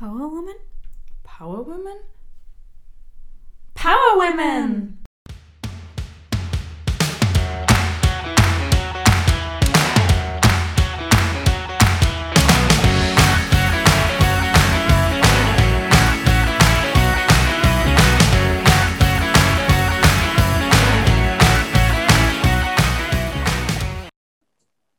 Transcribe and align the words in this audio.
Power 0.00 0.30
Woman? 0.30 0.54
Power 1.24 1.66
Woman? 1.66 1.98
Power 3.74 4.16
Women! 4.16 5.04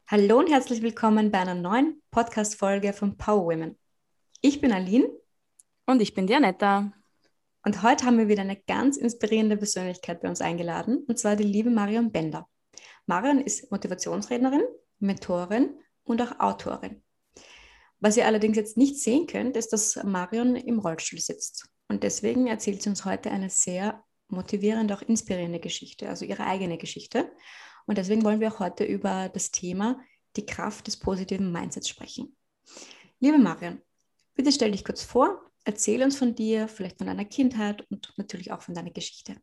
Hallo 0.05 0.37
und 0.37 0.51
herzlich 0.51 0.83
willkommen 0.83 1.31
bei 1.31 1.39
einer 1.39 1.55
neuen 1.55 2.03
Podcast-Folge 2.11 2.93
von 2.93 3.17
Power 3.17 3.45
Women. 3.47 3.80
Ich 4.43 4.59
bin 4.59 4.71
Aline 4.71 5.07
Und 5.85 6.01
ich 6.01 6.15
bin 6.15 6.25
Dianetta. 6.25 6.91
und 7.63 7.83
heute 7.83 8.05
haben 8.05 8.17
wir 8.17 8.27
wieder 8.27 8.41
eine 8.41 8.59
ganz 8.59 8.97
inspirierende 8.97 9.55
Persönlichkeit 9.55 10.19
bei 10.19 10.29
uns 10.29 10.41
eingeladen, 10.41 11.05
und 11.07 11.19
zwar 11.19 11.35
die 11.35 11.43
liebe 11.43 11.69
Marion 11.69 12.11
Bender. 12.11 12.49
Marion 13.05 13.39
ist 13.39 13.71
Motivationsrednerin, 13.71 14.63
Mentorin 14.97 15.75
und 16.05 16.23
auch 16.23 16.39
Autorin. 16.39 17.03
Was 17.99 18.17
ihr 18.17 18.25
allerdings 18.25 18.57
jetzt 18.57 18.77
nicht 18.77 18.97
sehen 18.97 19.27
könnt, 19.27 19.55
ist, 19.57 19.73
dass 19.73 20.03
Marion 20.03 20.55
im 20.55 20.79
Rollstuhl 20.79 21.19
sitzt. 21.19 21.69
Und 21.87 22.01
deswegen 22.01 22.47
erzählt 22.47 22.81
sie 22.81 22.89
uns 22.89 23.05
heute 23.05 23.29
eine 23.29 23.51
sehr 23.51 24.03
motivierende, 24.27 24.95
auch 24.95 25.03
inspirierende 25.03 25.59
Geschichte, 25.59 26.09
also 26.09 26.25
ihre 26.25 26.47
eigene 26.47 26.79
Geschichte. 26.79 27.31
Und 27.85 27.99
deswegen 27.99 28.23
wollen 28.23 28.39
wir 28.39 28.51
auch 28.51 28.59
heute 28.59 28.85
über 28.85 29.29
das 29.29 29.51
Thema 29.51 29.99
die 30.35 30.47
Kraft 30.47 30.87
des 30.87 30.97
positiven 30.97 31.51
Mindsets 31.51 31.89
sprechen. 31.89 32.35
Liebe 33.19 33.37
Marion, 33.37 33.83
bitte 34.35 34.51
stell 34.51 34.71
dich 34.71 34.83
kurz 34.83 35.03
vor, 35.03 35.41
erzähl 35.65 36.03
uns 36.03 36.17
von 36.17 36.35
dir, 36.35 36.67
vielleicht 36.67 36.97
von 36.97 37.07
deiner 37.07 37.25
Kindheit 37.25 37.85
und 37.89 38.13
natürlich 38.17 38.51
auch 38.51 38.61
von 38.61 38.75
deiner 38.75 38.91
Geschichte. 38.91 39.35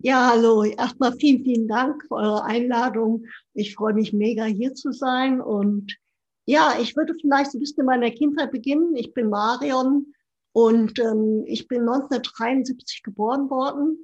Ja, 0.00 0.30
hallo. 0.32 0.64
Erstmal 0.64 1.16
vielen, 1.16 1.42
vielen 1.42 1.68
Dank 1.68 2.02
für 2.06 2.16
eure 2.16 2.44
Einladung. 2.44 3.24
Ich 3.54 3.74
freue 3.74 3.94
mich 3.94 4.12
mega 4.12 4.44
hier 4.44 4.74
zu 4.74 4.92
sein. 4.92 5.40
Und 5.40 5.96
ja, 6.44 6.78
ich 6.80 6.96
würde 6.96 7.14
vielleicht 7.20 7.54
ein 7.54 7.60
bisschen 7.60 7.80
in 7.80 7.86
meiner 7.86 8.10
Kindheit 8.10 8.52
beginnen. 8.52 8.94
Ich 8.96 9.14
bin 9.14 9.30
Marion 9.30 10.14
und 10.52 10.98
ähm, 10.98 11.44
ich 11.46 11.66
bin 11.66 11.80
1973 11.80 13.02
geboren 13.02 13.48
worden. 13.48 13.98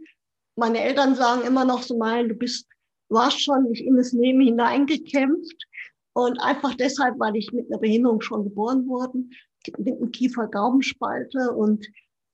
Meine 0.56 0.80
Eltern 0.80 1.14
sagen 1.14 1.46
immer 1.46 1.64
noch 1.64 1.82
so 1.82 1.98
mal, 1.98 2.27
du 2.27 2.34
bist, 2.34 2.66
hast 3.12 3.40
schon 3.40 3.68
dich 3.68 3.84
in 3.84 3.96
das 3.96 4.12
Leben 4.12 4.40
hineingekämpft. 4.40 5.66
Und 6.14 6.40
einfach 6.40 6.74
deshalb, 6.74 7.18
weil 7.18 7.36
ich 7.36 7.52
mit 7.52 7.66
einer 7.70 7.80
Behinderung 7.80 8.20
schon 8.20 8.44
geboren 8.44 8.86
worden, 8.88 9.30
mit 9.78 9.96
einem 9.96 10.10
Kiefer-Gaumenspalte. 10.10 11.52
Und 11.52 11.86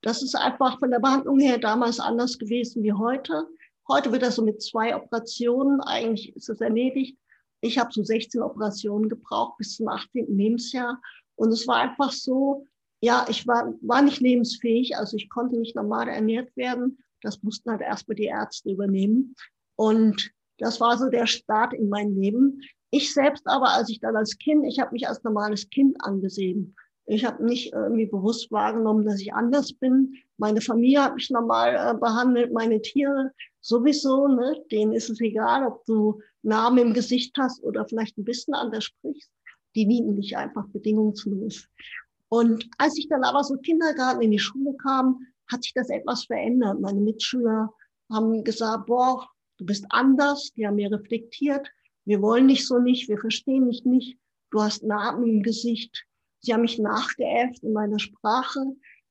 das 0.02 0.22
ist 0.22 0.34
einfach 0.34 0.78
von 0.78 0.90
der 0.90 1.00
Behandlung 1.00 1.40
her 1.40 1.58
damals 1.58 1.98
anders 1.98 2.38
gewesen 2.38 2.82
wie 2.82 2.92
heute. 2.92 3.46
Heute 3.88 4.12
wird 4.12 4.22
das 4.22 4.36
so 4.36 4.44
mit 4.44 4.62
zwei 4.62 4.94
Operationen, 4.94 5.80
eigentlich 5.80 6.36
ist 6.36 6.48
es 6.48 6.60
erledigt. 6.60 7.18
Ich 7.62 7.78
habe 7.78 7.92
so 7.92 8.02
16 8.02 8.42
Operationen 8.42 9.08
gebraucht 9.08 9.58
bis 9.58 9.76
zum 9.76 9.88
18. 9.88 10.36
Lebensjahr. 10.36 11.00
Und 11.36 11.52
es 11.52 11.66
war 11.66 11.76
einfach 11.76 12.12
so, 12.12 12.66
ja, 13.00 13.26
ich 13.28 13.46
war, 13.46 13.74
war 13.80 14.02
nicht 14.02 14.20
lebensfähig, 14.20 14.96
also 14.96 15.16
ich 15.16 15.30
konnte 15.30 15.56
nicht 15.56 15.74
normal 15.74 16.08
ernährt 16.08 16.54
werden. 16.56 16.98
Das 17.22 17.42
mussten 17.42 17.70
halt 17.70 17.80
erstmal 17.80 18.14
die 18.14 18.26
Ärzte 18.26 18.70
übernehmen. 18.70 19.34
Und 19.76 20.30
das 20.58 20.80
war 20.80 20.98
so 20.98 21.08
der 21.08 21.26
Start 21.26 21.72
in 21.72 21.88
mein 21.88 22.14
Leben. 22.14 22.62
Ich 22.90 23.14
selbst 23.14 23.46
aber, 23.46 23.70
als 23.70 23.88
ich 23.88 24.00
dann 24.00 24.16
als 24.16 24.36
Kind, 24.38 24.66
ich 24.66 24.80
habe 24.80 24.92
mich 24.92 25.08
als 25.08 25.22
normales 25.22 25.68
Kind 25.70 25.96
angesehen. 26.00 26.74
Ich 27.06 27.24
habe 27.24 27.44
nicht 27.44 27.72
irgendwie 27.72 28.06
bewusst 28.06 28.50
wahrgenommen, 28.52 29.04
dass 29.04 29.20
ich 29.20 29.32
anders 29.32 29.72
bin. 29.72 30.14
Meine 30.36 30.60
Familie 30.60 31.02
hat 31.02 31.14
mich 31.14 31.30
normal 31.30 31.74
äh, 31.74 31.98
behandelt, 31.98 32.52
meine 32.52 32.80
Tiere 32.80 33.32
sowieso. 33.60 34.28
Ne? 34.28 34.62
Denen 34.70 34.92
ist 34.92 35.10
es 35.10 35.20
egal, 35.20 35.66
ob 35.66 35.84
du 35.86 36.20
Namen 36.42 36.78
im 36.78 36.94
Gesicht 36.94 37.36
hast 37.36 37.62
oder 37.64 37.84
vielleicht 37.86 38.16
ein 38.16 38.24
bisschen 38.24 38.54
anders 38.54 38.84
sprichst. 38.84 39.30
Die 39.74 39.84
lieben 39.84 40.16
dich 40.16 40.36
einfach 40.36 40.66
bedingungslos. 40.68 41.68
Und 42.28 42.68
als 42.78 42.96
ich 42.96 43.08
dann 43.08 43.24
aber 43.24 43.42
so 43.42 43.56
Kindergarten 43.56 44.22
in 44.22 44.30
die 44.30 44.38
Schule 44.38 44.76
kam, 44.76 45.26
hat 45.50 45.64
sich 45.64 45.74
das 45.74 45.90
etwas 45.90 46.24
verändert. 46.24 46.80
Meine 46.80 47.00
Mitschüler 47.00 47.72
haben 48.08 48.44
gesagt, 48.44 48.86
boah, 48.86 49.28
du 49.58 49.66
bist 49.66 49.84
anders. 49.90 50.52
Die 50.56 50.66
haben 50.66 50.76
mir 50.76 50.92
reflektiert. 50.92 51.68
Wir 52.10 52.22
wollen 52.22 52.48
dich 52.48 52.66
so 52.66 52.80
nicht. 52.80 53.08
Wir 53.08 53.18
verstehen 53.18 53.70
dich 53.70 53.84
nicht. 53.84 54.18
Du 54.50 54.60
hast 54.60 54.82
Narben 54.82 55.22
im 55.28 55.44
Gesicht. 55.44 56.08
Sie 56.40 56.52
haben 56.52 56.62
mich 56.62 56.76
nachgeäfft 56.76 57.62
in 57.62 57.72
meiner 57.72 58.00
Sprache. 58.00 58.58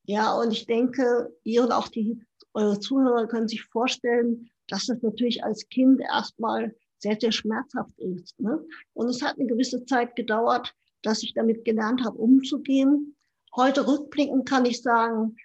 Ja, 0.03 0.33
und 0.33 0.51
ich 0.51 0.65
denke, 0.65 1.33
ihr 1.45 1.63
und 1.63 1.71
auch 1.71 1.87
die, 1.87 2.21
eure 2.53 2.77
Zuhörer 2.81 3.25
können 3.27 3.47
sich 3.47 3.63
vorstellen, 3.63 4.49
dass 4.67 4.87
das 4.87 5.01
natürlich 5.01 5.45
als 5.45 5.69
Kind 5.69 6.01
erstmal 6.01 6.75
sehr, 6.97 7.17
sehr 7.17 7.31
schmerzhaft 7.31 7.97
ist. 7.99 8.37
Ne? 8.37 8.65
Und 8.91 9.07
es 9.07 9.21
hat 9.21 9.39
eine 9.39 9.47
gewisse 9.47 9.85
Zeit 9.85 10.17
gedauert, 10.17 10.75
dass 11.01 11.23
ich 11.23 11.33
damit 11.33 11.63
gelernt 11.63 12.03
habe, 12.03 12.17
umzugehen. 12.17 13.15
Heute 13.55 13.87
rückblickend 13.87 14.45
kann 14.45 14.65
ich 14.65 14.81
sagen, 14.81 15.37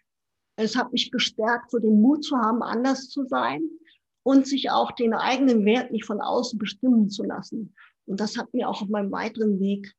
es 0.56 0.74
hat 0.74 0.90
mich 0.90 1.08
bestärkt, 1.12 1.70
so 1.70 1.78
den 1.78 2.00
Mut 2.00 2.24
zu 2.24 2.36
haben, 2.36 2.64
anders 2.64 3.10
zu 3.10 3.24
sein 3.26 3.62
und 4.24 4.48
sich 4.48 4.70
auch 4.70 4.90
den 4.90 5.14
eigenen 5.14 5.64
Wert 5.64 5.92
nicht 5.92 6.06
von 6.06 6.20
außen 6.20 6.58
bestimmen 6.58 7.08
zu 7.10 7.22
lassen. 7.22 7.76
Und 8.06 8.18
das 8.18 8.36
hat 8.36 8.52
mir 8.52 8.68
auch 8.68 8.82
auf 8.82 8.88
meinem 8.88 9.12
weiteren 9.12 9.60
Weg 9.60 9.94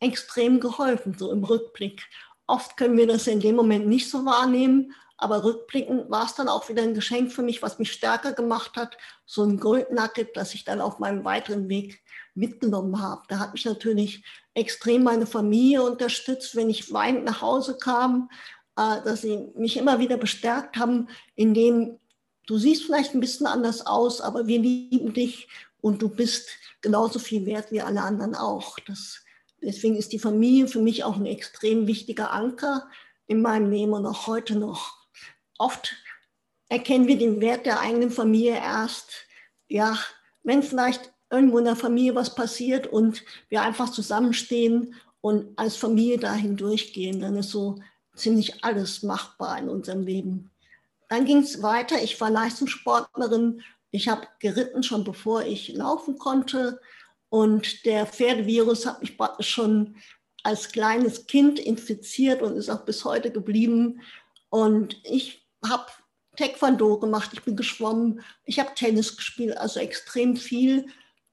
extrem 0.00 0.58
geholfen, 0.58 1.14
so 1.16 1.30
im 1.30 1.44
Rückblick. 1.44 2.02
Oft 2.46 2.76
können 2.76 2.96
wir 2.96 3.06
das 3.06 3.28
in 3.28 3.40
dem 3.40 3.54
Moment 3.54 3.86
nicht 3.86 4.10
so 4.10 4.24
wahrnehmen, 4.24 4.92
aber 5.16 5.44
rückblickend 5.44 6.10
war 6.10 6.24
es 6.24 6.34
dann 6.34 6.48
auch 6.48 6.68
wieder 6.68 6.82
ein 6.82 6.94
Geschenk 6.94 7.30
für 7.30 7.42
mich, 7.42 7.62
was 7.62 7.78
mich 7.78 7.92
stärker 7.92 8.32
gemacht 8.32 8.76
hat, 8.76 8.96
so 9.24 9.44
ein 9.44 9.60
Goldnugget, 9.60 10.36
das 10.36 10.54
ich 10.54 10.64
dann 10.64 10.80
auf 10.80 10.98
meinem 10.98 11.24
weiteren 11.24 11.68
Weg 11.68 12.02
mitgenommen 12.34 13.00
habe. 13.00 13.22
Da 13.28 13.38
hat 13.38 13.52
mich 13.52 13.64
natürlich 13.64 14.24
extrem 14.54 15.04
meine 15.04 15.26
Familie 15.26 15.82
unterstützt, 15.82 16.56
wenn 16.56 16.70
ich 16.70 16.92
weinend 16.92 17.24
nach 17.24 17.40
Hause 17.40 17.78
kam, 17.78 18.30
äh, 18.76 19.02
dass 19.02 19.22
sie 19.22 19.52
mich 19.54 19.76
immer 19.76 20.00
wieder 20.00 20.16
bestärkt 20.16 20.76
haben, 20.76 21.08
indem 21.36 22.00
du 22.46 22.58
siehst 22.58 22.84
vielleicht 22.84 23.14
ein 23.14 23.20
bisschen 23.20 23.46
anders 23.46 23.86
aus, 23.86 24.20
aber 24.20 24.46
wir 24.46 24.58
lieben 24.58 25.12
dich 25.12 25.48
und 25.80 26.02
du 26.02 26.08
bist 26.08 26.48
genauso 26.80 27.18
viel 27.18 27.46
wert 27.46 27.70
wie 27.70 27.80
alle 27.80 28.02
anderen 28.02 28.34
auch. 28.34 28.78
Das 28.86 29.22
Deswegen 29.62 29.96
ist 29.96 30.12
die 30.12 30.18
Familie 30.18 30.66
für 30.66 30.80
mich 30.80 31.04
auch 31.04 31.16
ein 31.16 31.26
extrem 31.26 31.86
wichtiger 31.86 32.32
Anker 32.32 32.88
in 33.26 33.40
meinem 33.40 33.70
Leben 33.70 33.92
und 33.92 34.04
auch 34.06 34.26
heute 34.26 34.56
noch. 34.56 35.06
Oft 35.56 35.94
erkennen 36.68 37.06
wir 37.06 37.16
den 37.16 37.40
Wert 37.40 37.64
der 37.64 37.80
eigenen 37.80 38.10
Familie 38.10 38.56
erst, 38.56 39.12
ja, 39.68 39.96
wenn 40.42 40.62
vielleicht 40.62 41.12
irgendwo 41.30 41.58
in 41.58 41.64
der 41.64 41.76
Familie 41.76 42.14
was 42.14 42.34
passiert 42.34 42.88
und 42.88 43.22
wir 43.48 43.62
einfach 43.62 43.90
zusammenstehen 43.90 44.94
und 45.20 45.56
als 45.56 45.76
Familie 45.76 46.18
dahin 46.18 46.56
durchgehen, 46.56 47.20
dann 47.20 47.36
ist 47.36 47.50
so 47.50 47.78
ziemlich 48.16 48.64
alles 48.64 49.04
machbar 49.04 49.58
in 49.58 49.68
unserem 49.68 50.02
Leben. 50.02 50.50
Dann 51.12 51.26
ging 51.26 51.40
es 51.40 51.62
weiter. 51.62 52.02
Ich 52.02 52.18
war 52.22 52.30
Leistungssportlerin. 52.30 53.60
Ich 53.90 54.08
habe 54.08 54.26
geritten 54.38 54.82
schon 54.82 55.04
bevor 55.04 55.42
ich 55.42 55.68
laufen 55.68 56.16
konnte. 56.16 56.80
Und 57.28 57.84
der 57.84 58.06
Pferdevirus 58.06 58.86
hat 58.86 59.02
mich 59.02 59.18
schon 59.40 59.96
als 60.42 60.72
kleines 60.72 61.26
Kind 61.26 61.58
infiziert 61.58 62.40
und 62.40 62.56
ist 62.56 62.70
auch 62.70 62.86
bis 62.86 63.04
heute 63.04 63.30
geblieben. 63.30 64.00
Und 64.48 65.02
ich 65.04 65.46
habe 65.62 65.84
Taekwondo 66.38 66.98
gemacht, 66.98 67.28
ich 67.34 67.42
bin 67.42 67.56
geschwommen, 67.56 68.22
ich 68.46 68.58
habe 68.58 68.74
Tennis 68.74 69.14
gespielt, 69.14 69.58
also 69.58 69.80
extrem 69.80 70.34
viel 70.34 70.86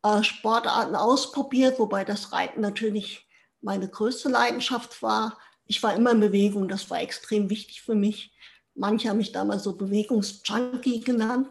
äh, 0.04 0.24
Sportarten 0.24 0.98
ausprobiert, 0.98 1.80
wobei 1.80 2.04
das 2.04 2.34
Reiten 2.34 2.60
natürlich 2.60 3.30
meine 3.62 3.88
größte 3.88 4.28
Leidenschaft 4.28 5.02
war. 5.02 5.38
Ich 5.64 5.82
war 5.82 5.94
immer 5.96 6.12
in 6.12 6.20
Bewegung, 6.20 6.68
das 6.68 6.90
war 6.90 7.00
extrem 7.00 7.50
wichtig 7.50 7.82
für 7.82 7.96
mich. 7.96 8.34
Manche 8.80 9.10
haben 9.10 9.18
mich 9.18 9.34
damals 9.34 9.64
so 9.64 9.74
Bewegungsjunkie 9.74 11.02
genannt. 11.02 11.50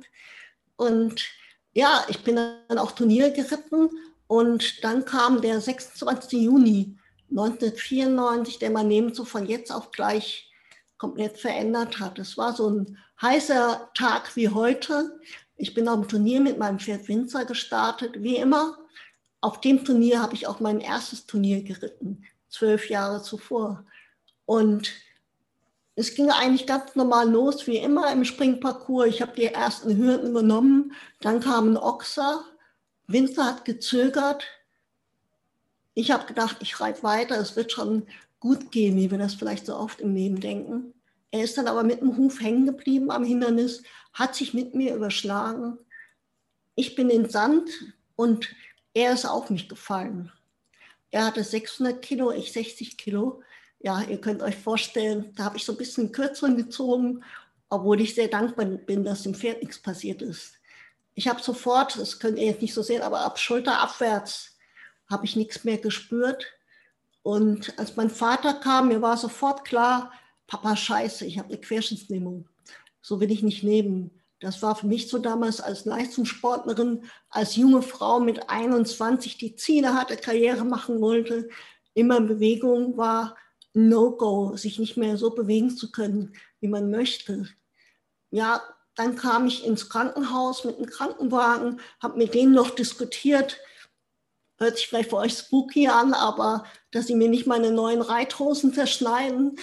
Und 0.77 1.27
ja, 1.75 2.05
ich 2.09 2.25
bin 2.25 2.37
dann 2.37 2.79
auch 2.79 2.93
Turnier 2.93 3.31
geritten 3.31 3.91
und 4.27 4.83
dann 4.83 5.05
kam 5.05 5.43
der 5.43 5.61
26. 5.61 6.41
Juni 6.41 6.97
1994, 7.31 8.59
der 8.59 8.71
mein 8.71 8.89
Leben 8.89 9.13
so 9.13 9.27
von 9.27 9.47
jetzt 9.47 9.71
auf 9.71 9.91
gleich 9.91 10.51
komplett 10.97 11.39
verändert 11.39 12.01
hat. 12.01 12.19
Es 12.19 12.39
war 12.39 12.55
so 12.57 12.71
ein 12.71 12.99
heißer 13.21 13.91
Tag 13.95 14.35
wie 14.35 14.49
heute. 14.49 15.21
Ich 15.57 15.75
bin 15.75 15.87
auf 15.87 16.01
dem 16.01 16.09
Turnier 16.09 16.41
mit 16.41 16.59
meinem 16.59 16.79
Pferd 16.79 17.09
Winzer 17.09 17.45
gestartet, 17.45 18.23
wie 18.23 18.37
immer. 18.37 18.79
Auf 19.43 19.61
dem 19.61 19.85
Turnier 19.85 20.23
habe 20.23 20.35
ich 20.35 20.47
auch 20.47 20.61
mein 20.61 20.81
erstes 20.81 21.27
Turnier 21.27 21.63
geritten, 21.63 22.25
zwölf 22.49 22.89
Jahre 22.89 23.23
zuvor. 23.23 23.85
Und 24.47 24.93
es 25.99 26.15
ging 26.15 26.31
eigentlich 26.31 26.65
ganz 26.65 26.95
normal 26.95 27.29
los, 27.29 27.67
wie 27.67 27.79
immer 27.79 28.13
im 28.13 28.25
Springparcours. 28.25 29.09
Ich 29.09 29.21
habe 29.21 29.33
die 29.35 29.47
ersten 29.47 29.97
Hürden 29.97 30.33
genommen. 30.33 30.93
Dann 31.21 31.41
kam 31.41 31.73
ein 31.73 31.77
Ochser, 31.77 32.45
Winzer 33.09 33.45
hat 33.45 33.65
gezögert. 33.65 34.45
ich 35.95 36.13
habe 36.13 36.27
gedacht, 36.27 36.59
ich 36.61 36.79
reite 36.81 37.03
weiter, 37.03 37.37
es 37.41 37.57
wird 37.57 37.73
schon 37.73 38.07
gut 38.39 38.71
gehen, 38.71 38.97
wie 38.97 39.11
wir 39.11 39.19
das 39.19 39.35
vielleicht 39.35 39.67
so 39.67 39.77
oft 39.77 40.01
im 40.01 40.15
Leben 40.15 40.39
denken. 40.39 40.95
Er 41.33 41.43
ist 41.43 41.59
dann 41.59 41.67
aber 41.67 41.83
mit 41.83 42.01
dem 42.01 42.17
Huf 42.17 42.41
hängen 42.41 42.67
geblieben 42.67 43.11
am 43.11 43.25
Hindernis, 43.25 43.83
hat 44.13 44.37
sich 44.37 44.55
mit 44.55 44.77
mir 44.77 44.95
überschlagen. 44.95 45.79
Ich 46.77 46.95
bin 46.95 47.11
in 47.11 47.29
Sand 47.29 47.69
und 48.15 48.55
er 48.95 49.15
ist 49.15 49.27
auf 49.27 49.51
mich 49.51 49.69
gefallen. 49.69 50.31
Er 51.11 51.27
hatte 51.27 51.43
600 51.43 52.01
Kilo, 52.01 52.31
ich 52.31 52.53
60 52.53 52.97
Kilo. 52.97 53.43
Ja, 53.81 54.03
ihr 54.03 54.21
könnt 54.21 54.43
euch 54.43 54.57
vorstellen, 54.57 55.33
da 55.37 55.45
habe 55.45 55.57
ich 55.57 55.65
so 55.65 55.73
ein 55.73 55.79
bisschen 55.79 56.11
kürzeren 56.11 56.57
gezogen, 56.57 57.23
obwohl 57.69 58.01
ich 58.01 58.15
sehr 58.15 58.29
dankbar 58.29 58.67
bin, 58.67 59.05
dass 59.05 59.23
dem 59.23 59.35
Pferd 59.35 59.63
nichts 59.63 59.79
passiert 59.79 60.23
ist. 60.23 60.55
Ich 61.15 61.29
habe 61.29 61.43
sofort, 61.43 61.99
das 61.99 62.19
könnt 62.19 62.39
ihr 62.39 62.47
jetzt 62.47 62.63
nicht 62.63 62.75
so 62.75 62.83
sehen, 62.83 63.03
aber 63.03 63.21
ab 63.21 63.39
Schulter 63.39 63.81
abwärts 63.81 64.57
habe 65.11 65.25
ich 65.25 65.37
nichts 65.37 65.65
mehr 65.65 65.79
gespürt. 65.79 66.47
Und 67.23 67.79
als 67.79 67.97
mein 67.97 68.11
Vater 68.11 68.55
kam, 68.55 68.89
mir 68.89 69.03
war 69.03 69.17
sofort 69.17 69.65
klar, 69.65 70.13
Papa, 70.47 70.77
scheiße, 70.77 71.27
ich 71.27 71.39
habe 71.39 71.49
eine 71.49 71.59
Querschnittslähmung. 71.59 72.49
So 73.03 73.21
will 73.21 73.31
ich 73.31 73.43
nicht 73.43 73.63
leben. 73.63 74.11
Das 74.41 74.63
war 74.63 74.77
für 74.77 74.87
mich 74.87 75.09
so 75.09 75.19
damals 75.19 75.61
als 75.61 75.85
Leistungssportlerin, 75.85 77.05
als 77.29 77.57
junge 77.57 77.83
Frau 77.83 78.21
mit 78.21 78.49
21, 78.49 79.37
die 79.37 79.57
Ziele 79.57 79.95
hatte, 79.95 80.17
Karriere 80.17 80.65
machen 80.65 81.01
wollte, 81.01 81.49
immer 81.95 82.19
in 82.19 82.29
Bewegung 82.29 82.97
war, 82.97 83.37
No-Go, 83.87 84.57
sich 84.57 84.79
nicht 84.79 84.97
mehr 84.97 85.17
so 85.17 85.31
bewegen 85.31 85.71
zu 85.71 85.91
können, 85.93 86.35
wie 86.61 86.69
man 86.69 86.91
möchte. 86.91 87.49
Ja, 88.31 88.63
dann 88.95 89.15
kam 89.15 89.47
ich 89.47 89.65
ins 89.65 89.89
Krankenhaus 89.89 90.65
mit 90.65 90.77
einem 90.77 90.87
Krankenwagen, 90.87 91.81
habe 92.03 92.19
mit 92.19 92.35
denen 92.35 92.53
noch 92.53 92.71
diskutiert. 92.71 93.59
Hört 94.57 94.77
sich 94.77 94.89
vielleicht 94.89 95.11
für 95.11 95.19
euch 95.19 95.35
spooky 95.35 95.87
an, 95.87 96.15
aber 96.15 96.65
dass 96.91 97.07
sie 97.07 97.15
mir 97.15 97.29
nicht 97.29 97.47
meine 97.47 97.71
neuen 97.71 98.03
Reithosen 98.03 98.73
zerschneiden, 98.73 99.57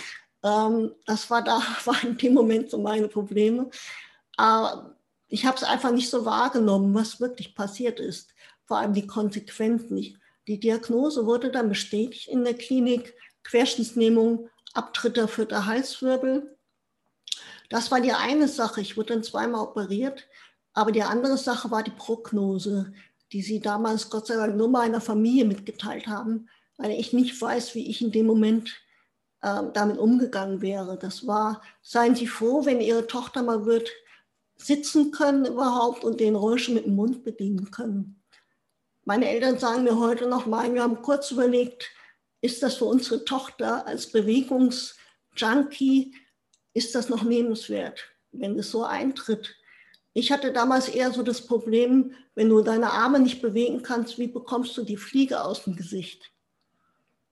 ähm, 0.45 0.93
das 1.05 1.29
war 1.29 1.43
da, 1.43 1.61
war 1.85 2.01
in 2.03 2.17
dem 2.17 2.33
Moment 2.33 2.69
so 2.69 2.77
meine 2.77 3.09
Probleme. 3.09 3.69
Aber 4.37 4.95
ich 5.27 5.45
habe 5.45 5.57
es 5.57 5.63
einfach 5.63 5.91
nicht 5.91 6.09
so 6.09 6.23
wahrgenommen, 6.23 6.93
was 6.93 7.19
wirklich 7.19 7.55
passiert 7.55 7.99
ist. 7.99 8.33
Vor 8.65 8.77
allem 8.77 8.93
die 8.93 9.07
Konsequenzen. 9.07 10.17
Die 10.47 10.59
Diagnose 10.59 11.25
wurde 11.25 11.51
dann 11.51 11.69
bestätigt 11.69 12.27
in 12.27 12.43
der 12.43 12.53
Klinik. 12.53 13.15
Querschnittslähmung, 13.45 14.49
Abtritt 14.73 15.17
der 15.17 15.65
Halswirbel. 15.65 16.57
Das 17.69 17.91
war 17.91 18.01
die 18.01 18.11
eine 18.11 18.47
Sache. 18.47 18.81
Ich 18.81 18.97
wurde 18.97 19.13
dann 19.13 19.23
zweimal 19.23 19.61
operiert. 19.61 20.27
Aber 20.73 20.91
die 20.91 21.03
andere 21.03 21.37
Sache 21.37 21.71
war 21.71 21.83
die 21.83 21.91
Prognose, 21.91 22.93
die 23.31 23.41
sie 23.41 23.61
damals 23.61 24.09
Gott 24.09 24.27
sei 24.27 24.35
Dank 24.35 24.57
nur 24.57 24.67
meiner 24.67 24.99
Familie 24.99 25.45
mitgeteilt 25.45 26.07
haben, 26.07 26.49
weil 26.77 26.91
ich 26.91 27.13
nicht 27.13 27.41
weiß, 27.41 27.75
wie 27.75 27.89
ich 27.89 28.01
in 28.01 28.11
dem 28.11 28.25
Moment 28.25 28.75
äh, 29.41 29.63
damit 29.73 29.97
umgegangen 29.97 30.61
wäre. 30.61 30.97
Das 30.97 31.25
war, 31.25 31.61
seien 31.81 32.15
Sie 32.15 32.27
froh, 32.27 32.65
wenn 32.65 32.81
Ihre 32.81 33.07
Tochter 33.07 33.41
mal 33.41 33.65
wird 33.65 33.89
sitzen 34.57 35.11
können 35.11 35.45
überhaupt 35.45 36.03
und 36.03 36.19
den 36.19 36.35
Rollstuhl 36.35 36.75
mit 36.75 36.85
dem 36.85 36.95
Mund 36.95 37.23
bedienen 37.23 37.71
können. 37.71 38.21
Meine 39.03 39.29
Eltern 39.29 39.59
sagen 39.59 39.83
mir 39.83 39.99
heute 39.99 40.27
noch 40.27 40.45
mal, 40.45 40.73
wir 40.73 40.81
haben 40.81 41.01
kurz 41.01 41.31
überlegt, 41.31 41.91
ist 42.45 42.63
das 42.63 42.75
für 42.75 42.85
unsere 42.85 43.25
Tochter 43.25 43.87
als 43.87 44.11
Bewegungsjunkie, 44.11 46.13
ist 46.73 46.93
das 46.93 47.09
noch 47.09 47.23
nehmenswert, 47.23 48.03
wenn 48.31 48.59
es 48.59 48.69
so 48.69 48.83
eintritt? 48.83 49.55
Ich 50.13 50.31
hatte 50.31 50.53
damals 50.53 50.87
eher 50.87 51.11
so 51.11 51.23
das 51.23 51.41
Problem, 51.41 52.13
wenn 52.35 52.49
du 52.49 52.61
deine 52.61 52.91
Arme 52.91 53.19
nicht 53.19 53.41
bewegen 53.41 53.81
kannst, 53.81 54.19
wie 54.19 54.27
bekommst 54.27 54.77
du 54.77 54.83
die 54.83 54.97
Fliege 54.97 55.43
aus 55.43 55.63
dem 55.63 55.75
Gesicht? 55.75 56.31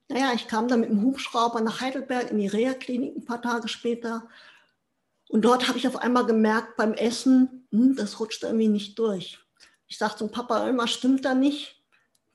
Naja, 0.09 0.33
ich 0.33 0.47
kam 0.47 0.67
dann 0.67 0.81
mit 0.81 0.89
dem 0.89 1.01
Hubschrauber 1.01 1.61
nach 1.61 1.79
Heidelberg 1.79 2.31
in 2.31 2.39
die 2.39 2.47
Reha-Klinik 2.47 3.15
ein 3.15 3.25
paar 3.25 3.41
Tage 3.41 3.67
später. 3.67 4.27
Und 5.29 5.45
dort 5.45 5.67
habe 5.67 5.77
ich 5.77 5.87
auf 5.87 5.95
einmal 5.95 6.25
gemerkt 6.25 6.75
beim 6.75 6.93
Essen, 6.93 7.67
hm, 7.71 7.95
das 7.95 8.19
rutscht 8.19 8.43
irgendwie 8.43 8.67
nicht 8.67 8.99
durch. 8.99 9.39
Ich 9.87 9.97
sagte 9.97 10.19
zum 10.19 10.31
Papa, 10.31 10.65
irgendwas 10.65 10.91
stimmt 10.91 11.23
da 11.23 11.35
nicht. 11.35 11.82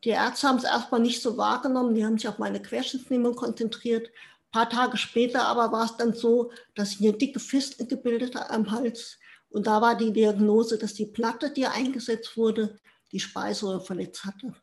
Die 0.05 0.11
Ärzte 0.11 0.49
haben 0.49 0.59
es 0.59 0.65
erstmal 0.65 1.01
nicht 1.01 1.23
so 1.23 1.37
wahrgenommen, 1.37 1.95
die 1.95 2.05
haben 2.05 2.19
sich 2.19 2.29
auf 2.29 2.39
meine 2.39 2.63
Querschnittslähmung 2.63 3.35
konzentriert. 3.35 4.07
Ein 4.07 4.53
paar 4.53 4.71
Tage 4.71 4.97
später 4.97 5.45
aber 5.47 5.73
war 5.73 5.87
es 5.87 5.97
dann 5.97 6.15
so, 6.15 6.53
dass 6.75 6.93
ich 6.93 7.01
eine 7.01 7.13
dicke 7.13 7.41
Fiste 7.41 7.87
gebildet 7.87 8.37
habe 8.37 8.51
am 8.51 8.71
Hals. 8.71 9.19
Und 9.51 9.67
da 9.67 9.81
war 9.81 9.97
die 9.97 10.13
Diagnose, 10.13 10.79
dass 10.79 10.95
die 10.95 11.07
Platte, 11.07 11.51
die 11.51 11.67
eingesetzt 11.67 12.37
wurde, 12.37 12.79
die 13.13 13.21
Speiseröhre 13.21 13.81
verletzt 13.81 14.25
hatte. 14.25 14.55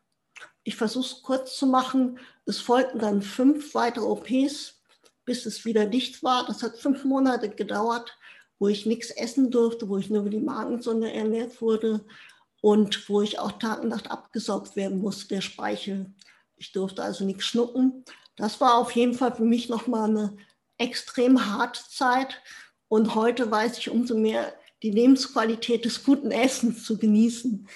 Ich 0.62 0.76
versuche 0.76 1.06
es 1.06 1.22
kurz 1.22 1.56
zu 1.56 1.66
machen. 1.66 2.18
Es 2.46 2.58
folgten 2.58 2.98
dann 2.98 3.20
fünf 3.20 3.74
weitere 3.74 4.04
OPs, 4.04 4.80
bis 5.24 5.44
es 5.44 5.64
wieder 5.64 5.86
dicht 5.86 6.22
war. 6.22 6.46
Das 6.46 6.62
hat 6.62 6.78
fünf 6.78 7.04
Monate 7.04 7.50
gedauert, 7.50 8.16
wo 8.58 8.68
ich 8.68 8.86
nichts 8.86 9.10
essen 9.10 9.50
durfte, 9.50 9.88
wo 9.88 9.98
ich 9.98 10.08
nur 10.08 10.20
über 10.20 10.30
die 10.30 10.40
Magensonde 10.40 11.12
ernährt 11.12 11.60
wurde 11.60 12.04
und 12.66 13.08
wo 13.08 13.22
ich 13.22 13.38
auch 13.38 13.52
Tag 13.52 13.84
und 13.84 13.90
Nacht 13.90 14.10
abgesaugt 14.10 14.74
werden 14.74 14.98
musste, 14.98 15.28
der 15.28 15.40
Speichel. 15.40 16.12
Ich 16.56 16.72
durfte 16.72 17.00
also 17.00 17.24
nichts 17.24 17.44
schnucken. 17.44 18.04
Das 18.34 18.60
war 18.60 18.74
auf 18.78 18.90
jeden 18.90 19.14
Fall 19.14 19.36
für 19.36 19.44
mich 19.44 19.68
nochmal 19.68 20.10
eine 20.10 20.36
extrem 20.76 21.46
harte 21.46 21.80
Zeit. 21.88 22.42
Und 22.88 23.14
heute 23.14 23.48
weiß 23.52 23.78
ich 23.78 23.88
umso 23.88 24.18
mehr, 24.18 24.52
die 24.82 24.90
Lebensqualität 24.90 25.84
des 25.84 26.02
guten 26.02 26.32
Essens 26.32 26.82
zu 26.82 26.98
genießen. 26.98 27.68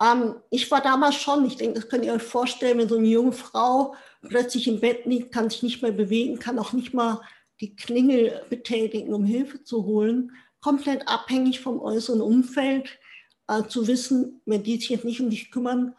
Ähm, 0.00 0.36
ich 0.50 0.70
war 0.70 0.82
damals 0.82 1.16
schon, 1.16 1.44
ich 1.44 1.56
denke, 1.56 1.80
das 1.80 1.88
könnt 1.88 2.04
ihr 2.04 2.12
euch 2.12 2.22
vorstellen, 2.22 2.78
wenn 2.78 2.88
so 2.88 2.98
eine 2.98 3.08
junge 3.08 3.32
Frau 3.32 3.96
plötzlich 4.22 4.68
im 4.68 4.78
Bett 4.78 5.04
liegt, 5.04 5.32
kann 5.32 5.50
sich 5.50 5.64
nicht 5.64 5.82
mehr 5.82 5.90
bewegen, 5.90 6.38
kann 6.38 6.60
auch 6.60 6.72
nicht 6.72 6.94
mal 6.94 7.22
die 7.60 7.74
Klingel 7.74 8.40
betätigen, 8.48 9.12
um 9.12 9.24
Hilfe 9.24 9.64
zu 9.64 9.84
holen, 9.84 10.30
komplett 10.60 11.08
abhängig 11.08 11.58
vom 11.58 11.80
äußeren 11.80 12.20
Umfeld 12.20 13.00
äh, 13.48 13.64
zu 13.66 13.86
wissen, 13.86 14.40
wenn 14.46 14.62
die 14.62 14.76
sich 14.76 14.90
jetzt 14.90 15.04
nicht 15.04 15.20
um 15.20 15.30
dich 15.30 15.50
kümmern, 15.50 15.94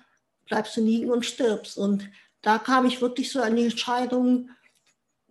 bleibst 0.46 0.78
du 0.78 0.82
liegen 0.82 1.12
und 1.12 1.26
stirbst. 1.26 1.78
Und 1.78 2.10
da 2.42 2.58
kam 2.58 2.86
ich 2.86 3.02
wirklich 3.02 3.32
so 3.32 3.42
an 3.42 3.56
die 3.56 3.64
Entscheidung, 3.64 4.50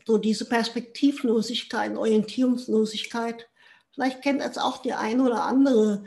so 0.07 0.19
diese 0.19 0.47
Perspektivlosigkeit, 0.47 1.97
Orientierungslosigkeit. 1.97 3.49
Vielleicht 3.93 4.23
kennt 4.23 4.41
das 4.41 4.59
auch 4.59 4.79
die 4.79 4.95
eine 4.95 5.23
oder 5.23 5.45
andere 5.45 6.05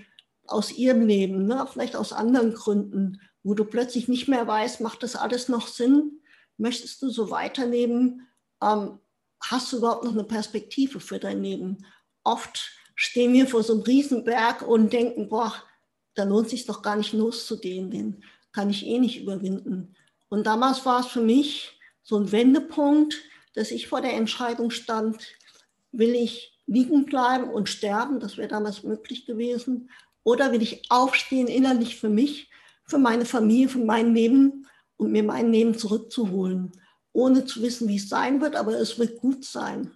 aus 0.48 0.72
ihrem 0.72 1.06
Leben, 1.06 1.46
ne? 1.46 1.68
vielleicht 1.72 1.96
aus 1.96 2.14
anderen 2.14 2.54
Gründen, 2.54 3.22
wo 3.44 3.54
du 3.54 3.64
plötzlich 3.64 4.08
nicht 4.08 4.28
mehr 4.28 4.46
weißt, 4.48 4.82
macht 4.82 5.04
das 5.04 5.16
alles 5.16 5.50
noch 5.50 5.68
Sinn? 5.68 6.22
Möchtest 6.58 7.02
du 7.02 7.10
so 7.10 7.32
weiterleben? 7.32 8.28
Ähm, 8.62 9.00
hast 9.40 9.72
du 9.72 9.78
überhaupt 9.78 10.04
noch 10.04 10.14
eine 10.14 10.24
Perspektive 10.24 11.00
für 11.00 11.20
dein 11.20 11.42
Leben? 11.42 11.86
Oft 12.24 12.72
stehen 12.96 13.34
wir 13.34 13.48
vor 13.48 13.64
so 13.64 13.74
einem 13.74 13.82
Riesenberg 13.84 14.62
und 14.62 14.94
denken, 14.94 15.30
boah, 15.30 15.54
da 16.14 16.24
lohnt 16.24 16.46
es 16.46 16.52
sich 16.52 16.66
doch 16.66 16.82
gar 16.82 16.96
nicht 16.96 17.14
loszugehen, 17.14 17.90
den 17.92 18.24
kann 18.52 18.70
ich 18.70 18.86
eh 18.86 19.00
nicht 19.00 19.22
überwinden. 19.22 19.96
Und 20.30 20.46
damals 20.46 20.86
war 20.86 21.02
es 21.02 21.08
für 21.08 21.22
mich 21.22 21.80
so 22.04 22.18
ein 22.18 22.32
Wendepunkt, 22.32 23.16
dass 23.54 23.72
ich 23.72 23.88
vor 23.88 24.02
der 24.02 24.14
Entscheidung 24.14 24.72
stand, 24.72 25.22
will 25.92 26.16
ich 26.16 26.60
liegen 26.68 27.06
bleiben 27.06 27.50
und 27.50 27.70
sterben, 27.70 28.20
das 28.20 28.38
wäre 28.38 28.48
damals 28.48 28.84
möglich 28.84 29.26
gewesen, 29.26 29.90
oder 30.24 30.52
will 30.52 30.62
ich 30.62 30.90
aufstehen 30.90 31.48
innerlich 31.48 31.98
für 31.98 32.10
mich, 32.10 32.50
für 32.86 32.98
meine 32.98 33.26
Familie, 33.26 33.70
für 33.70 33.80
mein 33.80 34.14
Leben 34.14 34.68
und 34.98 35.12
mir 35.12 35.24
mein 35.24 35.52
Leben 35.52 35.78
zurückzuholen, 35.78 36.72
ohne 37.14 37.46
zu 37.46 37.62
wissen, 37.62 37.88
wie 37.88 37.98
es 37.98 38.10
sein 38.10 38.42
wird, 38.42 38.56
aber 38.56 38.80
es 38.80 39.00
wird 39.00 39.20
gut 39.20 39.44
sein. 39.44 39.92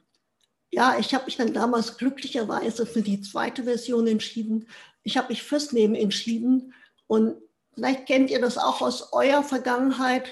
Ja, 0.71 0.97
ich 0.99 1.13
habe 1.13 1.25
mich 1.25 1.37
dann 1.37 1.53
damals 1.53 1.97
glücklicherweise 1.97 2.85
für 2.85 3.01
die 3.01 3.21
zweite 3.21 3.63
Version 3.63 4.07
entschieden, 4.07 4.67
ich 5.05 5.17
habe 5.17 5.29
mich 5.29 5.43
fürs 5.43 5.71
Leben 5.71 5.95
entschieden. 5.95 6.73
Und 7.07 7.37
vielleicht 7.73 8.07
kennt 8.07 8.29
ihr 8.29 8.41
das 8.41 8.57
auch 8.57 8.81
aus 8.81 9.13
eurer 9.13 9.43
Vergangenheit. 9.43 10.25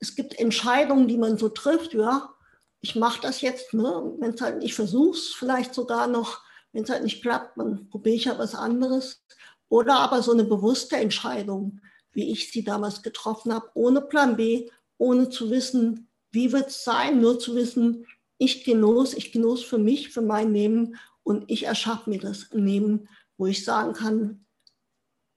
Es 0.00 0.14
gibt 0.14 0.38
Entscheidungen, 0.38 1.08
die 1.08 1.16
man 1.16 1.38
so 1.38 1.48
trifft. 1.48 1.94
Ja, 1.94 2.34
ich 2.80 2.96
mache 2.96 3.22
das 3.22 3.40
jetzt. 3.40 3.72
Ne? 3.72 4.14
Wenn 4.18 4.34
es 4.34 4.40
halt 4.40 4.58
nicht 4.58 4.74
versuch's, 4.74 5.32
vielleicht 5.32 5.74
sogar 5.74 6.08
noch, 6.08 6.42
wenn 6.72 6.82
es 6.82 6.90
halt 6.90 7.04
nicht 7.04 7.22
klappt, 7.22 7.56
dann 7.56 7.88
probiere 7.88 8.16
ich 8.16 8.24
ja 8.24 8.38
was 8.38 8.54
anderes. 8.54 9.24
Oder 9.68 10.00
aber 10.00 10.22
so 10.22 10.32
eine 10.32 10.44
bewusste 10.44 10.96
Entscheidung, 10.96 11.80
wie 12.12 12.30
ich 12.32 12.50
sie 12.50 12.64
damals 12.64 13.02
getroffen 13.02 13.54
habe, 13.54 13.70
ohne 13.74 14.00
Plan 14.00 14.36
B, 14.36 14.68
ohne 14.98 15.30
zu 15.30 15.50
wissen, 15.50 16.08
wie 16.32 16.52
wird 16.52 16.68
es 16.68 16.82
sein, 16.82 17.20
nur 17.20 17.38
zu 17.38 17.54
wissen, 17.54 18.06
ich 18.38 18.64
genuss, 18.64 19.14
ich 19.14 19.32
genuss 19.32 19.62
für 19.62 19.78
mich, 19.78 20.10
für 20.10 20.20
mein 20.20 20.52
Leben 20.52 20.96
und 21.22 21.44
ich 21.48 21.64
erschaffe 21.64 22.10
mir 22.10 22.18
das 22.18 22.48
Leben, 22.52 23.08
wo 23.38 23.46
ich 23.46 23.64
sagen 23.64 23.92
kann, 23.92 24.46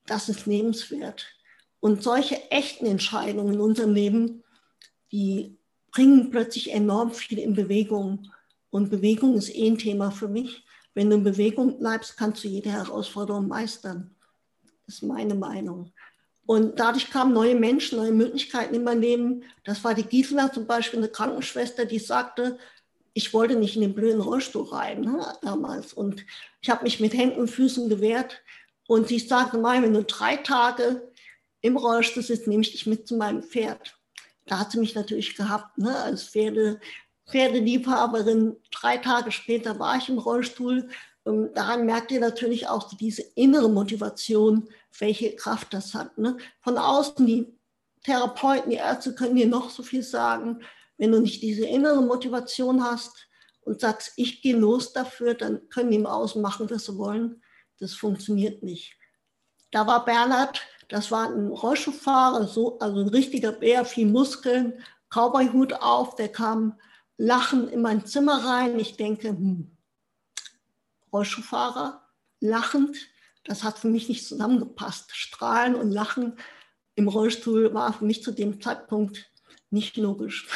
das 0.06 0.28
ist 0.28 0.46
lebenswert. 0.46 1.26
Und 1.80 2.02
solche 2.02 2.50
echten 2.50 2.86
Entscheidungen 2.86 3.54
in 3.54 3.60
unserem 3.60 3.94
Leben, 3.94 4.42
die 5.12 5.58
bringen 5.92 6.30
plötzlich 6.30 6.72
enorm 6.72 7.12
viel 7.12 7.38
in 7.38 7.54
Bewegung. 7.54 8.30
Und 8.70 8.90
Bewegung 8.90 9.34
ist 9.34 9.54
eh 9.54 9.68
ein 9.68 9.78
Thema 9.78 10.10
für 10.10 10.28
mich. 10.28 10.64
Wenn 10.94 11.10
du 11.10 11.16
in 11.16 11.24
Bewegung 11.24 11.78
bleibst, 11.78 12.16
kannst 12.16 12.44
du 12.44 12.48
jede 12.48 12.70
Herausforderung 12.70 13.48
meistern. 13.48 14.14
Das 14.86 14.96
ist 14.96 15.02
meine 15.02 15.34
Meinung. 15.34 15.92
Und 16.46 16.80
dadurch 16.80 17.10
kamen 17.10 17.32
neue 17.32 17.54
Menschen, 17.54 17.98
neue 17.98 18.12
Möglichkeiten 18.12 18.74
in 18.74 18.82
mein 18.82 19.00
Leben. 19.00 19.44
Das 19.64 19.84
war 19.84 19.94
die 19.94 20.02
Gisela 20.02 20.52
zum 20.52 20.66
Beispiel, 20.66 20.98
eine 20.98 21.08
Krankenschwester, 21.08 21.84
die 21.84 22.00
sagte, 22.00 22.58
ich 23.14 23.34
wollte 23.34 23.56
nicht 23.56 23.76
in 23.76 23.82
den 23.82 23.94
blöden 23.94 24.20
Rollstuhl 24.20 24.68
rein 24.68 25.02
ne, 25.02 25.26
damals. 25.42 25.92
Und 25.92 26.24
ich 26.60 26.70
habe 26.70 26.84
mich 26.84 27.00
mit 27.00 27.14
Händen 27.14 27.40
und 27.40 27.50
Füßen 27.50 27.88
gewehrt. 27.88 28.42
Und 28.86 29.08
sie 29.08 29.18
sagte, 29.18 29.58
Mai, 29.58 29.82
wenn 29.82 29.94
du 29.94 30.04
drei 30.04 30.36
Tage 30.36 31.12
im 31.60 31.76
Rollstuhl 31.76 32.22
sitzt, 32.22 32.46
nehme 32.46 32.62
ich 32.62 32.72
dich 32.72 32.86
mit 32.86 33.06
zu 33.06 33.16
meinem 33.16 33.42
Pferd. 33.42 33.96
Da 34.46 34.58
hat 34.58 34.72
sie 34.72 34.80
mich 34.80 34.94
natürlich 34.94 35.36
gehabt, 35.36 35.78
ne, 35.78 35.96
als 35.96 36.24
Pferde, 36.24 36.80
Pferdeliebhaberin. 37.28 38.56
Drei 38.70 38.96
Tage 38.96 39.30
später 39.30 39.78
war 39.78 39.96
ich 39.96 40.08
im 40.08 40.18
Rollstuhl. 40.18 40.88
Und 41.22 41.54
daran 41.54 41.86
merkt 41.86 42.10
ihr 42.10 42.20
natürlich 42.20 42.68
auch 42.68 42.88
diese 42.96 43.22
innere 43.34 43.68
Motivation, 43.68 44.68
welche 44.98 45.36
Kraft 45.36 45.72
das 45.74 45.94
hat. 45.94 46.16
Ne? 46.18 46.38
Von 46.60 46.78
außen, 46.78 47.26
die 47.26 47.46
Therapeuten, 48.02 48.70
die 48.70 48.76
Ärzte 48.76 49.14
können 49.14 49.36
dir 49.36 49.46
noch 49.46 49.70
so 49.70 49.82
viel 49.82 50.02
sagen. 50.02 50.60
Wenn 51.00 51.12
du 51.12 51.20
nicht 51.22 51.42
diese 51.42 51.64
innere 51.64 52.02
Motivation 52.02 52.84
hast 52.84 53.26
und 53.62 53.80
sagst, 53.80 54.12
ich 54.16 54.42
gehe 54.42 54.54
los 54.54 54.92
dafür, 54.92 55.32
dann 55.32 55.66
können 55.70 55.90
die 55.90 55.96
im 55.96 56.04
Außen 56.04 56.42
machen, 56.42 56.68
was 56.68 56.84
sie 56.84 56.98
wollen. 56.98 57.42
Das 57.78 57.94
funktioniert 57.94 58.62
nicht. 58.62 58.98
Da 59.70 59.86
war 59.86 60.04
Bernhard, 60.04 60.60
das 60.90 61.10
war 61.10 61.30
ein 61.30 61.46
Rollstuhlfahrer, 61.46 62.46
so, 62.46 62.78
also 62.80 63.00
ein 63.00 63.08
richtiger 63.08 63.50
Bär, 63.50 63.86
viel 63.86 64.08
Muskeln, 64.08 64.84
Cowboyhut 65.08 65.72
auf, 65.72 66.16
der 66.16 66.28
kam 66.28 66.78
lachend 67.16 67.72
in 67.72 67.80
mein 67.80 68.04
Zimmer 68.04 68.44
rein. 68.44 68.78
Ich 68.78 68.98
denke, 68.98 69.28
hm, 69.28 69.74
Rollstuhlfahrer, 71.10 72.06
lachend, 72.40 72.98
das 73.44 73.64
hat 73.64 73.78
für 73.78 73.88
mich 73.88 74.10
nicht 74.10 74.26
zusammengepasst. 74.28 75.16
Strahlen 75.16 75.76
und 75.76 75.92
Lachen 75.92 76.38
im 76.94 77.08
Rollstuhl 77.08 77.72
war 77.72 77.94
für 77.94 78.04
mich 78.04 78.22
zu 78.22 78.32
dem 78.32 78.60
Zeitpunkt 78.60 79.29
nicht 79.70 79.96
logisch. 79.96 80.48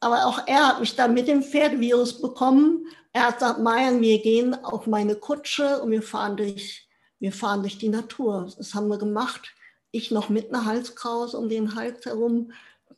Aber 0.00 0.26
auch 0.26 0.46
er 0.46 0.68
hat 0.68 0.80
mich 0.80 0.96
dann 0.96 1.14
mit 1.14 1.28
dem 1.28 1.42
Pferdevirus 1.42 2.20
bekommen. 2.20 2.86
Er 3.12 3.28
hat 3.28 3.38
gesagt, 3.38 3.60
Mayan, 3.60 4.00
wir 4.00 4.20
gehen 4.20 4.54
auf 4.64 4.86
meine 4.86 5.14
Kutsche 5.14 5.80
und 5.80 5.90
wir 5.90 6.02
fahren 6.02 6.36
durch, 6.36 6.88
wir 7.20 7.32
fahren 7.32 7.60
durch 7.60 7.78
die 7.78 7.88
Natur. 7.88 8.50
Das 8.56 8.74
haben 8.74 8.88
wir 8.88 8.98
gemacht. 8.98 9.54
Ich 9.92 10.10
noch 10.10 10.28
mit 10.28 10.48
einer 10.48 10.64
Halskrause 10.64 11.38
um 11.38 11.48
den 11.48 11.74
Hals 11.74 12.04
herum, 12.04 12.52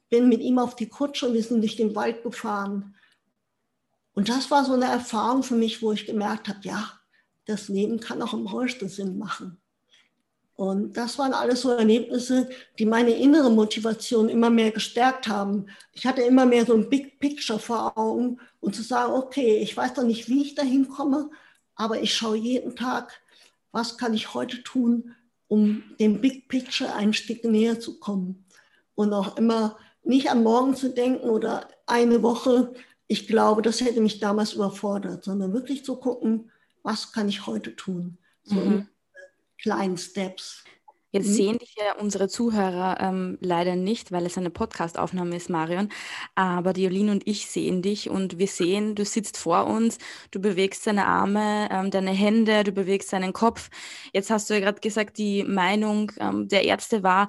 bin 0.09 0.29
mit 0.29 0.41
ihm 0.41 0.59
auf 0.59 0.77
die 0.77 0.89
Kutsche 0.89 1.27
und 1.27 1.35
wir 1.35 1.43
sind 1.43 1.61
durch 1.61 1.77
den 1.77 1.95
Wald 1.95 2.23
gefahren. 2.23 2.95
Und 4.15 4.29
das 4.29 4.51
war 4.51 4.65
so 4.65 4.73
eine 4.75 4.87
Erfahrung 4.87 5.43
für 5.43 5.57
mich, 5.57 5.83
wo 5.83 5.93
ich 5.93 6.07
gemerkt 6.07 6.49
habe, 6.49 6.61
ja, 6.63 6.93
das 7.47 7.69
Leben 7.69 8.01
kann 8.01 8.23
auch 8.23 8.33
im 8.33 8.47
Rollstuhl 8.47 8.89
Sinn 8.89 9.19
machen. 9.19 9.61
Und 10.57 10.97
das 10.97 11.19
waren 11.19 11.33
alles 11.33 11.63
so 11.63 11.71
Erlebnisse, 11.71 12.49
die 12.79 12.87
meine 12.87 13.11
innere 13.11 13.51
Motivation 13.51 14.29
immer 14.29 14.51
mehr 14.51 14.71
gestärkt 14.71 15.27
haben. 15.27 15.67
Ich 15.93 16.07
hatte 16.07 16.23
immer 16.23 16.47
mehr 16.47 16.65
so 16.65 16.75
ein 16.75 16.89
Big 16.89 17.19
Picture 17.19 17.59
vor 17.59 17.99
Augen 17.99 18.39
und 18.61 18.75
zu 18.75 18.83
sagen, 18.83 19.13
okay, 19.15 19.59
ich 19.59 19.77
weiß 19.77 19.95
doch 19.95 20.05
nicht, 20.05 20.29
wie 20.29 20.43
ich 20.43 20.55
dahin 20.55 20.89
komme, 20.89 21.31
aber 21.75 22.01
ich 22.01 22.15
schaue 22.15 22.37
jeden 22.37 22.77
Tag, 22.77 23.21
was 23.73 23.99
kann 23.99 24.15
ich 24.15 24.33
heute 24.35 24.63
tun, 24.63 25.15
um 25.49 25.83
dem 25.99 26.21
Big 26.21 26.49
Picture 26.49 26.95
ein 26.95 27.13
Stück 27.13 27.45
näher 27.45 27.81
zu 27.81 27.99
kommen. 27.99 28.45
Und 28.95 29.13
auch 29.13 29.37
immer 29.37 29.77
nicht 30.05 30.31
an 30.31 30.45
morgen 30.45 30.77
zu 30.77 30.91
denken 30.91 31.29
oder 31.29 31.69
eine 31.87 32.23
Woche. 32.23 32.73
Ich 33.09 33.27
glaube, 33.27 33.63
das 33.63 33.81
hätte 33.81 34.01
mich 34.01 34.21
damals 34.21 34.53
überfordert, 34.53 35.25
sondern 35.25 35.53
wirklich 35.53 35.85
zu 35.85 35.97
gucken, 35.97 36.53
was 36.85 37.11
kann 37.13 37.29
ich 37.29 37.47
heute 37.47 37.75
tun? 37.75 38.19
So 38.45 38.55
mhm. 38.55 38.89
Kleinen 39.59 39.97
Steps. 39.97 40.65
Jetzt 41.15 41.33
sehen 41.33 41.59
dich 41.59 41.77
ja 41.77 41.95
unsere 42.01 42.27
Zuhörer 42.29 42.99
ähm, 43.01 43.39
leider 43.41 43.77
nicht, 43.77 44.11
weil 44.11 44.27
es 44.27 44.37
eine 44.37 44.51
Podcastaufnahme 44.51 45.37
ist, 45.37 45.49
Marion. 45.49 45.91
Aber 46.35 46.73
die 46.73 46.83
Jolene 46.83 47.13
und 47.13 47.25
ich 47.29 47.47
sehen 47.47 47.83
dich 47.83 48.11
und 48.11 48.39
wir 48.39 48.49
sehen, 48.49 48.97
du 48.97 49.05
sitzt 49.05 49.37
vor 49.37 49.69
uns, 49.69 49.99
du 50.33 50.41
bewegst 50.41 50.89
deine 50.89 51.07
Arme, 51.07 51.69
ähm, 51.71 51.93
deine 51.93 52.11
Hände, 52.11 52.65
du 52.65 52.73
bewegst 52.73 53.13
deinen 53.13 53.33
Kopf. 53.33 53.71
Jetzt 54.13 54.31
hast 54.31 54.51
du 54.51 54.55
ja 54.55 54.61
gerade 54.61 54.81
gesagt, 54.81 55.17
die 55.17 55.45
Meinung 55.45 56.11
ähm, 56.19 56.49
der 56.49 56.65
Ärzte 56.65 57.05
war, 57.05 57.29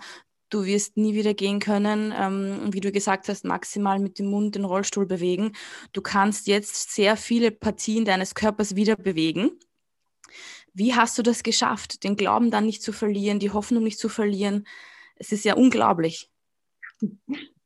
du 0.50 0.66
wirst 0.66 0.98
nie 0.98 1.14
wieder 1.14 1.36
gehen 1.36 1.60
können, 1.60 2.12
ähm, 2.18 2.74
wie 2.74 2.80
du 2.80 2.92
gesagt 2.92 3.30
hast, 3.30 3.46
maximal 3.46 4.00
mit 4.00 4.18
dem 4.18 4.28
Mund 4.28 4.56
den 4.56 4.66
Rollstuhl 4.66 5.06
bewegen. 5.06 5.52
Du 5.94 6.02
kannst 6.02 6.48
jetzt 6.48 6.92
sehr 6.96 7.18
viele 7.18 7.52
Partien 7.52 8.04
deines 8.04 8.34
Körpers 8.34 8.76
wieder 8.76 8.96
bewegen. 8.96 9.60
Wie 10.76 10.94
hast 10.94 11.18
du 11.18 11.24
das 11.24 11.42
geschafft, 11.42 12.04
den 12.04 12.18
Glauben 12.18 12.52
dann 12.52 12.66
nicht 12.66 12.84
zu 12.84 12.92
verlieren, 12.92 13.40
die 13.40 13.52
Hoffnung 13.52 13.84
nicht 13.84 13.98
zu 13.98 14.10
verlieren? 14.10 14.68
Es 15.16 15.32
ist 15.32 15.46
ja 15.46 15.56
unglaublich. 15.56 16.30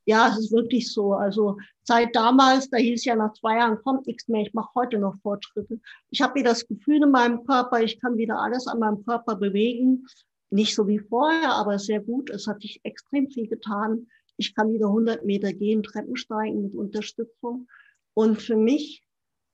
Ja, 0.06 0.28
es 0.28 0.38
ist 0.38 0.52
wirklich 0.52 0.92
so. 0.92 1.12
Also 1.14 1.56
seit 1.82 2.14
damals, 2.14 2.70
da 2.70 2.78
hieß 2.78 3.04
ja 3.04 3.16
nach 3.16 3.32
zwei 3.32 3.56
Jahren 3.56 3.82
kommt 3.82 4.06
nichts 4.06 4.28
mehr. 4.28 4.42
Ich 4.42 4.54
mache 4.54 4.70
heute 4.74 4.98
noch 4.98 5.16
Fortschritte. 5.22 5.80
Ich 6.10 6.20
habe 6.20 6.36
wieder 6.36 6.50
das 6.50 6.66
Gefühl 6.66 7.02
in 7.02 7.10
meinem 7.10 7.44
Körper, 7.44 7.82
ich 7.82 8.00
kann 8.00 8.16
wieder 8.16 8.40
alles 8.40 8.66
an 8.66 8.78
meinem 8.78 9.04
Körper 9.04 9.34
bewegen. 9.36 10.06
Nicht 10.50 10.74
so 10.74 10.86
wie 10.86 11.00
vorher, 11.00 11.52
aber 11.52 11.78
sehr 11.78 12.00
gut. 12.00 12.30
Es 12.30 12.46
hat 12.46 12.62
sich 12.62 12.80
extrem 12.84 13.28
viel 13.28 13.48
getan. 13.48 14.06
Ich 14.36 14.54
kann 14.54 14.72
wieder 14.72 14.86
100 14.86 15.24
Meter 15.24 15.52
gehen, 15.52 15.82
Treppen 15.82 16.16
steigen 16.16 16.62
mit 16.62 16.74
Unterstützung. 16.74 17.68
Und 18.14 18.40
für 18.40 18.56
mich 18.56 19.04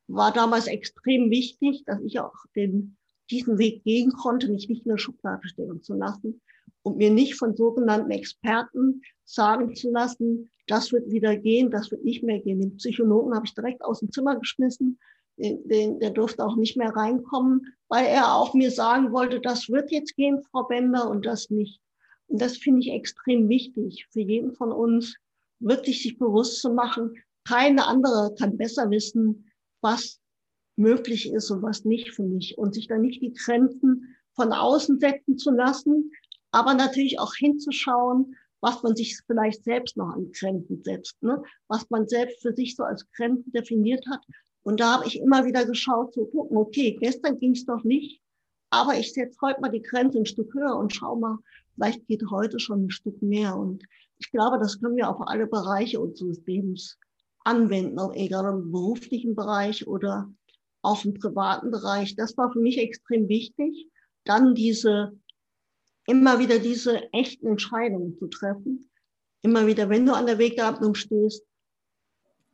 war 0.08 0.32
damals 0.32 0.66
extrem 0.66 1.30
wichtig, 1.30 1.84
dass 1.84 2.00
ich 2.02 2.20
auch 2.20 2.34
den, 2.54 2.96
diesen 3.30 3.58
Weg 3.58 3.84
gehen 3.84 4.12
konnte, 4.12 4.50
mich 4.50 4.68
nicht 4.68 4.84
in 4.84 4.92
eine 4.92 4.98
Schublade 4.98 5.46
stellen 5.48 5.82
zu 5.82 5.94
lassen 5.94 6.40
und 6.82 6.96
mir 6.96 7.10
nicht 7.10 7.34
von 7.34 7.56
sogenannten 7.56 8.10
Experten 8.10 9.02
sagen 9.24 9.74
zu 9.74 9.90
lassen, 9.90 10.50
das 10.66 10.92
wird 10.92 11.10
wieder 11.10 11.36
gehen, 11.36 11.70
das 11.70 11.90
wird 11.90 12.04
nicht 12.04 12.22
mehr 12.22 12.40
gehen. 12.40 12.60
Den 12.60 12.76
Psychologen 12.76 13.34
habe 13.34 13.46
ich 13.46 13.54
direkt 13.54 13.84
aus 13.84 14.00
dem 14.00 14.10
Zimmer 14.10 14.38
geschmissen 14.38 14.98
den, 15.36 15.68
den, 15.68 16.00
der 16.00 16.10
durfte 16.10 16.44
auch 16.44 16.56
nicht 16.56 16.76
mehr 16.76 16.90
reinkommen, 16.90 17.74
weil 17.88 18.06
er 18.06 18.34
auch 18.34 18.54
mir 18.54 18.70
sagen 18.70 19.12
wollte, 19.12 19.40
das 19.40 19.68
wird 19.68 19.90
jetzt 19.90 20.16
gehen, 20.16 20.42
Frau 20.50 20.64
Bender, 20.64 21.08
und 21.08 21.26
das 21.26 21.50
nicht. 21.50 21.80
Und 22.28 22.40
das 22.40 22.56
finde 22.56 22.80
ich 22.80 22.90
extrem 22.90 23.48
wichtig 23.48 24.06
für 24.10 24.20
jeden 24.20 24.52
von 24.54 24.72
uns, 24.72 25.16
wirklich 25.60 26.02
sich 26.02 26.18
bewusst 26.18 26.60
zu 26.60 26.72
machen, 26.72 27.14
keine 27.46 27.86
andere 27.86 28.34
kann 28.38 28.56
besser 28.56 28.90
wissen, 28.90 29.50
was 29.80 30.20
möglich 30.76 31.32
ist 31.32 31.50
und 31.50 31.62
was 31.62 31.84
nicht 31.84 32.12
für 32.12 32.22
mich. 32.22 32.56
Und 32.58 32.74
sich 32.74 32.86
dann 32.86 33.02
nicht 33.02 33.22
die 33.22 33.32
Grenzen 33.32 34.16
von 34.34 34.52
außen 34.52 35.00
setzen 35.00 35.38
zu 35.38 35.50
lassen, 35.50 36.12
aber 36.50 36.74
natürlich 36.74 37.18
auch 37.18 37.34
hinzuschauen, 37.34 38.36
was 38.60 38.82
man 38.82 38.96
sich 38.96 39.18
vielleicht 39.26 39.64
selbst 39.64 39.96
noch 39.96 40.10
an 40.10 40.30
Grenzen 40.32 40.82
setzt, 40.82 41.22
ne? 41.22 41.42
was 41.68 41.88
man 41.90 42.08
selbst 42.08 42.40
für 42.42 42.54
sich 42.54 42.74
so 42.74 42.84
als 42.84 43.08
Grenzen 43.12 43.52
definiert 43.52 44.06
hat 44.10 44.20
und 44.66 44.80
da 44.80 44.94
habe 44.94 45.06
ich 45.06 45.20
immer 45.20 45.44
wieder 45.44 45.64
geschaut, 45.64 46.12
zu 46.12 46.26
gucken, 46.26 46.56
okay, 46.56 46.96
gestern 46.98 47.38
ging 47.38 47.52
es 47.52 47.64
doch 47.66 47.84
nicht, 47.84 48.20
aber 48.70 48.98
ich 48.98 49.12
setze 49.12 49.38
heute 49.40 49.60
mal 49.60 49.70
die 49.70 49.80
Grenze 49.80 50.18
ein 50.18 50.26
Stück 50.26 50.52
höher 50.54 50.74
und 50.74 50.92
schau 50.92 51.14
mal, 51.14 51.38
vielleicht 51.76 52.04
geht 52.08 52.24
heute 52.32 52.58
schon 52.58 52.86
ein 52.86 52.90
Stück 52.90 53.22
mehr. 53.22 53.54
Und 53.54 53.84
ich 54.18 54.28
glaube, 54.32 54.58
das 54.58 54.80
können 54.80 54.96
wir 54.96 55.08
auf 55.08 55.20
alle 55.20 55.46
Bereiche 55.46 56.00
unseres 56.00 56.44
Lebens 56.46 56.98
anwenden, 57.44 57.96
egal 58.14 58.52
im 58.52 58.72
beruflichen 58.72 59.36
Bereich 59.36 59.86
oder 59.86 60.28
auch 60.82 61.04
im 61.04 61.14
privaten 61.14 61.70
Bereich. 61.70 62.16
Das 62.16 62.36
war 62.36 62.52
für 62.52 62.60
mich 62.60 62.78
extrem 62.78 63.28
wichtig, 63.28 63.88
dann 64.24 64.54
diese, 64.54 65.12
immer 66.06 66.38
wieder 66.38 66.58
diese 66.58 67.12
echten 67.12 67.46
Entscheidungen 67.46 68.16
zu 68.18 68.28
treffen. 68.28 68.90
Immer 69.42 69.66
wieder, 69.66 69.88
wenn 69.88 70.06
du 70.06 70.14
an 70.14 70.26
der 70.26 70.38
Weggabelung 70.38 70.94
stehst, 70.94 71.44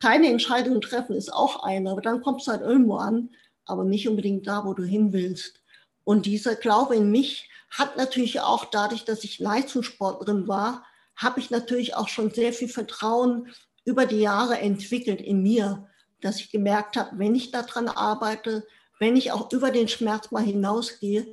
keine 0.01 0.29
Entscheidung 0.29 0.81
treffen 0.81 1.15
ist 1.15 1.33
auch 1.33 1.63
eine, 1.63 1.91
aber 1.91 2.01
dann 2.01 2.23
kommst 2.23 2.47
du 2.47 2.51
halt 2.51 2.63
irgendwo 2.63 2.97
an, 2.97 3.31
aber 3.65 3.85
nicht 3.85 4.09
unbedingt 4.09 4.47
da, 4.47 4.65
wo 4.65 4.75
du 4.75 4.83
hin 4.83 5.13
willst. 5.13 5.63
Und 6.05 6.27
dieser 6.27 6.57
Glaube 6.57 6.97
in 6.97 7.11
mich 7.11 7.49
hat 7.71 7.97
natürlich 7.97 8.41
auch 8.41 8.65
dadurch, 8.65 9.05
dass 9.05 9.25
ich 9.25 9.39
Leistungssportlerin 9.39 10.49
war, 10.49 10.85
habe 11.15 11.41
ich 11.41 11.51
natürlich 11.51 11.95
auch 11.95 12.09
schon 12.09 12.31
sehr 12.31 12.53
viel 12.53 12.69
Vertrauen 12.69 13.53
über 13.85 14.07
die 14.07 14.21
Jahre 14.21 14.59
entwickelt 14.59 15.21
in 15.21 15.43
mir, 15.43 15.89
dass 16.23 16.41
ich 16.41 16.51
gemerkt 16.51 16.97
habe, 16.97 17.19
wenn 17.19 17.35
ich 17.35 17.51
daran 17.51 17.89
arbeite, 17.89 18.67
wenn 18.99 19.17
ich 19.17 19.33
auch 19.33 19.53
über 19.53 19.71
den 19.71 19.89
Schmerz 19.89 20.31
mal 20.31 20.43
hinausgehe, 20.43 21.27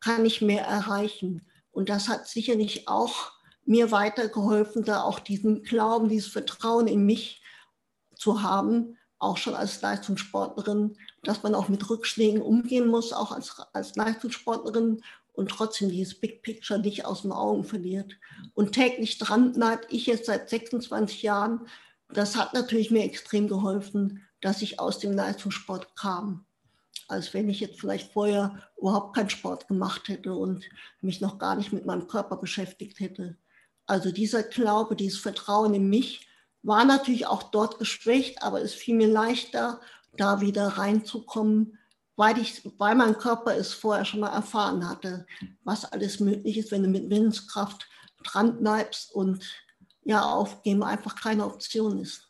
kann 0.00 0.24
ich 0.24 0.40
mehr 0.40 0.64
erreichen. 0.64 1.46
Und 1.70 1.88
das 1.88 2.08
hat 2.08 2.26
sicherlich 2.26 2.88
auch 2.88 3.32
mir 3.64 3.92
weitergeholfen, 3.92 4.84
da 4.84 5.02
auch 5.02 5.20
diesen 5.20 5.62
Glauben, 5.62 6.08
dieses 6.08 6.32
Vertrauen 6.32 6.88
in 6.88 7.04
mich 7.04 7.42
zu 8.16 8.42
haben, 8.42 8.96
auch 9.18 9.36
schon 9.36 9.54
als 9.54 9.80
Leistungssportlerin, 9.82 10.96
dass 11.22 11.42
man 11.42 11.54
auch 11.54 11.68
mit 11.68 11.88
Rückschlägen 11.88 12.40
umgehen 12.40 12.88
muss, 12.88 13.12
auch 13.12 13.32
als, 13.32 13.60
als 13.72 13.94
Leistungssportlerin 13.94 15.02
und 15.34 15.50
trotzdem 15.50 15.90
dieses 15.90 16.18
Big 16.18 16.42
Picture 16.42 16.80
nicht 16.80 17.04
aus 17.04 17.22
den 17.22 17.32
Augen 17.32 17.64
verliert. 17.64 18.16
Und 18.54 18.72
täglich 18.72 19.18
dran 19.18 19.52
bleibt, 19.52 19.92
ich 19.92 20.06
jetzt 20.06 20.26
seit 20.26 20.48
26 20.48 21.22
Jahren, 21.22 21.66
das 22.08 22.36
hat 22.36 22.54
natürlich 22.54 22.90
mir 22.90 23.04
extrem 23.04 23.46
geholfen, 23.46 24.26
dass 24.40 24.62
ich 24.62 24.80
aus 24.80 24.98
dem 24.98 25.12
Leistungssport 25.12 25.96
kam. 25.96 26.46
als 27.08 27.34
wenn 27.34 27.48
ich 27.48 27.58
jetzt 27.58 27.80
vielleicht 27.80 28.12
vorher 28.12 28.62
überhaupt 28.78 29.16
keinen 29.16 29.30
Sport 29.30 29.66
gemacht 29.66 30.06
hätte 30.06 30.32
und 30.32 30.64
mich 31.00 31.20
noch 31.20 31.38
gar 31.38 31.56
nicht 31.56 31.72
mit 31.72 31.84
meinem 31.84 32.06
Körper 32.06 32.36
beschäftigt 32.36 33.00
hätte. 33.00 33.36
Also 33.86 34.12
dieser 34.12 34.44
Glaube, 34.44 34.94
dieses 34.94 35.18
Vertrauen 35.18 35.74
in 35.74 35.88
mich 35.88 36.28
war 36.62 36.84
natürlich 36.84 37.26
auch 37.26 37.42
dort 37.44 37.80
geschwächt, 37.80 38.42
aber 38.44 38.62
es 38.62 38.74
fiel 38.74 38.94
mir 38.94 39.08
leichter, 39.08 39.80
da 40.16 40.40
wieder 40.40 40.68
reinzukommen, 40.68 41.78
weil, 42.14 42.38
ich, 42.38 42.62
weil 42.78 42.94
mein 42.94 43.18
Körper 43.18 43.56
es 43.56 43.72
vorher 43.72 44.04
schon 44.04 44.20
mal 44.20 44.32
erfahren 44.32 44.88
hatte, 44.88 45.26
was 45.64 45.90
alles 45.90 46.20
möglich 46.20 46.58
ist, 46.58 46.70
wenn 46.70 46.82
du 46.82 46.88
mit 46.88 47.10
Willenskraft 47.10 47.88
dran 48.22 48.60
bleibst 48.60 49.12
und 49.12 49.44
ja, 50.04 50.22
aufgeben 50.22 50.82
einfach 50.82 51.16
keine 51.16 51.44
Option 51.44 51.98
ist. 51.98 52.29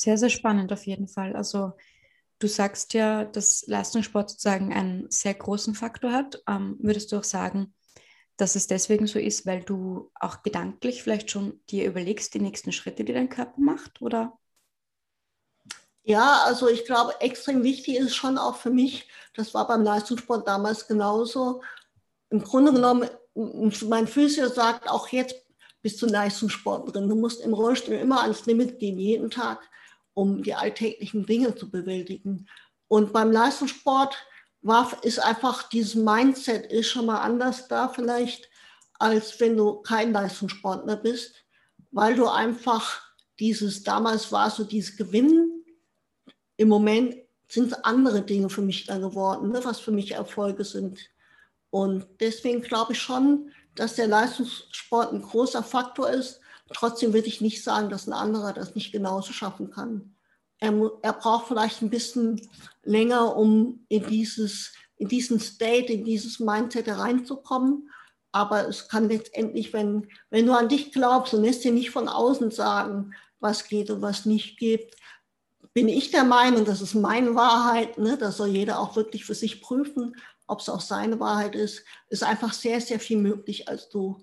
Sehr, 0.00 0.16
sehr 0.16 0.30
spannend 0.30 0.72
auf 0.72 0.86
jeden 0.86 1.08
Fall. 1.08 1.36
Also 1.36 1.72
du 2.38 2.46
sagst 2.46 2.94
ja, 2.94 3.26
dass 3.26 3.66
Leistungssport 3.66 4.30
sozusagen 4.30 4.72
einen 4.72 5.10
sehr 5.10 5.34
großen 5.34 5.74
Faktor 5.74 6.10
hat. 6.10 6.42
Ähm, 6.48 6.78
würdest 6.80 7.12
du 7.12 7.18
auch 7.18 7.24
sagen, 7.24 7.74
dass 8.38 8.54
es 8.54 8.66
deswegen 8.66 9.06
so 9.06 9.18
ist, 9.18 9.44
weil 9.44 9.62
du 9.62 10.10
auch 10.14 10.42
gedanklich 10.42 11.02
vielleicht 11.02 11.30
schon 11.30 11.60
dir 11.68 11.84
überlegst, 11.84 12.32
die 12.32 12.40
nächsten 12.40 12.72
Schritte, 12.72 13.04
die 13.04 13.12
dein 13.12 13.28
Körper 13.28 13.60
macht, 13.60 14.00
oder? 14.00 14.38
Ja, 16.02 16.44
also 16.46 16.66
ich 16.70 16.86
glaube, 16.86 17.20
extrem 17.20 17.62
wichtig 17.62 17.96
ist 17.96 18.16
schon 18.16 18.38
auch 18.38 18.56
für 18.56 18.70
mich, 18.70 19.06
das 19.34 19.52
war 19.52 19.66
beim 19.66 19.82
Leistungssport 19.82 20.48
damals 20.48 20.88
genauso. 20.88 21.60
Im 22.30 22.42
Grunde 22.42 22.72
genommen, 22.72 23.06
mein 23.34 24.06
Physio 24.06 24.48
sagt 24.48 24.88
auch 24.88 25.08
jetzt 25.08 25.34
bist 25.82 26.00
du 26.00 26.06
Leistungssport 26.06 26.94
drin. 26.94 27.06
Du 27.06 27.16
musst 27.16 27.42
im 27.42 27.52
Rollstuhl 27.52 27.96
immer 27.96 28.22
ans 28.22 28.46
Limit 28.46 28.78
gehen, 28.78 28.98
jeden 28.98 29.30
Tag, 29.30 29.60
um 30.20 30.42
die 30.42 30.54
alltäglichen 30.54 31.24
Dinge 31.24 31.54
zu 31.54 31.70
bewältigen. 31.70 32.46
Und 32.88 33.14
beim 33.14 33.32
Leistungssport 33.32 34.14
war, 34.60 35.02
ist 35.02 35.18
einfach 35.18 35.70
dieses 35.70 35.94
Mindset 35.94 36.70
ist 36.70 36.90
schon 36.90 37.06
mal 37.06 37.20
anders 37.20 37.68
da 37.68 37.88
vielleicht, 37.88 38.50
als 38.98 39.40
wenn 39.40 39.56
du 39.56 39.76
kein 39.80 40.12
Leistungssportler 40.12 40.96
bist, 40.96 41.36
weil 41.90 42.16
du 42.16 42.28
einfach 42.28 43.00
dieses, 43.38 43.82
damals 43.82 44.30
war 44.30 44.50
so 44.50 44.64
dieses 44.64 44.98
Gewinnen, 44.98 45.64
im 46.58 46.68
Moment 46.68 47.16
sind 47.48 47.72
es 47.72 47.84
andere 47.84 48.20
Dinge 48.20 48.50
für 48.50 48.60
mich 48.60 48.84
dann 48.84 49.00
geworden, 49.00 49.52
ne, 49.52 49.64
was 49.64 49.80
für 49.80 49.90
mich 49.90 50.12
Erfolge 50.12 50.64
sind. 50.64 51.00
Und 51.70 52.06
deswegen 52.20 52.60
glaube 52.60 52.92
ich 52.92 53.00
schon, 53.00 53.52
dass 53.74 53.94
der 53.94 54.08
Leistungssport 54.08 55.14
ein 55.14 55.22
großer 55.22 55.62
Faktor 55.62 56.10
ist. 56.10 56.42
Trotzdem 56.72 57.12
würde 57.12 57.28
ich 57.28 57.40
nicht 57.40 57.62
sagen, 57.64 57.90
dass 57.90 58.06
ein 58.06 58.12
anderer 58.12 58.52
das 58.52 58.74
nicht 58.74 58.92
genauso 58.92 59.32
schaffen 59.32 59.70
kann. 59.70 60.14
Er, 60.58 60.72
er 61.02 61.12
braucht 61.12 61.48
vielleicht 61.48 61.82
ein 61.82 61.90
bisschen 61.90 62.48
länger, 62.82 63.36
um 63.36 63.84
in, 63.88 64.06
dieses, 64.06 64.72
in 64.96 65.08
diesen 65.08 65.40
State, 65.40 65.92
in 65.92 66.04
dieses 66.04 66.38
Mindset 66.38 66.88
reinzukommen. 66.88 67.90
Aber 68.32 68.68
es 68.68 68.88
kann 68.88 69.08
letztendlich, 69.08 69.72
wenn, 69.72 70.08
wenn 70.30 70.46
du 70.46 70.52
an 70.52 70.68
dich 70.68 70.92
glaubst 70.92 71.34
und 71.34 71.42
lässt 71.42 71.64
dir 71.64 71.72
nicht 71.72 71.90
von 71.90 72.08
außen 72.08 72.50
sagen, 72.50 73.14
was 73.40 73.66
geht 73.66 73.90
und 73.90 74.02
was 74.02 74.26
nicht 74.26 74.58
geht, 74.58 74.94
bin 75.72 75.88
ich 75.88 76.10
der 76.10 76.24
Meinung, 76.24 76.64
das 76.64 76.80
ist 76.80 76.94
meine 76.94 77.34
Wahrheit, 77.34 77.98
ne? 77.98 78.16
das 78.18 78.36
soll 78.36 78.48
jeder 78.48 78.80
auch 78.80 78.96
wirklich 78.96 79.24
für 79.24 79.34
sich 79.34 79.62
prüfen, 79.62 80.16
ob 80.46 80.60
es 80.60 80.68
auch 80.68 80.80
seine 80.80 81.20
Wahrheit 81.20 81.54
ist, 81.54 81.84
ist 82.08 82.24
einfach 82.24 82.52
sehr, 82.52 82.80
sehr 82.80 82.98
viel 82.98 83.18
möglich, 83.18 83.68
als 83.68 83.88
du, 83.88 84.22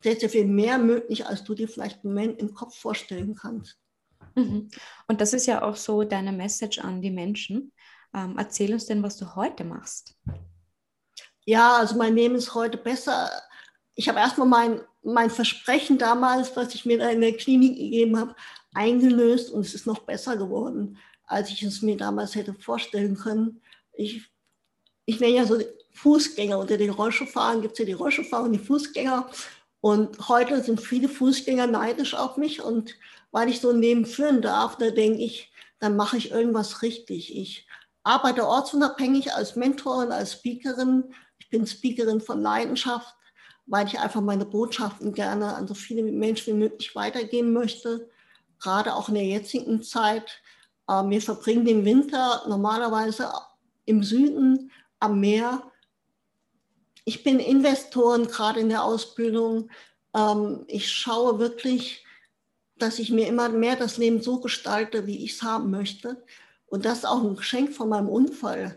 sehr, 0.00 0.16
sehr 0.16 0.30
viel 0.30 0.46
mehr 0.46 0.78
möglich, 0.78 1.26
als 1.26 1.44
du 1.44 1.54
dir 1.54 1.68
vielleicht 1.68 2.04
im 2.04 2.10
Moment 2.10 2.40
im 2.40 2.54
Kopf 2.54 2.78
vorstellen 2.78 3.34
kannst. 3.34 3.78
Mhm. 4.34 4.68
Und 5.06 5.20
das 5.20 5.32
ist 5.32 5.46
ja 5.46 5.62
auch 5.62 5.76
so 5.76 6.04
deine 6.04 6.32
Message 6.32 6.78
an 6.78 7.02
die 7.02 7.10
Menschen. 7.10 7.72
Ähm, 8.14 8.36
erzähl 8.38 8.72
uns 8.72 8.86
denn, 8.86 9.02
was 9.02 9.16
du 9.16 9.34
heute 9.34 9.64
machst. 9.64 10.16
Ja, 11.44 11.78
also 11.78 11.96
mein 11.96 12.14
Leben 12.14 12.34
ist 12.34 12.54
heute 12.54 12.78
besser. 12.78 13.30
Ich 13.94 14.08
habe 14.08 14.18
erstmal 14.18 14.46
mein, 14.46 14.80
mein 15.02 15.30
Versprechen 15.30 15.98
damals, 15.98 16.54
was 16.56 16.74
ich 16.74 16.84
mir 16.84 16.98
da 16.98 17.10
in 17.10 17.20
der 17.20 17.36
Klinik 17.36 17.76
gegeben 17.76 18.18
habe, 18.18 18.34
eingelöst 18.74 19.50
und 19.50 19.62
es 19.62 19.74
ist 19.74 19.86
noch 19.86 20.00
besser 20.00 20.36
geworden, 20.36 20.98
als 21.24 21.50
ich 21.50 21.62
es 21.62 21.82
mir 21.82 21.96
damals 21.96 22.34
hätte 22.34 22.54
vorstellen 22.54 23.16
können. 23.16 23.60
Ich 23.94 24.30
ich 25.08 25.20
nenne 25.20 25.36
ja 25.36 25.46
so 25.46 25.58
Fußgänger. 25.94 26.58
Unter 26.58 26.76
den 26.76 26.90
Rollschuhfahrern 26.90 27.62
gibt 27.62 27.72
es 27.72 27.78
ja 27.78 27.86
die 27.86 27.94
Rollschuhfahrer 27.94 28.44
und 28.44 28.52
die 28.52 28.58
Fußgänger. 28.58 29.30
Und 29.80 30.28
heute 30.28 30.62
sind 30.62 30.80
viele 30.80 31.08
Fußgänger 31.08 31.66
neidisch 31.66 32.14
auf 32.14 32.36
mich. 32.36 32.62
Und 32.62 32.94
weil 33.30 33.48
ich 33.48 33.60
so 33.60 33.70
ein 33.70 33.80
Leben 33.80 34.06
führen 34.06 34.42
darf, 34.42 34.76
da 34.76 34.90
denke 34.90 35.22
ich, 35.22 35.52
dann 35.78 35.96
mache 35.96 36.16
ich 36.16 36.30
irgendwas 36.30 36.82
richtig. 36.82 37.36
Ich 37.36 37.66
arbeite 38.02 38.46
ortsunabhängig 38.46 39.34
als 39.34 39.54
Mentorin, 39.54 40.12
als 40.12 40.32
Speakerin. 40.32 41.04
Ich 41.38 41.50
bin 41.50 41.66
Speakerin 41.66 42.20
von 42.20 42.40
Leidenschaft, 42.40 43.14
weil 43.66 43.86
ich 43.86 43.98
einfach 43.98 44.20
meine 44.20 44.44
Botschaften 44.44 45.12
gerne 45.12 45.54
an 45.54 45.68
so 45.68 45.74
viele 45.74 46.02
Menschen 46.02 46.54
wie 46.54 46.58
möglich 46.58 46.94
weitergeben 46.96 47.52
möchte. 47.52 48.08
Gerade 48.60 48.94
auch 48.94 49.08
in 49.08 49.14
der 49.14 49.26
jetzigen 49.26 49.82
Zeit. 49.82 50.40
Ähm, 50.90 51.10
wir 51.10 51.22
verbringen 51.22 51.64
den 51.64 51.84
Winter 51.84 52.42
normalerweise 52.48 53.30
im 53.84 54.02
Süden 54.02 54.70
am 54.98 55.20
Meer. 55.20 55.62
Ich 57.08 57.24
bin 57.24 57.40
Investoren 57.40 58.26
gerade 58.26 58.60
in 58.60 58.68
der 58.68 58.84
Ausbildung. 58.84 59.70
Ähm, 60.14 60.66
ich 60.66 60.92
schaue 60.92 61.38
wirklich, 61.38 62.04
dass 62.76 62.98
ich 62.98 63.10
mir 63.10 63.26
immer 63.28 63.48
mehr 63.48 63.76
das 63.76 63.96
Leben 63.96 64.20
so 64.20 64.40
gestalte, 64.40 65.06
wie 65.06 65.24
ich 65.24 65.32
es 65.32 65.42
haben 65.42 65.70
möchte. 65.70 66.22
Und 66.66 66.84
das 66.84 66.98
ist 66.98 67.04
auch 67.06 67.24
ein 67.24 67.34
Geschenk 67.34 67.72
von 67.72 67.88
meinem 67.88 68.10
Unfall, 68.10 68.76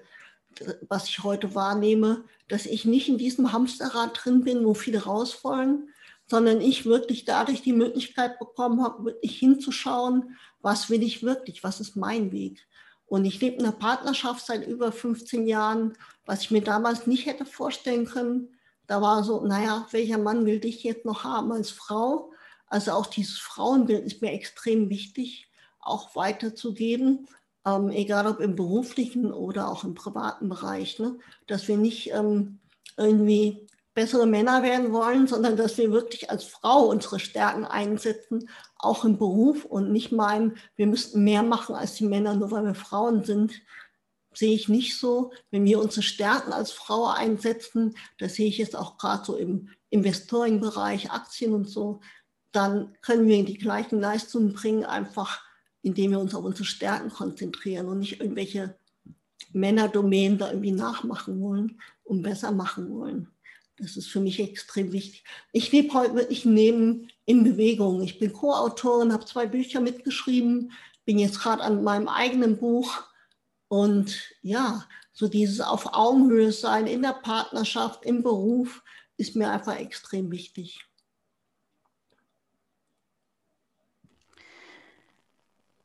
was 0.87 1.09
ich 1.09 1.23
heute 1.23 1.55
wahrnehme, 1.55 2.23
dass 2.47 2.65
ich 2.65 2.85
nicht 2.85 3.09
in 3.09 3.17
diesem 3.17 3.51
Hamsterrad 3.51 4.11
drin 4.23 4.45
bin, 4.45 4.63
wo 4.63 4.75
viele 4.75 5.03
raus 5.03 5.43
wollen, 5.43 5.89
sondern 6.25 6.61
ich 6.61 6.85
wirklich 6.85 7.25
dadurch 7.25 7.61
die 7.61 7.73
Möglichkeit 7.73 8.39
bekommen 8.39 8.81
habe, 8.81 9.03
wirklich 9.03 9.39
hinzuschauen, 9.39 10.37
was 10.61 10.89
will 10.89 11.03
ich 11.03 11.21
wirklich, 11.21 11.65
was 11.65 11.81
ist 11.81 11.97
mein 11.97 12.31
Weg. 12.31 12.65
Und 13.11 13.25
ich 13.25 13.41
lebe 13.41 13.57
in 13.57 13.65
einer 13.65 13.73
Partnerschaft 13.73 14.45
seit 14.45 14.65
über 14.65 14.93
15 14.93 15.45
Jahren, 15.45 15.97
was 16.25 16.43
ich 16.43 16.51
mir 16.51 16.61
damals 16.61 17.07
nicht 17.07 17.25
hätte 17.25 17.43
vorstellen 17.43 18.05
können. 18.05 18.55
Da 18.87 19.01
war 19.01 19.25
so, 19.25 19.45
naja, 19.45 19.85
welcher 19.91 20.17
Mann 20.17 20.45
will 20.45 20.61
dich 20.61 20.81
jetzt 20.85 21.03
noch 21.03 21.25
haben 21.25 21.51
als 21.51 21.71
Frau? 21.71 22.31
Also 22.67 22.93
auch 22.93 23.07
dieses 23.07 23.37
Frauenbild 23.37 24.05
ist 24.05 24.21
mir 24.21 24.31
extrem 24.31 24.89
wichtig, 24.89 25.51
auch 25.81 26.15
weiterzugeben, 26.15 27.27
ähm, 27.65 27.89
egal 27.89 28.27
ob 28.27 28.39
im 28.39 28.55
beruflichen 28.55 29.33
oder 29.33 29.69
auch 29.69 29.83
im 29.83 29.93
privaten 29.93 30.47
Bereich, 30.47 30.97
ne? 30.97 31.19
dass 31.47 31.67
wir 31.67 31.75
nicht 31.75 32.11
ähm, 32.13 32.59
irgendwie 32.95 33.67
bessere 33.93 34.25
Männer 34.25 34.63
werden 34.63 34.93
wollen, 34.93 35.27
sondern 35.27 35.57
dass 35.57 35.77
wir 35.77 35.91
wirklich 35.91 36.29
als 36.29 36.45
Frau 36.45 36.83
unsere 36.85 37.19
Stärken 37.19 37.65
einsetzen, 37.65 38.49
auch 38.83 39.05
im 39.05 39.17
Beruf 39.17 39.65
und 39.65 39.91
nicht 39.91 40.11
meinen, 40.11 40.57
wir 40.75 40.87
müssten 40.87 41.23
mehr 41.23 41.43
machen 41.43 41.75
als 41.75 41.95
die 41.95 42.05
Männer, 42.05 42.35
nur 42.35 42.51
weil 42.51 42.65
wir 42.65 42.75
Frauen 42.75 43.23
sind. 43.23 43.53
Sehe 44.33 44.53
ich 44.53 44.69
nicht 44.69 44.97
so. 44.97 45.31
Wenn 45.49 45.65
wir 45.65 45.79
unsere 45.79 46.03
Stärken 46.03 46.53
als 46.53 46.71
Frau 46.71 47.07
einsetzen, 47.07 47.95
das 48.17 48.35
sehe 48.35 48.47
ich 48.47 48.57
jetzt 48.57 48.75
auch 48.75 48.97
gerade 48.97 49.25
so 49.25 49.35
im 49.35 49.69
Investoring-Bereich, 49.89 51.11
Aktien 51.11 51.53
und 51.53 51.69
so, 51.69 51.99
dann 52.51 52.95
können 53.01 53.27
wir 53.27 53.43
die 53.45 53.57
gleichen 53.57 53.99
Leistungen 53.99 54.53
bringen, 54.53 54.85
einfach 54.85 55.43
indem 55.83 56.11
wir 56.11 56.19
uns 56.19 56.35
auf 56.35 56.45
unsere 56.45 56.65
Stärken 56.65 57.09
konzentrieren 57.09 57.87
und 57.87 57.99
nicht 57.99 58.19
irgendwelche 58.19 58.75
Männerdomänen 59.51 60.37
da 60.37 60.49
irgendwie 60.49 60.71
nachmachen 60.71 61.41
wollen 61.41 61.81
und 62.03 62.21
besser 62.21 62.51
machen 62.51 62.93
wollen. 62.93 63.27
Das 63.77 63.97
ist 63.97 64.07
für 64.07 64.19
mich 64.19 64.39
extrem 64.39 64.91
wichtig. 64.91 65.23
Ich 65.51 65.71
lebe 65.71 65.93
heute 65.93 66.15
wirklich 66.15 66.45
neben 66.45 67.10
in 67.25 67.43
Bewegung. 67.43 68.01
Ich 68.01 68.19
bin 68.19 68.33
Co-Autorin, 68.33 69.13
habe 69.13 69.25
zwei 69.25 69.45
Bücher 69.45 69.79
mitgeschrieben, 69.79 70.71
bin 71.05 71.19
jetzt 71.19 71.39
gerade 71.39 71.63
an 71.63 71.83
meinem 71.83 72.07
eigenen 72.07 72.57
Buch. 72.57 73.03
Und 73.67 74.33
ja, 74.41 74.85
so 75.13 75.27
dieses 75.27 75.61
auf 75.61 75.93
Augenhöhe 75.93 76.51
sein 76.51 76.87
in 76.87 77.01
der 77.01 77.13
Partnerschaft, 77.13 78.05
im 78.05 78.23
Beruf, 78.23 78.83
ist 79.17 79.35
mir 79.35 79.51
einfach 79.51 79.77
extrem 79.77 80.31
wichtig. 80.31 80.85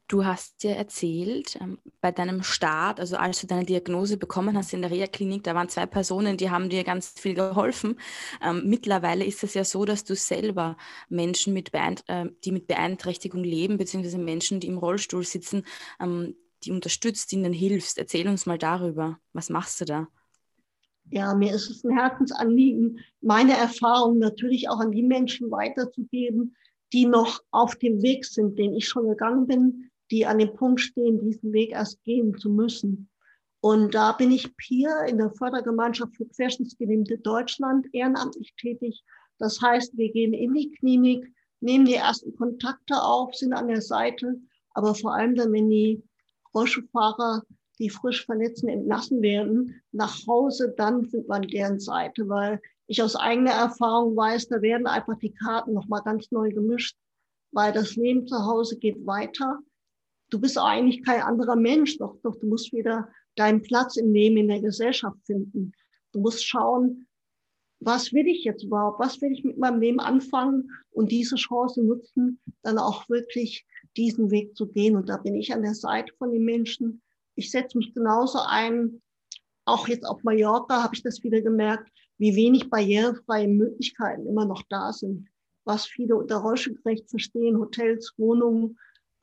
Du 0.09 0.25
hast 0.25 0.62
ja 0.62 0.71
erzählt, 0.71 1.59
ähm, 1.61 1.79
bei 2.01 2.12
deinem 2.12 2.45
Start, 2.45 3.01
also 3.01 3.16
als 3.16 3.40
du 3.40 3.49
deine 3.49 3.64
Diagnose 3.64 4.16
bekommen 4.16 4.57
hast 4.57 4.73
in 4.73 4.83
der 4.83 4.92
Reha-Klinik, 4.92 5.42
da 5.42 5.57
waren 5.57 5.69
zwei 5.69 5.87
Personen, 5.87 6.37
die 6.37 6.51
haben 6.51 6.69
dir 6.69 6.85
ganz 6.85 7.09
viel 7.09 7.35
geholfen. 7.35 7.99
Ähm, 8.40 8.62
mittlerweile 8.66 9.25
ist 9.25 9.42
es 9.42 9.55
ja 9.55 9.64
so, 9.64 9.85
dass 9.85 10.05
du 10.05 10.14
selber 10.14 10.77
Menschen, 11.09 11.53
mit 11.53 11.75
äh, 11.75 12.27
die 12.45 12.53
mit 12.53 12.69
Beeinträchtigung 12.69 13.42
leben, 13.42 13.79
beziehungsweise 13.79 14.19
Menschen, 14.19 14.61
die 14.61 14.69
im 14.69 14.79
Rollstuhl 14.79 15.25
sitzen, 15.25 15.64
ähm, 15.99 16.37
die 16.62 16.71
unterstützt, 16.71 17.33
ihnen 17.33 17.53
hilfst. 17.53 17.99
Erzähl 17.99 18.29
uns 18.29 18.47
mal 18.47 18.59
darüber. 18.59 19.19
Was 19.33 19.51
machst 19.51 19.81
du 19.81 19.87
da? 19.87 20.09
Ja, 21.11 21.35
mir 21.35 21.53
ist 21.53 21.69
es 21.69 21.85
ein 21.85 21.97
Herzensanliegen, 21.97 23.01
meine 23.21 23.57
Erfahrungen 23.57 24.19
natürlich 24.19 24.69
auch 24.69 24.79
an 24.79 24.92
die 24.92 25.03
Menschen 25.03 25.51
weiterzugeben, 25.51 26.57
die 26.92 27.07
noch 27.07 27.40
auf 27.51 27.77
dem 27.77 28.03
Weg 28.03 28.25
sind, 28.25 28.59
den 28.59 28.75
ich 28.75 28.88
schon 28.88 29.09
gegangen 29.09 29.47
bin, 29.47 29.90
die 30.11 30.27
an 30.27 30.38
dem 30.38 30.55
Punkt 30.55 30.81
stehen, 30.81 31.21
diesen 31.21 31.53
Weg 31.53 31.71
erst 31.73 32.03
gehen 32.05 32.37
zu 32.38 32.51
müssen. 32.51 33.09
Und 33.61 33.95
da 33.95 34.12
bin 34.12 34.31
ich 34.31 34.49
hier 34.61 35.05
in 35.09 35.19
der 35.19 35.33
Fördergemeinschaft 35.33 36.16
für 36.16 36.27
Querschnittsgelähmte 36.27 37.19
Deutschland 37.19 37.87
ehrenamtlich 37.92 38.55
tätig. 38.57 39.03
Das 39.38 39.61
heißt, 39.61 39.97
wir 39.97 40.12
gehen 40.12 40.35
in 40.35 40.55
die 40.55 40.71
Klinik, 40.71 41.27
nehmen 41.61 41.85
die 41.85 41.95
ersten 41.95 42.37
Kontakte 42.37 43.03
auf, 43.03 43.35
sind 43.35 43.53
an 43.53 43.69
der 43.69 43.83
Seite, 43.83 44.40
aber 44.71 44.95
vor 44.95 45.14
allem 45.14 45.35
dann, 45.35 45.53
wenn 45.53 45.69
die 45.71 46.03
Rollstuhlfahrer, 46.55 47.42
die 47.79 47.90
frisch 47.90 48.25
Verletzten 48.25 48.69
entlassen 48.69 49.21
werden, 49.21 49.83
nach 49.92 50.27
Hause, 50.27 50.73
dann 50.77 51.05
sind 51.05 51.29
wir 51.29 51.35
an 51.35 51.42
deren 51.42 51.79
Seite, 51.79 52.29
weil 52.29 52.61
ich 52.87 53.03
aus 53.03 53.16
eigener 53.16 53.53
Erfahrung 53.53 54.16
weiß, 54.16 54.49
da 54.49 54.62
werden 54.62 54.87
einfach 54.87 55.19
die 55.19 55.35
Karten 55.35 55.75
nochmal 55.75 56.03
ganz 56.03 56.31
neu 56.31 56.51
gemischt, 56.51 56.97
weil 57.53 57.73
das 57.73 57.97
Leben 57.97 58.27
zu 58.27 58.37
Hause 58.47 58.79
geht 58.79 59.05
weiter. 59.07 59.59
Du 60.30 60.40
bist 60.40 60.58
eigentlich 60.58 61.04
kein 61.04 61.22
anderer 61.22 61.56
Mensch, 61.56 61.98
doch, 61.98 62.16
doch 62.22 62.36
du 62.36 62.46
musst 62.46 62.72
wieder 62.72 63.08
deinen 63.36 63.62
Platz 63.62 63.96
im 63.96 64.12
Leben 64.12 64.36
in 64.38 64.48
der 64.48 64.60
Gesellschaft 64.60 65.18
finden. 65.24 65.72
Du 66.12 66.20
musst 66.20 66.44
schauen, 66.44 67.06
was 67.80 68.12
will 68.12 68.26
ich 68.26 68.44
jetzt 68.44 68.64
überhaupt? 68.64 68.98
Was 68.98 69.20
will 69.20 69.32
ich 69.32 69.44
mit 69.44 69.58
meinem 69.58 69.80
Leben 69.80 70.00
anfangen 70.00 70.70
und 70.90 71.12
diese 71.12 71.36
Chance 71.36 71.82
nutzen, 71.82 72.40
dann 72.62 72.78
auch 72.78 73.08
wirklich 73.08 73.66
diesen 73.96 74.30
Weg 74.30 74.56
zu 74.56 74.66
gehen? 74.66 74.96
Und 74.96 75.08
da 75.08 75.18
bin 75.18 75.34
ich 75.34 75.52
an 75.52 75.62
der 75.62 75.74
Seite 75.74 76.12
von 76.18 76.32
den 76.32 76.44
Menschen. 76.44 77.02
Ich 77.34 77.50
setze 77.50 77.76
mich 77.76 77.92
genauso 77.92 78.38
ein. 78.46 79.02
Auch 79.66 79.88
jetzt 79.88 80.06
auf 80.06 80.22
Mallorca 80.22 80.82
habe 80.82 80.94
ich 80.94 81.02
das 81.02 81.22
wieder 81.22 81.42
gemerkt, 81.42 81.90
wie 82.18 82.34
wenig 82.34 82.70
barrierefreie 82.70 83.48
Möglichkeiten 83.48 84.26
immer 84.26 84.46
noch 84.46 84.62
da 84.70 84.92
sind. 84.92 85.28
Was 85.64 85.86
viele 85.86 86.16
unter 86.16 86.36
rollstuhlgerecht 86.36 87.10
verstehen, 87.10 87.58
Hotels, 87.58 88.14
Wohnungen, 88.16 88.78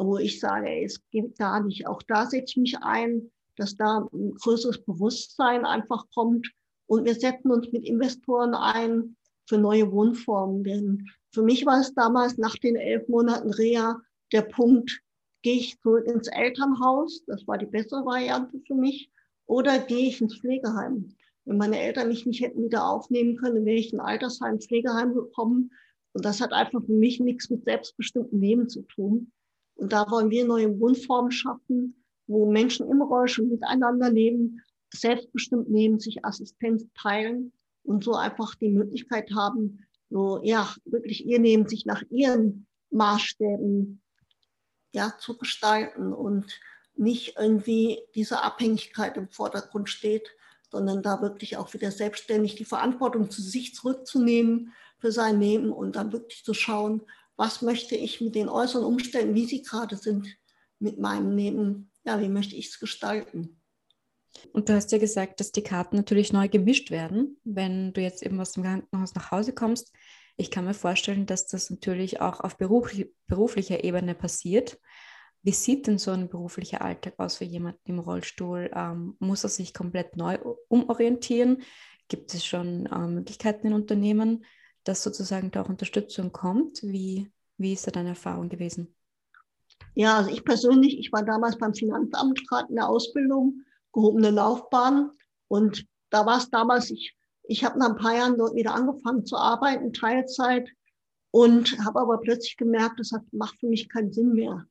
wo 0.05 0.17
ich 0.17 0.39
sage, 0.39 0.83
es 0.83 0.99
geht 1.11 1.37
gar 1.37 1.63
nicht. 1.63 1.87
Auch 1.87 2.01
da 2.03 2.25
setze 2.25 2.51
ich 2.51 2.57
mich 2.57 2.77
ein, 2.81 3.31
dass 3.57 3.75
da 3.75 4.07
ein 4.11 4.33
größeres 4.35 4.83
Bewusstsein 4.83 5.65
einfach 5.65 6.05
kommt 6.13 6.49
und 6.87 7.05
wir 7.05 7.15
setzen 7.15 7.51
uns 7.51 7.71
mit 7.71 7.85
Investoren 7.85 8.53
ein 8.53 9.15
für 9.47 9.57
neue 9.57 9.91
Wohnformen. 9.91 10.63
Denn 10.63 11.07
für 11.31 11.43
mich 11.43 11.65
war 11.65 11.81
es 11.81 11.93
damals 11.93 12.37
nach 12.37 12.55
den 12.55 12.75
elf 12.75 13.07
Monaten 13.07 13.51
Reha 13.51 13.99
der 14.31 14.43
Punkt, 14.43 15.01
gehe 15.43 15.57
ich 15.57 15.79
zurück 15.81 16.05
ins 16.07 16.27
Elternhaus, 16.27 17.23
das 17.27 17.45
war 17.47 17.57
die 17.57 17.65
bessere 17.65 18.05
Variante 18.05 18.59
für 18.65 18.75
mich, 18.75 19.11
oder 19.45 19.77
gehe 19.79 20.07
ich 20.07 20.21
ins 20.21 20.39
Pflegeheim. 20.39 21.13
Wenn 21.45 21.57
meine 21.57 21.79
Eltern 21.79 22.07
mich 22.07 22.25
nicht 22.25 22.41
hätten 22.41 22.63
wieder 22.63 22.87
aufnehmen 22.87 23.35
können, 23.35 23.65
wäre 23.65 23.77
ich 23.77 23.91
in 23.91 23.99
Altersheim, 23.99 24.59
Pflegeheim 24.59 25.13
gekommen. 25.13 25.71
Und 26.13 26.23
das 26.23 26.39
hat 26.39 26.53
einfach 26.53 26.83
für 26.85 26.93
mich 26.93 27.19
nichts 27.19 27.49
mit 27.49 27.65
selbstbestimmtem 27.65 28.39
Leben 28.39 28.69
zu 28.69 28.83
tun. 28.83 29.31
Und 29.75 29.91
da 29.91 30.09
wollen 30.09 30.29
wir 30.29 30.45
neue 30.45 30.79
Wohnformen 30.79 31.31
schaffen, 31.31 32.03
wo 32.27 32.51
Menschen 32.51 32.89
im 32.89 33.01
Rollstuhl 33.01 33.47
miteinander 33.47 34.09
leben, 34.09 34.62
selbstbestimmt 34.93 35.69
nehmen, 35.69 35.99
sich 35.99 36.23
Assistenz 36.23 36.86
teilen 36.93 37.51
und 37.83 38.03
so 38.03 38.13
einfach 38.13 38.55
die 38.55 38.69
Möglichkeit 38.69 39.31
haben, 39.36 39.86
so, 40.09 40.39
ja, 40.43 40.73
wirklich 40.86 41.25
ihr 41.25 41.39
Leben 41.39 41.67
sich 41.67 41.86
nach 41.86 42.03
ihren 42.09 42.67
Maßstäben, 42.91 44.01
ja, 44.93 45.17
zu 45.17 45.38
gestalten 45.38 46.13
und 46.13 46.59
nicht 46.95 47.36
irgendwie 47.39 47.99
diese 48.13 48.43
Abhängigkeit 48.43 49.17
im 49.17 49.27
Vordergrund 49.29 49.89
steht, 49.89 50.29
sondern 50.69 51.01
da 51.01 51.21
wirklich 51.21 51.57
auch 51.57 51.73
wieder 51.73 51.91
selbstständig 51.91 52.55
die 52.55 52.65
Verantwortung 52.65 53.31
zu 53.31 53.41
sich 53.41 53.73
zurückzunehmen 53.73 54.73
für 54.99 55.12
sein 55.12 55.39
Leben 55.39 55.71
und 55.71 55.95
dann 55.95 56.12
wirklich 56.12 56.43
zu 56.43 56.53
schauen, 56.53 57.01
was 57.36 57.62
möchte 57.62 57.96
ich 57.96 58.22
mit 58.22 58.36
den 58.36 58.50
äußeren 58.50 58.86
Umständen, 58.86 59.36
wie 59.36 59.46
sie 59.46 59.62
gerade 59.62 59.98
sind, 59.98 60.28
mit 60.80 61.00
meinem 61.00 61.36
Leben, 61.36 61.91
ja, 62.04 62.19
wie 62.22 62.30
möchte 62.30 62.56
ich 62.56 62.67
es 62.67 62.80
gestalten. 62.80 63.62
Und 64.52 64.67
du 64.67 64.74
hast 64.74 64.91
ja 64.91 64.98
gesagt, 64.98 65.39
dass 65.39 65.52
die 65.52 65.63
Karten 65.63 65.96
natürlich 65.96 66.34
neu 66.34 66.48
gemischt 66.50 66.91
werden, 66.91 67.38
wenn 67.43 67.93
du 67.93 68.02
jetzt 68.02 68.24
eben 68.24 68.39
aus 68.39 68.52
dem 68.52 68.63
Krankenhaus 68.63 69.13
nach 69.15 69.32
Hause 69.32 69.54
kommst. 69.54 69.93
Ich 70.36 70.50
kann 70.50 70.65
mir 70.65 70.74
vorstellen, 70.74 71.26
dass 71.26 71.48
das 71.48 71.69
natürlich 71.69 72.19
auch 72.19 72.39
auf 72.39 72.58
beruflich, 72.58 73.12
beruflicher 73.28 73.84
Ebene 73.84 74.15
passiert. 74.15 74.80
Wie 75.43 75.52
sieht 75.52 75.88
denn 75.88 76.00
so 76.00 76.12
ein 76.12 76.30
beruflicher 76.30 76.82
Alltag 76.82 77.15
aus 77.17 77.38
für 77.38 77.43
jemanden 77.43 77.82
im 77.86 78.00
Rollstuhl? 78.00 78.72
Ähm, 78.74 79.15
muss 79.19 79.43
er 79.43 79.50
sich 79.50 79.74
komplett 79.74 80.17
neu 80.17 80.39
umorientieren? 80.69 81.62
Gibt 82.08 82.34
es 82.34 82.46
schon 82.46 82.88
äh, 82.88 83.08
Möglichkeiten 83.08 83.67
in 83.67 83.74
Unternehmen, 83.74 84.46
dass 84.84 85.04
sozusagen 85.04 85.52
da 85.52 85.62
auch 85.62 85.69
Unterstützung 85.69 86.32
kommt? 86.32 86.84
Wie, 86.84 87.32
wie 87.58 87.74
ist 87.74 87.88
da 87.88 87.91
deine 87.91 88.10
Erfahrung 88.10 88.50
gewesen? 88.50 88.93
Ja, 89.96 90.17
also 90.17 90.32
ich 90.32 90.43
persönlich, 90.43 90.98
ich 90.98 91.12
war 91.12 91.24
damals 91.24 91.58
beim 91.58 91.74
Finanzamt 91.74 92.48
gerade 92.48 92.69
in 92.69 92.76
der 92.76 92.89
Ausbildung 92.89 93.62
gehobene 93.91 94.32
Laufbahn. 94.32 95.12
Und 95.48 95.86
da 96.10 96.26
war 96.26 96.38
es 96.38 96.50
damals, 96.50 96.89
ich, 96.89 97.15
ich 97.43 97.63
habe 97.63 97.80
nach 97.80 97.89
ein 97.89 97.98
paar 97.98 98.15
Jahren 98.15 98.38
dort 98.38 98.56
wieder 98.56 98.74
angefangen 98.74 99.26
zu 99.26 99.38
arbeiten, 99.38 99.93
Teilzeit, 99.93 100.67
und 101.32 101.84
habe 101.84 102.00
aber 102.00 102.19
plötzlich 102.19 102.58
gemerkt, 102.58 103.00
das 103.00 103.12
hat, 103.12 103.24
macht 103.32 103.60
für 103.60 103.67
mich 103.67 103.89
keinen 103.89 104.13
Sinn 104.13 104.34
mehr, 104.34 104.67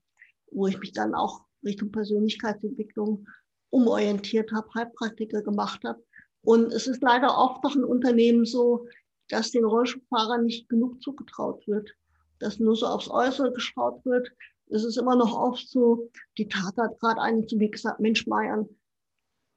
wo 0.53 0.69
ich 0.69 0.79
mich 0.79 0.93
dann 0.93 1.15
auch 1.15 1.45
Richtung 1.65 1.91
Persönlichkeitsentwicklung 1.91 3.27
umorientiert 3.71 4.53
habe, 4.53 4.69
Heilpraktiker 4.75 5.43
gemacht 5.43 5.83
habe. 5.85 6.05
Und 6.43 6.73
es 6.73 6.87
ist 6.87 7.03
leider 7.03 7.37
oft 7.37 7.65
noch 7.65 7.75
ein 7.75 7.85
Unternehmen 7.85 8.45
so, 8.45 8.87
dass 9.33 9.51
den 9.51 9.65
Rollstuhlfahrern 9.65 10.45
nicht 10.45 10.69
genug 10.69 11.03
zugetraut 11.03 11.67
wird, 11.67 11.91
dass 12.39 12.59
nur 12.59 12.77
so 12.77 12.87
aufs 12.87 13.09
Äußere 13.09 13.53
geschaut 13.53 14.05
wird. 14.05 14.31
Es 14.69 14.85
ist 14.85 14.99
immer 14.99 15.17
noch 15.17 15.35
oft 15.35 15.67
so, 15.69 16.11
die 16.37 16.49
Tat 16.49 16.77
hat 16.77 16.99
gerade 17.01 17.21
eine 17.21 17.47
zu 17.47 17.57
mir 17.57 17.71
gesagt, 17.71 17.99
Mensch, 17.99 18.27
Meier, 18.27 18.69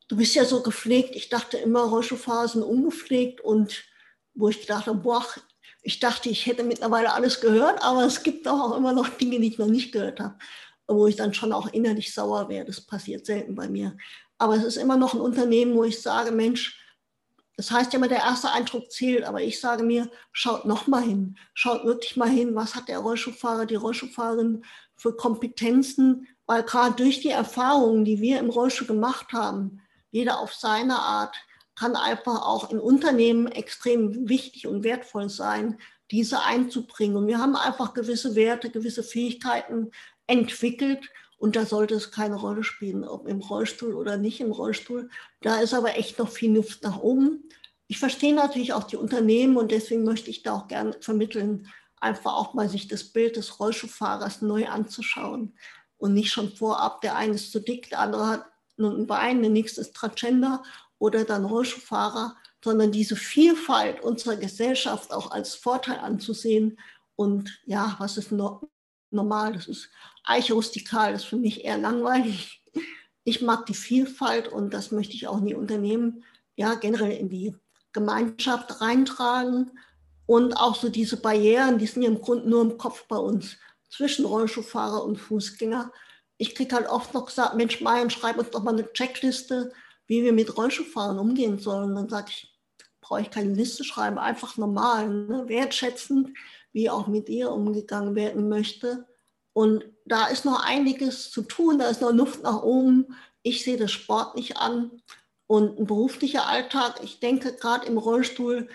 du 0.07 0.15
bist 0.15 0.33
ja 0.33 0.45
so 0.45 0.63
gepflegt. 0.63 1.15
Ich 1.15 1.27
dachte 1.27 1.57
immer, 1.57 1.81
Rollstuhlfahrer 1.81 2.47
sind 2.47 2.63
ungepflegt 2.63 3.41
und 3.41 3.83
wo 4.33 4.47
ich 4.47 4.65
dachte, 4.65 4.93
boah, 4.93 5.25
ich 5.81 5.99
dachte, 5.99 6.29
ich 6.29 6.45
hätte 6.45 6.63
mittlerweile 6.63 7.11
alles 7.11 7.41
gehört, 7.41 7.83
aber 7.83 8.05
es 8.05 8.23
gibt 8.23 8.47
auch 8.47 8.77
immer 8.77 8.93
noch 8.93 9.09
Dinge, 9.09 9.41
die 9.41 9.47
ich 9.47 9.57
noch 9.57 9.67
nicht 9.67 9.91
gehört 9.91 10.21
habe, 10.21 10.38
wo 10.88 11.07
ich 11.07 11.17
dann 11.17 11.33
schon 11.33 11.51
auch 11.51 11.67
innerlich 11.73 12.13
sauer 12.13 12.47
wäre. 12.47 12.65
Das 12.65 12.79
passiert 12.79 13.25
selten 13.25 13.55
bei 13.55 13.67
mir. 13.67 13.97
Aber 14.38 14.55
es 14.55 14.63
ist 14.63 14.77
immer 14.77 14.95
noch 14.95 15.13
ein 15.13 15.21
Unternehmen, 15.21 15.75
wo 15.75 15.83
ich 15.83 16.01
sage, 16.01 16.31
Mensch, 16.31 16.79
das 17.58 17.72
heißt 17.72 17.94
ja 17.94 17.98
immer, 17.98 18.08
der 18.08 18.20
erste 18.20 18.52
Eindruck 18.52 18.91
zählt, 18.91 19.24
aber 19.24 19.41
ich 19.41 19.60
sage 19.60 19.84
mir, 19.84 20.10
schaut 20.32 20.65
noch 20.65 20.88
mal 20.88 21.02
hin, 21.02 21.38
schaut 21.54 21.86
wirklich 21.86 22.18
mal 22.18 22.30
hin, 22.30 22.54
was 22.56 22.76
hat 22.76 22.89
der 22.89 23.00
Rollstuhlfahrer, 23.00 23.65
die 23.65 23.76
Rollstuhlfahrerin 23.76 24.65
für 24.96 25.15
Kompetenzen, 25.15 26.28
weil 26.46 26.63
gerade 26.63 26.96
durch 26.96 27.22
die 27.22 27.30
Erfahrungen, 27.30 28.04
die 28.06 28.20
wir 28.20 28.39
im 28.39 28.50
Rollstuhl 28.50 28.88
gemacht 28.88 29.32
haben, 29.32 29.82
jeder 30.12 30.39
auf 30.39 30.54
seine 30.54 31.00
Art, 31.00 31.36
kann 31.76 31.96
einfach 31.96 32.41
auch 32.41 32.72
in 32.72 32.80
Unternehmen 32.80 33.48
extrem 33.48 34.30
wichtig 34.30 34.68
und 34.68 34.84
wertvoll 34.84 35.30
sein, 35.30 35.78
diese 36.12 36.41
einzubringen. 36.41 37.18
Und 37.18 37.28
wir 37.28 37.39
haben 37.39 37.56
einfach 37.56 37.94
gewisse 37.94 38.36
Werte, 38.36 38.70
gewisse 38.70 39.04
Fähigkeiten 39.04 39.91
entwickelt 40.28 41.10
und 41.38 41.56
da 41.56 41.65
sollte 41.65 41.95
es 41.95 42.12
keine 42.12 42.36
Rolle 42.36 42.63
spielen, 42.63 43.04
ob 43.04 43.28
im 43.28 43.39
Rollstuhl 43.39 43.93
oder 43.93 44.17
nicht 44.17 44.39
im 44.39 44.52
Rollstuhl. 44.52 45.10
Da 45.41 45.60
ist 45.60 45.74
aber 45.74 45.98
echt 45.98 46.17
noch 46.17 46.30
viel 46.30 46.56
Luft 46.56 46.84
nach 46.84 47.00
oben. 47.00 47.50
Ich 47.88 48.00
verstehe 48.00 48.34
natürlich 48.34 48.74
auch 48.74 48.84
die 48.84 48.98
Unternehmen 48.98 49.58
und 49.58 49.71
deswegen 49.71 50.04
möchte 50.04 50.30
ich 50.30 50.43
da 50.43 50.54
auch 50.54 50.67
gerne 50.67 50.95
vermitteln, 51.02 51.67
einfach 52.00 52.34
auch 52.34 52.54
mal 52.54 52.69
sich 52.69 52.88
das 52.88 53.04
Bild 53.04 53.36
des 53.36 53.60
Rollstuhlfahrers 53.60 54.41
neu 54.41 54.67
anzuschauen 54.67 55.56
und 55.98 56.13
nicht 56.13 56.32
schon 56.32 56.56
vorab, 56.56 57.02
der 57.02 57.15
eine 57.15 57.36
ist 57.36 57.52
zu 57.52 57.60
dick, 57.60 57.89
der 57.89 58.00
andere 58.00 58.28
hat 58.28 58.45
nun 58.78 59.02
ein 59.02 59.08
Bein, 59.08 59.41
der 59.41 59.52
nächste 59.52 59.82
ist 59.82 59.95
Transgender 59.95 60.63
oder 61.00 61.24
dann 61.24 61.45
Rollstuhlfahrer, 61.45 62.36
sondern 62.63 62.91
diese 62.91 63.15
Vielfalt 63.15 64.02
unserer 64.02 64.36
Gesellschaft 64.36 65.13
auch 65.13 65.32
als 65.32 65.56
Vorteil 65.56 66.00
anzusehen. 66.00 66.80
Und 67.15 67.62
ja, 67.65 67.95
was 68.00 68.17
ist 68.17 68.32
no 68.32 68.67
normal? 69.15 69.54
Das 69.54 69.67
ist 69.67 69.89
eicherustikal, 70.23 71.13
das 71.13 71.23
ist 71.23 71.30
für 71.30 71.38
mich 71.38 71.65
eher 71.65 71.78
langweilig. 71.78 72.62
Ich 73.23 73.41
mag 73.41 73.65
die 73.65 73.73
Vielfalt 73.73 74.47
und 74.47 74.73
das 74.73 74.91
möchte 74.91 75.15
ich 75.15 75.28
auch 75.28 75.39
in 75.39 75.47
die 75.47 75.56
Unternehmen, 75.56 76.23
ja, 76.56 76.75
generell 76.75 77.12
in 77.12 77.30
die 77.30 77.56
Gemeinschaft 77.91 78.82
reintragen. 78.82 79.71
Und 80.28 80.54
auch 80.54 80.75
so 80.75 80.89
diese 80.89 81.17
Barrieren, 81.17 81.78
die 81.78 81.88
sind 81.88 82.04
ja 82.04 82.10
im 82.10 82.21
Grunde 82.21 82.49
nur 82.49 82.62
im 82.62 82.78
Kopf 82.78 83.08
bei 83.08 83.17
uns 83.17 83.58
zwischen 83.89 84.25
Rollstuhlfahrer 84.25 85.04
und 85.04 85.17
Fußgänger 85.17 85.91
ich 86.38 86.56
kriege 86.56 86.75
halt 86.75 86.88
oft 86.88 87.13
noch 87.13 87.25
gesagt, 87.25 87.56
Mensch, 87.56 87.82
Marian, 87.82 88.10
schreib 88.10 88.38
uns 88.38 88.49
doch 88.49 88.63
mal 88.63 88.73
eine 88.73 88.91
Checkliste, 88.91 89.71
wie 90.08 90.23
wir 90.23 90.34
mit 90.34 90.58
Rollstuhlfahrern 90.58 91.19
umgehen 91.19 91.60
sollen. 91.60 91.95
Dann 91.95 92.10
sage 92.10 92.28
ich, 92.30 92.54
brauche 93.01 93.21
ich 93.21 93.32
keine 93.32 93.54
Liste 93.54 93.84
schreiben, 93.84 94.17
einfach 94.17 94.58
normal, 94.58 95.10
ne? 95.10 95.47
wertschätzend, 95.47 96.36
wie 96.75 96.89
auch 96.89 97.07
mit 97.07 97.29
ihr 97.29 97.51
umgegangen 97.51 98.15
werden 98.15 98.49
möchte. 98.49 99.07
Und 99.53 99.85
da 100.05 100.27
ist 100.27 100.43
noch 100.43 100.61
einiges 100.61 101.31
zu 101.31 101.41
tun, 101.41 101.79
da 101.79 101.88
ist 101.88 102.01
noch 102.01 102.11
Luft 102.11 102.43
nach 102.43 102.63
oben. 102.63 103.15
Ich 103.43 103.63
sehe 103.63 103.77
das 103.77 103.93
Sport 103.93 104.35
nicht 104.35 104.57
an. 104.57 105.01
Und 105.47 105.79
ein 105.79 105.85
beruflicher 105.85 106.47
Alltag, 106.47 106.99
ich 107.01 107.21
denke, 107.21 107.53
gerade 107.53 107.88
im 107.88 107.97
Rollstuhl 107.97 108.67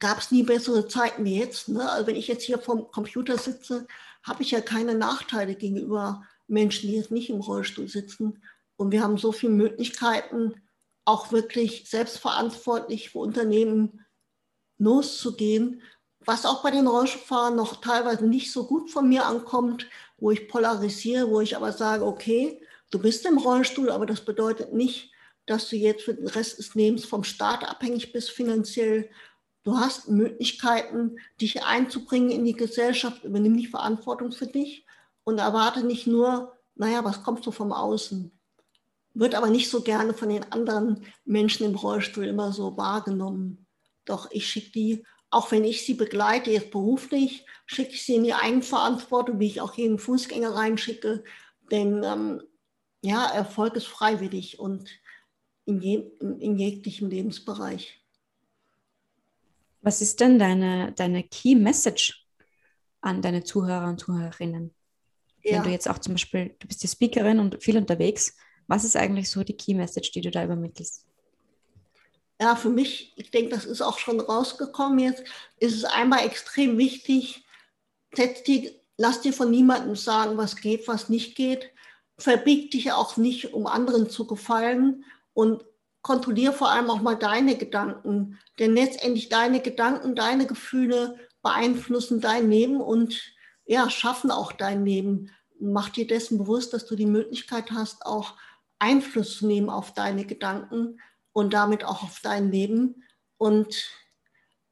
gab 0.00 0.18
es 0.18 0.30
nie 0.30 0.42
bessere 0.42 0.86
Zeiten 0.86 1.24
wie 1.24 1.38
jetzt. 1.38 1.70
Ne? 1.70 1.90
Also 1.90 2.08
wenn 2.08 2.16
ich 2.16 2.28
jetzt 2.28 2.44
hier 2.44 2.58
vorm 2.58 2.90
Computer 2.90 3.38
sitze, 3.38 3.86
habe 4.22 4.42
ich 4.42 4.50
ja 4.50 4.60
keine 4.60 4.94
Nachteile 4.94 5.54
gegenüber 5.54 6.26
Menschen, 6.46 6.90
die 6.90 6.96
jetzt 6.96 7.10
nicht 7.10 7.30
im 7.30 7.40
Rollstuhl 7.40 7.88
sitzen. 7.88 8.42
Und 8.76 8.92
wir 8.92 9.02
haben 9.02 9.16
so 9.16 9.32
viele 9.32 9.52
Möglichkeiten, 9.52 10.60
auch 11.06 11.32
wirklich 11.32 11.88
selbstverantwortlich 11.88 13.10
für 13.10 13.20
Unternehmen 13.20 14.04
loszugehen, 14.76 15.80
was 16.26 16.44
auch 16.44 16.62
bei 16.62 16.72
den 16.72 16.88
Rollstuhlfahrern 16.88 17.54
noch 17.54 17.80
teilweise 17.80 18.26
nicht 18.26 18.52
so 18.52 18.66
gut 18.66 18.90
von 18.90 19.08
mir 19.08 19.24
ankommt, 19.24 19.86
wo 20.18 20.32
ich 20.32 20.48
polarisiere, 20.48 21.30
wo 21.30 21.40
ich 21.40 21.56
aber 21.56 21.72
sage, 21.72 22.04
okay, 22.04 22.60
du 22.90 22.98
bist 22.98 23.24
im 23.26 23.38
Rollstuhl, 23.38 23.90
aber 23.90 24.06
das 24.06 24.22
bedeutet 24.22 24.74
nicht, 24.74 25.12
dass 25.46 25.68
du 25.68 25.76
jetzt 25.76 26.02
für 26.02 26.14
den 26.14 26.26
Rest 26.26 26.58
des 26.58 26.74
Lebens 26.74 27.04
vom 27.04 27.22
Staat 27.22 27.68
abhängig 27.68 28.12
bist 28.12 28.30
finanziell. 28.30 29.08
Du 29.62 29.78
hast 29.78 30.08
Möglichkeiten, 30.08 31.18
dich 31.40 31.64
einzubringen 31.64 32.30
in 32.30 32.44
die 32.44 32.56
Gesellschaft, 32.56 33.24
übernimm 33.24 33.56
die 33.56 33.68
Verantwortung 33.68 34.32
für 34.32 34.46
dich 34.46 34.84
und 35.22 35.38
erwarte 35.38 35.84
nicht 35.84 36.08
nur, 36.08 36.52
naja, 36.74 37.04
was 37.04 37.22
kommt 37.22 37.44
so 37.44 37.52
vom 37.52 37.72
Außen? 37.72 38.32
Wird 39.14 39.34
aber 39.36 39.48
nicht 39.48 39.70
so 39.70 39.80
gerne 39.82 40.12
von 40.12 40.28
den 40.28 40.50
anderen 40.52 41.06
Menschen 41.24 41.66
im 41.66 41.76
Rollstuhl 41.76 42.26
immer 42.26 42.52
so 42.52 42.76
wahrgenommen. 42.76 43.66
Doch 44.04 44.30
ich 44.30 44.48
schicke 44.48 44.72
die, 44.72 45.04
auch 45.30 45.50
wenn 45.50 45.64
ich 45.64 45.84
sie 45.84 45.94
begleite, 45.94 46.50
jetzt 46.50 46.70
beruflich, 46.70 47.44
schicke 47.66 47.92
ich 47.92 48.04
sie 48.04 48.14
in 48.14 48.24
die 48.24 48.34
Eigenverantwortung, 48.34 49.40
wie 49.40 49.46
ich 49.46 49.60
auch 49.60 49.74
jeden 49.74 49.98
Fußgänger 49.98 50.54
reinschicke. 50.54 51.24
Denn 51.70 52.02
ähm, 52.04 52.42
ja, 53.02 53.26
Erfolg 53.26 53.76
ist 53.76 53.86
freiwillig 53.86 54.58
und 54.58 54.88
in, 55.64 55.80
je, 55.80 56.10
in, 56.20 56.40
in 56.40 56.56
jeglichem 56.56 57.08
Lebensbereich. 57.08 58.02
Was 59.82 60.00
ist 60.00 60.20
denn 60.20 60.38
deine, 60.38 60.92
deine 60.92 61.22
Key 61.22 61.54
Message 61.54 62.26
an 63.00 63.22
deine 63.22 63.44
Zuhörer 63.44 63.88
und 63.88 64.00
Zuhörerinnen? 64.00 64.74
Ja. 65.42 65.56
Wenn 65.56 65.64
du 65.64 65.70
jetzt 65.70 65.88
auch 65.88 65.98
zum 65.98 66.14
Beispiel, 66.14 66.56
du 66.58 66.66
bist 66.66 66.82
die 66.82 66.88
Speakerin 66.88 67.38
und 67.38 67.62
viel 67.62 67.76
unterwegs, 67.76 68.36
was 68.66 68.84
ist 68.84 68.96
eigentlich 68.96 69.30
so 69.30 69.44
die 69.44 69.56
Key 69.56 69.74
Message, 69.74 70.10
die 70.12 70.20
du 70.20 70.30
da 70.30 70.44
übermittelst? 70.44 71.06
Ja, 72.40 72.54
für 72.54 72.68
mich, 72.68 73.14
ich 73.16 73.30
denke, 73.30 73.50
das 73.50 73.64
ist 73.64 73.80
auch 73.80 73.98
schon 73.98 74.20
rausgekommen 74.20 74.98
jetzt, 74.98 75.24
ist 75.58 75.74
es 75.74 75.84
einmal 75.84 76.26
extrem 76.26 76.76
wichtig, 76.76 77.46
setz 78.14 78.42
die, 78.42 78.78
lass 78.98 79.22
dir 79.22 79.32
von 79.32 79.50
niemandem 79.50 79.96
sagen, 79.96 80.36
was 80.36 80.56
geht, 80.56 80.86
was 80.86 81.08
nicht 81.08 81.34
geht. 81.34 81.70
Verbieg 82.18 82.70
dich 82.70 82.92
auch 82.92 83.16
nicht, 83.16 83.52
um 83.54 83.66
anderen 83.66 84.10
zu 84.10 84.26
gefallen 84.26 85.04
und 85.34 85.64
kontrolliere 86.02 86.52
vor 86.52 86.70
allem 86.70 86.88
auch 86.90 87.02
mal 87.02 87.16
deine 87.16 87.56
Gedanken. 87.56 88.38
Denn 88.58 88.74
letztendlich 88.74 89.28
deine 89.28 89.60
Gedanken, 89.60 90.14
deine 90.14 90.46
Gefühle 90.46 91.18
beeinflussen 91.42 92.20
dein 92.20 92.50
Leben 92.50 92.80
und 92.80 93.34
ja, 93.66 93.90
schaffen 93.90 94.30
auch 94.30 94.52
dein 94.52 94.84
Leben. 94.84 95.30
Mach 95.58 95.88
dir 95.88 96.06
dessen 96.06 96.38
bewusst, 96.38 96.72
dass 96.72 96.86
du 96.86 96.96
die 96.96 97.06
Möglichkeit 97.06 97.70
hast, 97.70 98.04
auch 98.04 98.34
Einfluss 98.78 99.38
zu 99.38 99.46
nehmen 99.46 99.70
auf 99.70 99.94
deine 99.94 100.26
Gedanken 100.26 101.00
und 101.36 101.52
damit 101.52 101.84
auch 101.84 102.02
auf 102.02 102.20
dein 102.22 102.50
Leben. 102.50 103.04
Und 103.36 103.90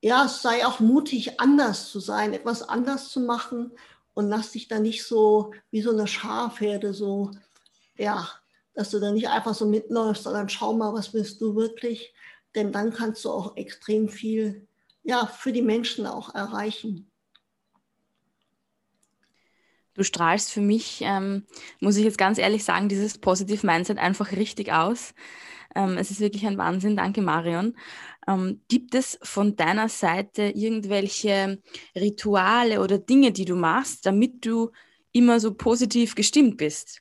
ja, 0.00 0.26
sei 0.28 0.64
auch 0.66 0.80
mutig, 0.80 1.38
anders 1.38 1.90
zu 1.90 2.00
sein, 2.00 2.32
etwas 2.32 2.62
anders 2.62 3.10
zu 3.10 3.20
machen 3.20 3.72
und 4.14 4.30
lass 4.30 4.52
dich 4.52 4.66
da 4.66 4.78
nicht 4.78 5.04
so 5.04 5.52
wie 5.70 5.82
so 5.82 5.90
eine 5.90 6.06
Schafherde 6.06 6.94
so, 6.94 7.32
ja, 7.98 8.26
dass 8.72 8.88
du 8.88 8.98
da 8.98 9.10
nicht 9.10 9.28
einfach 9.28 9.54
so 9.54 9.66
mitläufst, 9.66 10.22
sondern 10.22 10.48
schau 10.48 10.72
mal, 10.72 10.94
was 10.94 11.12
willst 11.12 11.38
du 11.42 11.54
wirklich, 11.54 12.14
denn 12.54 12.72
dann 12.72 12.94
kannst 12.94 13.26
du 13.26 13.30
auch 13.30 13.58
extrem 13.58 14.08
viel 14.08 14.66
ja, 15.02 15.26
für 15.26 15.52
die 15.52 15.60
Menschen 15.60 16.06
auch 16.06 16.34
erreichen. 16.34 17.10
Du 19.92 20.02
strahlst 20.02 20.50
für 20.50 20.62
mich, 20.62 21.02
ähm, 21.02 21.44
muss 21.80 21.98
ich 21.98 22.04
jetzt 22.04 22.16
ganz 22.16 22.38
ehrlich 22.38 22.64
sagen, 22.64 22.88
dieses 22.88 23.18
Positive 23.18 23.66
Mindset 23.66 23.98
einfach 23.98 24.32
richtig 24.32 24.72
aus. 24.72 25.12
Ähm, 25.74 25.96
es 25.98 26.10
ist 26.10 26.20
wirklich 26.20 26.46
ein 26.46 26.58
Wahnsinn. 26.58 26.96
Danke, 26.96 27.22
Marion. 27.22 27.76
Ähm, 28.26 28.60
gibt 28.68 28.94
es 28.94 29.18
von 29.22 29.56
deiner 29.56 29.88
Seite 29.88 30.44
irgendwelche 30.54 31.60
Rituale 31.96 32.80
oder 32.80 32.98
Dinge, 32.98 33.32
die 33.32 33.44
du 33.44 33.56
machst, 33.56 34.06
damit 34.06 34.44
du 34.46 34.70
immer 35.12 35.40
so 35.40 35.54
positiv 35.54 36.14
gestimmt 36.14 36.56
bist? 36.56 37.00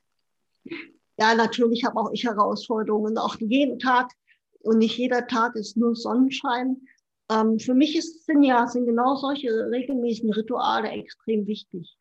Ja, 1.17 1.35
natürlich 1.35 1.83
habe 1.83 1.99
auch 1.99 2.11
ich 2.11 2.23
Herausforderungen, 2.23 3.17
auch 3.17 3.35
jeden 3.39 3.79
Tag. 3.79 4.11
Und 4.59 4.77
nicht 4.79 4.97
jeder 4.97 5.27
Tag 5.27 5.55
ist 5.55 5.77
nur 5.77 5.95
Sonnenschein. 5.95 6.77
Ähm, 7.29 7.59
für 7.59 7.73
mich 7.73 7.95
ist, 7.95 8.25
sind 8.25 8.43
ja 8.43 8.67
sind 8.67 8.85
genau 8.85 9.15
solche 9.15 9.49
regelmäßigen 9.49 10.33
Rituale 10.33 10.89
extrem 10.89 11.45
wichtig. 11.47 11.95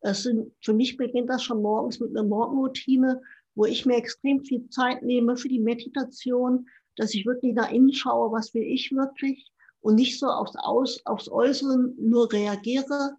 Es 0.00 0.22
sind, 0.22 0.52
für 0.62 0.72
mich 0.72 0.96
beginnt 0.96 1.30
das 1.30 1.42
schon 1.42 1.62
morgens 1.62 2.00
mit 2.00 2.10
einer 2.10 2.26
Morgenroutine, 2.26 3.20
wo 3.56 3.64
ich 3.64 3.84
mir 3.86 3.96
extrem 3.96 4.44
viel 4.44 4.68
Zeit 4.68 5.02
nehme 5.02 5.36
für 5.36 5.48
die 5.48 5.58
Meditation, 5.58 6.68
dass 6.94 7.14
ich 7.14 7.26
wirklich 7.26 7.54
nach 7.54 7.72
innen 7.72 7.92
schaue, 7.92 8.30
was 8.30 8.54
will 8.54 8.62
ich 8.62 8.92
wirklich 8.92 9.50
und 9.80 9.96
nicht 9.96 10.18
so 10.18 10.26
aufs, 10.26 10.56
Aus, 10.56 11.00
aufs 11.04 11.28
Äußere 11.28 11.78
nur 11.98 12.32
reagiere. 12.32 13.16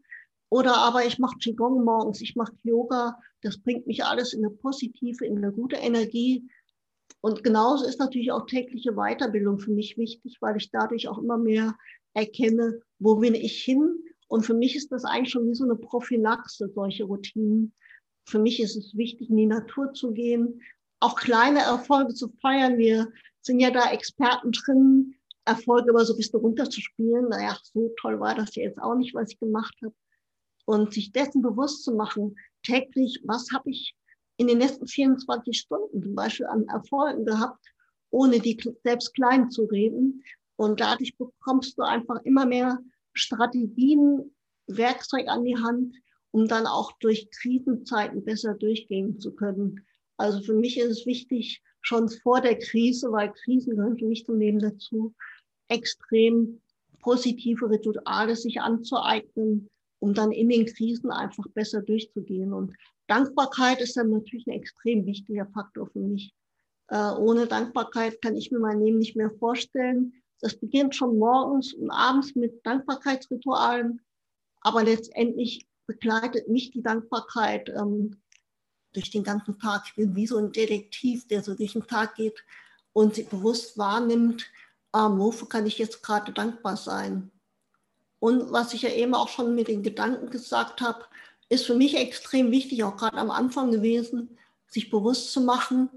Oder 0.50 0.78
aber 0.78 1.06
ich 1.06 1.20
mache 1.20 1.38
Qigong 1.38 1.84
morgens, 1.84 2.22
ich 2.22 2.36
mache 2.36 2.54
Yoga, 2.64 3.20
das 3.42 3.58
bringt 3.58 3.88
mich 3.88 4.04
alles 4.04 4.34
in 4.34 4.46
eine 4.46 4.54
positive, 4.54 5.26
in 5.26 5.38
eine 5.38 5.52
gute 5.52 5.78
Energie. 5.78 6.50
Und 7.22 7.44
genauso 7.44 7.86
ist 7.86 8.00
natürlich 8.00 8.32
auch 8.32 8.46
tägliche 8.46 8.94
Weiterbildung 8.94 9.60
für 9.60 9.72
mich 9.72 9.98
wichtig, 9.98 10.38
weil 10.40 10.58
ich 10.58 10.72
dadurch 10.72 11.08
auch 11.08 11.18
immer 11.18 11.38
mehr 11.38 11.76
erkenne, 12.14 12.80
wo 13.00 13.22
will 13.22 13.36
ich 13.36 13.64
hin. 13.64 14.04
Und 14.28 14.46
für 14.46 14.54
mich 14.54 14.76
ist 14.76 14.92
das 14.92 15.06
eigentlich 15.06 15.32
schon 15.32 15.48
wie 15.48 15.56
so 15.56 15.64
eine 15.64 15.76
Prophylaxe, 15.76 16.70
solche 16.74 17.06
Routinen. 17.06 17.74
Für 18.28 18.40
mich 18.40 18.60
ist 18.60 18.76
es 18.76 18.96
wichtig, 18.96 19.30
in 19.30 19.38
die 19.38 19.46
Natur 19.46 19.94
zu 19.94 20.12
gehen, 20.12 20.62
auch 21.00 21.16
kleine 21.16 21.62
Erfolge 21.62 22.14
zu 22.14 22.30
feiern. 22.42 22.78
Wir 22.78 23.12
sind 23.42 23.60
ja 23.60 23.72
da 23.72 23.92
Experten 23.92 24.52
drin, 24.52 25.16
Erfolge 25.46 25.92
immer 25.92 26.04
so 26.04 26.14
ein 26.14 26.18
bisschen 26.18 26.42
runterzuspielen. 26.42 27.30
Naja, 27.30 27.58
so 27.64 27.94
toll 28.02 28.20
war 28.20 28.36
das 28.36 28.54
ja 28.56 28.64
jetzt 28.64 28.82
auch 28.82 28.96
nicht, 28.96 29.14
was 29.14 29.32
ich 29.32 29.40
gemacht 29.40 29.74
habe. 29.82 29.96
Und 30.66 30.94
sich 30.94 31.14
dessen 31.14 31.42
bewusst 31.42 31.86
zu 31.86 31.94
machen, 31.94 32.36
täglich, 32.64 33.22
was 33.24 33.50
habe 33.54 33.70
ich 33.70 33.96
in 34.36 34.48
den 34.48 34.60
letzten 34.60 34.88
24 34.88 35.58
Stunden 35.58 36.04
zum 36.04 36.16
Beispiel 36.16 36.48
an 36.48 36.68
Erfolgen 36.68 37.26
gehabt, 37.26 37.66
ohne 38.10 38.40
die 38.40 38.60
selbst 38.84 39.14
klein 39.14 39.50
zu 39.50 39.64
reden. 39.64 40.22
Und 40.58 40.82
dadurch 40.82 41.16
bekommst 41.18 41.78
du 41.78 41.84
einfach 41.84 42.22
immer 42.26 42.46
mehr 42.46 42.80
Strategien, 43.14 44.36
Werkzeug 44.68 45.30
an 45.30 45.46
die 45.46 45.56
Hand, 45.56 45.96
um 46.38 46.48
dann 46.48 46.68
auch 46.68 46.92
durch 47.00 47.32
Krisenzeiten 47.32 48.24
besser 48.24 48.54
durchgehen 48.54 49.20
zu 49.20 49.34
können. 49.34 49.84
Also 50.18 50.40
für 50.44 50.54
mich 50.54 50.78
ist 50.78 51.00
es 51.00 51.06
wichtig, 51.08 51.64
schon 51.82 52.10
vor 52.10 52.42
der 52.42 52.60
Krise, 52.60 53.12
weil 53.12 53.34
Krisen 53.34 53.76
gehören 53.76 53.98
für 53.98 54.06
mich 54.06 54.24
zum 54.24 54.38
Leben 54.38 54.60
dazu, 54.60 55.16
extrem 55.68 56.62
positive 57.00 57.68
Rituale 57.68 58.36
sich 58.36 58.62
anzueignen, 58.62 59.68
um 59.98 60.14
dann 60.14 60.32
in 60.32 60.50
den 60.50 60.68
Krisen 60.68 61.10
einfach 61.10 61.48
besser 61.56 61.82
durchzugehen. 61.82 62.54
Und 62.54 62.76
Dankbarkeit 63.08 63.82
ist 63.82 63.98
dann 63.98 64.12
natürlich 64.12 64.46
ein 64.46 64.60
extrem 64.60 65.08
wichtiger 65.08 65.48
Faktor 65.48 65.88
für 65.88 66.02
mich. 66.02 66.36
Äh, 66.90 67.14
ohne 67.18 67.48
Dankbarkeit 67.48 68.22
kann 68.22 68.36
ich 68.36 68.52
mir 68.52 68.60
mein 68.60 68.80
Leben 68.80 69.00
nicht 69.00 69.16
mehr 69.16 69.32
vorstellen. 69.40 70.14
Das 70.40 70.56
beginnt 70.56 70.94
schon 70.94 71.18
morgens 71.18 71.74
und 71.74 71.90
abends 71.90 72.36
mit 72.36 72.64
Dankbarkeitsritualen, 72.64 74.02
aber 74.62 74.84
letztendlich 74.84 75.66
begleitet 75.88 76.48
mich 76.50 76.72
die 76.72 76.84
Dankbarkeit 76.84 77.70
ähm, 77.70 78.18
durch 78.94 79.10
den 79.10 79.24
ganzen 79.24 79.58
Tag. 79.60 79.84
Ich 79.88 79.96
bin 79.96 80.16
wie 80.16 80.28
so 80.28 80.38
ein 80.38 80.52
Detektiv, 80.52 81.28
der 81.28 81.42
so 81.42 81.56
durch 81.56 81.74
den 81.74 81.88
Tag 81.88 82.16
geht 82.16 82.44
und 82.94 83.16
sich 83.16 83.28
bewusst 83.28 83.78
wahrnimmt, 83.78 84.46
ähm, 84.96 85.18
wofür 85.18 85.50
kann 85.50 85.66
ich 85.66 85.80
jetzt 85.80 86.04
gerade 86.04 86.32
dankbar 86.32 86.78
sein. 86.78 87.32
Und 88.20 88.52
was 88.52 88.74
ich 88.74 88.84
ja 88.84 88.90
eben 88.90 89.14
auch 89.14 89.30
schon 89.30 89.56
mit 89.56 89.68
den 89.68 89.84
Gedanken 89.84 90.30
gesagt 90.30 90.82
habe, 90.82 91.06
ist 91.50 91.66
für 91.66 91.76
mich 91.76 91.96
extrem 91.96 92.52
wichtig, 92.52 92.84
auch 92.84 92.98
gerade 92.98 93.18
am 93.18 93.32
Anfang 93.32 93.72
gewesen, 93.72 94.38
sich 94.68 94.90
bewusst 94.90 95.32
zu 95.32 95.42
machen, 95.42 95.90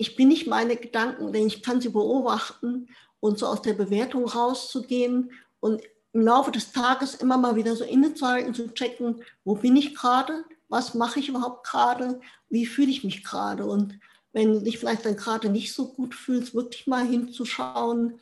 ich 0.00 0.16
bin 0.16 0.28
nicht 0.28 0.46
meine 0.46 0.76
Gedanken, 0.76 1.30
denn 1.30 1.46
ich 1.46 1.62
kann 1.62 1.82
sie 1.82 1.90
beobachten 1.90 2.88
und 3.20 3.38
so 3.38 3.46
aus 3.46 3.60
der 3.60 3.74
Bewertung 3.74 4.24
rauszugehen 4.24 5.30
und 5.60 5.82
im 6.12 6.22
Laufe 6.22 6.50
des 6.50 6.72
Tages 6.72 7.14
immer 7.14 7.38
mal 7.38 7.56
wieder 7.56 7.76
so 7.76 7.84
innezuhalten, 7.84 8.54
zu 8.54 8.72
checken, 8.74 9.22
wo 9.44 9.54
bin 9.54 9.76
ich 9.76 9.94
gerade, 9.94 10.44
was 10.68 10.94
mache 10.94 11.20
ich 11.20 11.28
überhaupt 11.28 11.66
gerade, 11.66 12.20
wie 12.48 12.66
fühle 12.66 12.90
ich 12.90 13.04
mich 13.04 13.24
gerade? 13.24 13.64
Und 13.64 13.98
wenn 14.32 14.52
du 14.52 14.60
dich 14.60 14.78
vielleicht 14.78 15.04
dann 15.04 15.16
gerade 15.16 15.48
nicht 15.48 15.72
so 15.72 15.92
gut 15.92 16.14
fühlst, 16.14 16.54
wirklich 16.54 16.86
mal 16.86 17.04
hinzuschauen, 17.04 18.20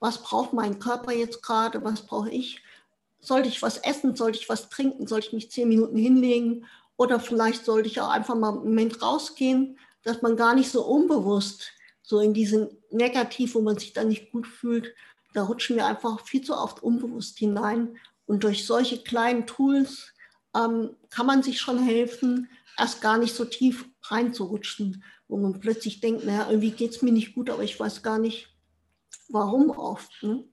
was 0.00 0.18
braucht 0.18 0.52
mein 0.52 0.78
Körper 0.78 1.12
jetzt 1.12 1.42
gerade, 1.42 1.82
was 1.84 2.02
brauche 2.02 2.30
ich, 2.30 2.62
sollte 3.20 3.48
ich 3.48 3.62
was 3.62 3.78
essen, 3.78 4.14
sollte 4.16 4.38
ich 4.38 4.48
was 4.48 4.68
trinken, 4.68 5.06
sollte 5.06 5.28
ich 5.28 5.32
mich 5.32 5.50
zehn 5.50 5.68
Minuten 5.68 5.96
hinlegen? 5.96 6.66
Oder 6.96 7.18
vielleicht 7.18 7.64
sollte 7.64 7.88
ich 7.88 8.00
auch 8.00 8.10
einfach 8.10 8.34
mal 8.34 8.50
einen 8.50 8.58
Moment 8.58 9.02
rausgehen, 9.02 9.78
dass 10.02 10.22
man 10.22 10.36
gar 10.36 10.54
nicht 10.54 10.70
so 10.70 10.84
unbewusst 10.84 11.72
so 12.02 12.20
in 12.20 12.34
diesen 12.34 12.68
Negativ, 12.90 13.54
wo 13.54 13.62
man 13.62 13.78
sich 13.78 13.94
dann 13.94 14.08
nicht 14.08 14.30
gut 14.30 14.46
fühlt, 14.46 14.94
da 15.34 15.42
rutschen 15.42 15.76
wir 15.76 15.86
einfach 15.86 16.20
viel 16.24 16.42
zu 16.42 16.56
oft 16.56 16.82
unbewusst 16.82 17.38
hinein. 17.38 17.96
Und 18.26 18.44
durch 18.44 18.66
solche 18.66 19.02
kleinen 19.02 19.46
Tools 19.46 20.12
ähm, 20.56 20.96
kann 21.10 21.26
man 21.26 21.42
sich 21.42 21.60
schon 21.60 21.78
helfen, 21.78 22.48
erst 22.78 23.02
gar 23.02 23.18
nicht 23.18 23.34
so 23.34 23.44
tief 23.44 23.86
reinzurutschen, 24.04 25.04
wo 25.28 25.36
man 25.36 25.60
plötzlich 25.60 26.00
denkt, 26.00 26.24
naja, 26.24 26.46
irgendwie 26.48 26.70
geht 26.70 26.92
es 26.92 27.02
mir 27.02 27.12
nicht 27.12 27.34
gut, 27.34 27.50
aber 27.50 27.62
ich 27.62 27.78
weiß 27.78 28.02
gar 28.02 28.18
nicht, 28.18 28.48
warum 29.28 29.70
oft. 29.70 30.10
Ne? 30.22 30.44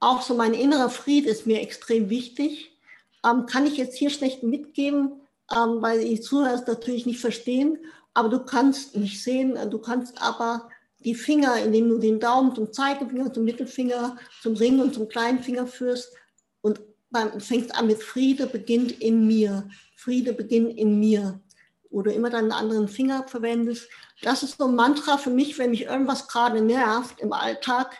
Auch 0.00 0.22
so 0.22 0.34
mein 0.34 0.54
innerer 0.54 0.90
Friede 0.90 1.30
ist 1.30 1.46
mir 1.46 1.60
extrem 1.60 2.10
wichtig. 2.10 2.78
Ähm, 3.24 3.46
kann 3.46 3.66
ich 3.66 3.76
jetzt 3.76 3.96
hier 3.96 4.10
schlecht 4.10 4.42
mitgeben, 4.42 5.20
ähm, 5.50 5.80
weil 5.80 6.04
die 6.04 6.20
Zuhörer 6.20 6.54
es 6.54 6.66
natürlich 6.66 7.06
nicht 7.06 7.20
verstehen, 7.20 7.78
aber 8.14 8.28
du 8.28 8.44
kannst 8.44 8.96
nicht 8.96 9.22
sehen, 9.22 9.56
du 9.70 9.78
kannst 9.78 10.20
aber 10.20 10.68
die 11.00 11.14
Finger, 11.14 11.56
indem 11.62 11.88
du 11.88 11.98
den 11.98 12.20
Daumen 12.20 12.54
zum 12.54 12.72
Zeigefinger, 12.72 13.32
zum 13.32 13.44
Mittelfinger, 13.44 14.16
zum 14.42 14.54
Ring 14.54 14.80
und 14.80 14.94
zum 14.94 15.08
kleinen 15.08 15.42
Finger 15.42 15.66
führst 15.66 16.12
und 16.60 16.80
beim, 17.10 17.40
fängst 17.40 17.74
an 17.74 17.86
mit 17.86 18.02
Friede 18.02 18.46
beginnt 18.46 18.92
in 18.92 19.26
mir. 19.26 19.68
Friede 19.96 20.32
beginnt 20.32 20.76
in 20.76 20.98
mir. 20.98 21.40
Oder 21.90 22.12
immer 22.12 22.28
deinen 22.28 22.52
anderen 22.52 22.88
Finger 22.88 23.26
verwendest. 23.28 23.88
Das 24.22 24.42
ist 24.42 24.58
so 24.58 24.66
ein 24.66 24.74
Mantra 24.74 25.16
für 25.16 25.30
mich, 25.30 25.58
wenn 25.58 25.70
mich 25.70 25.84
irgendwas 25.84 26.28
gerade 26.28 26.60
nervt 26.60 27.20
im 27.20 27.32
Alltag, 27.32 27.96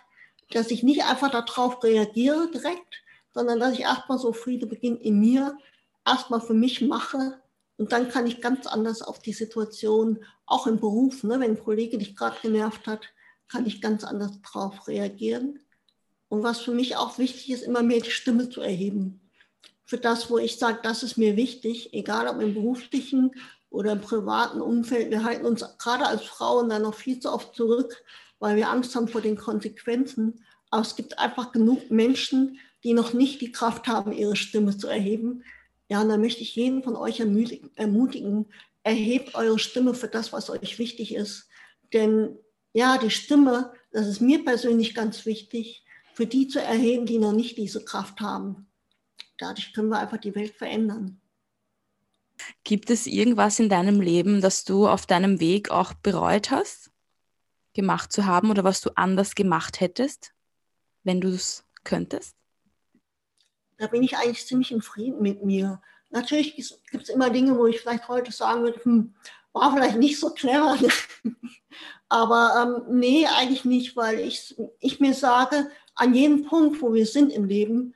dass 0.50 0.70
ich 0.70 0.82
nicht 0.82 1.04
einfach 1.04 1.30
darauf 1.30 1.82
reagiere 1.82 2.50
direkt, 2.50 3.02
sondern 3.32 3.60
dass 3.60 3.74
ich 3.74 3.80
erstmal 3.80 4.18
so 4.18 4.32
Friede 4.32 4.66
beginnt 4.66 5.00
in 5.00 5.20
mir, 5.20 5.56
erstmal 6.04 6.40
für 6.40 6.54
mich 6.54 6.82
mache 6.82 7.40
und 7.78 7.92
dann 7.92 8.08
kann 8.08 8.26
ich 8.26 8.40
ganz 8.40 8.66
anders 8.66 9.02
auf 9.02 9.20
die 9.20 9.32
Situation, 9.32 10.24
auch 10.46 10.66
im 10.66 10.80
Beruf, 10.80 11.22
ne, 11.22 11.40
wenn 11.40 11.52
ein 11.52 11.64
Kollege 11.64 11.96
dich 11.96 12.16
gerade 12.16 12.36
genervt 12.42 12.86
hat, 12.88 13.06
kann 13.46 13.66
ich 13.66 13.80
ganz 13.80 14.04
anders 14.04 14.32
darauf 14.42 14.88
reagieren. 14.88 15.60
Und 16.28 16.42
was 16.42 16.60
für 16.60 16.72
mich 16.72 16.96
auch 16.96 17.18
wichtig 17.18 17.50
ist, 17.50 17.62
immer 17.62 17.82
mehr 17.82 18.00
die 18.00 18.10
Stimme 18.10 18.50
zu 18.50 18.60
erheben. 18.60 19.20
Für 19.84 19.96
das, 19.96 20.28
wo 20.28 20.38
ich 20.38 20.58
sage, 20.58 20.80
das 20.82 21.02
ist 21.04 21.16
mir 21.16 21.36
wichtig, 21.36 21.94
egal 21.94 22.26
ob 22.26 22.42
im 22.42 22.52
beruflichen 22.52 23.30
oder 23.70 23.92
im 23.92 24.00
privaten 24.00 24.60
Umfeld. 24.60 25.10
Wir 25.10 25.22
halten 25.22 25.46
uns 25.46 25.64
gerade 25.78 26.06
als 26.06 26.24
Frauen 26.24 26.68
da 26.68 26.80
noch 26.80 26.94
viel 26.94 27.20
zu 27.20 27.32
oft 27.32 27.54
zurück, 27.54 28.04
weil 28.40 28.56
wir 28.56 28.68
Angst 28.70 28.94
haben 28.96 29.08
vor 29.08 29.20
den 29.20 29.36
Konsequenzen. 29.36 30.44
Aber 30.70 30.82
es 30.82 30.96
gibt 30.96 31.18
einfach 31.18 31.52
genug 31.52 31.90
Menschen, 31.90 32.58
die 32.82 32.92
noch 32.92 33.12
nicht 33.12 33.40
die 33.40 33.52
Kraft 33.52 33.86
haben, 33.86 34.12
ihre 34.12 34.36
Stimme 34.36 34.76
zu 34.76 34.88
erheben, 34.88 35.44
ja, 35.88 36.02
und 36.02 36.08
da 36.08 36.18
möchte 36.18 36.42
ich 36.42 36.54
jeden 36.54 36.82
von 36.82 36.96
euch 36.96 37.20
ermutigen, 37.20 38.46
erhebt 38.82 39.34
eure 39.34 39.58
Stimme 39.58 39.94
für 39.94 40.08
das, 40.08 40.32
was 40.32 40.50
euch 40.50 40.78
wichtig 40.78 41.14
ist. 41.14 41.48
Denn 41.92 42.36
ja, 42.74 42.98
die 42.98 43.10
Stimme, 43.10 43.72
das 43.90 44.06
ist 44.06 44.20
mir 44.20 44.44
persönlich 44.44 44.94
ganz 44.94 45.24
wichtig, 45.24 45.84
für 46.12 46.26
die 46.26 46.48
zu 46.48 46.60
erheben, 46.60 47.06
die 47.06 47.18
noch 47.18 47.32
nicht 47.32 47.56
diese 47.56 47.84
Kraft 47.84 48.20
haben. 48.20 48.66
Dadurch 49.38 49.72
können 49.72 49.88
wir 49.88 49.98
einfach 49.98 50.18
die 50.18 50.34
Welt 50.34 50.54
verändern. 50.54 51.20
Gibt 52.64 52.90
es 52.90 53.06
irgendwas 53.06 53.58
in 53.58 53.68
deinem 53.68 54.00
Leben, 54.00 54.40
das 54.40 54.64
du 54.64 54.86
auf 54.86 55.06
deinem 55.06 55.40
Weg 55.40 55.70
auch 55.70 55.94
bereut 55.94 56.50
hast, 56.50 56.90
gemacht 57.72 58.12
zu 58.12 58.26
haben 58.26 58.50
oder 58.50 58.62
was 58.64 58.80
du 58.80 58.90
anders 58.96 59.34
gemacht 59.34 59.80
hättest, 59.80 60.34
wenn 61.02 61.20
du 61.20 61.28
es 61.28 61.64
könntest? 61.84 62.37
Da 63.78 63.86
bin 63.86 64.02
ich 64.02 64.16
eigentlich 64.16 64.46
ziemlich 64.46 64.72
im 64.72 64.82
Frieden 64.82 65.22
mit 65.22 65.44
mir. 65.44 65.80
Natürlich 66.10 66.56
gibt 66.90 67.04
es 67.04 67.08
immer 67.08 67.30
Dinge, 67.30 67.56
wo 67.56 67.66
ich 67.66 67.80
vielleicht 67.80 68.08
heute 68.08 68.32
sagen 68.32 68.62
würde, 68.62 68.82
hm, 68.82 69.14
war 69.52 69.72
vielleicht 69.72 69.96
nicht 69.96 70.18
so 70.18 70.30
clever. 70.30 70.76
Aber 72.08 72.84
ähm, 72.88 72.98
nee, 72.98 73.26
eigentlich 73.26 73.64
nicht, 73.64 73.96
weil 73.96 74.20
ich, 74.20 74.56
ich 74.80 75.00
mir 75.00 75.14
sage, 75.14 75.70
an 75.94 76.14
jedem 76.14 76.44
Punkt, 76.44 76.80
wo 76.80 76.94
wir 76.94 77.06
sind 77.06 77.32
im 77.32 77.44
Leben, 77.44 77.94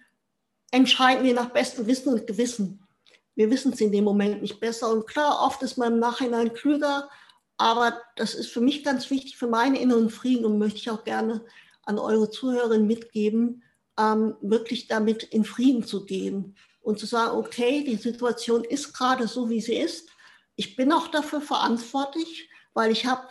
entscheiden 0.71 1.25
wir 1.25 1.35
nach 1.35 1.51
bestem 1.51 1.87
Wissen 1.87 2.13
und 2.13 2.27
Gewissen. 2.27 2.87
Wir 3.35 3.51
wissen 3.51 3.73
es 3.73 3.81
in 3.81 3.93
dem 3.93 4.05
Moment 4.05 4.43
nicht 4.43 4.61
besser. 4.61 4.91
Und 4.91 5.07
klar, 5.07 5.41
oft 5.43 5.63
ist 5.63 5.79
man 5.79 5.95
im 5.95 5.99
Nachhinein 5.99 6.53
klüger, 6.53 7.09
aber 7.57 7.99
das 8.17 8.35
ist 8.35 8.51
für 8.51 8.61
mich 8.61 8.85
ganz 8.85 9.09
wichtig, 9.11 9.37
für 9.37 9.47
meinen 9.47 9.77
inneren 9.77 10.11
Frieden 10.11 10.45
und 10.45 10.59
möchte 10.59 10.79
ich 10.79 10.91
auch 10.91 11.05
gerne 11.05 11.45
an 11.85 11.99
eure 11.99 12.29
Zuhörerinnen 12.29 12.87
mitgeben, 12.87 13.63
ähm, 14.03 14.37
wirklich 14.41 14.89
damit 14.89 15.23
in 15.23 15.45
Frieden 15.45 15.85
zu 15.85 16.05
gehen 16.05 16.57
und 16.81 16.99
zu 16.99 17.07
sagen, 17.07 17.37
okay, 17.37 17.85
die 17.85 17.97
Situation 17.97 18.65
ist 18.65 18.93
gerade 18.93 19.29
so, 19.29 19.49
wie 19.49 19.61
sie 19.61 19.77
ist. 19.77 20.09
Ich 20.57 20.77
bin 20.77 20.93
auch 20.93 21.09
dafür 21.09 21.41
verantwortlich, 21.41 22.49
weil 22.75 22.91
ich 22.91 23.07
habe 23.07 23.29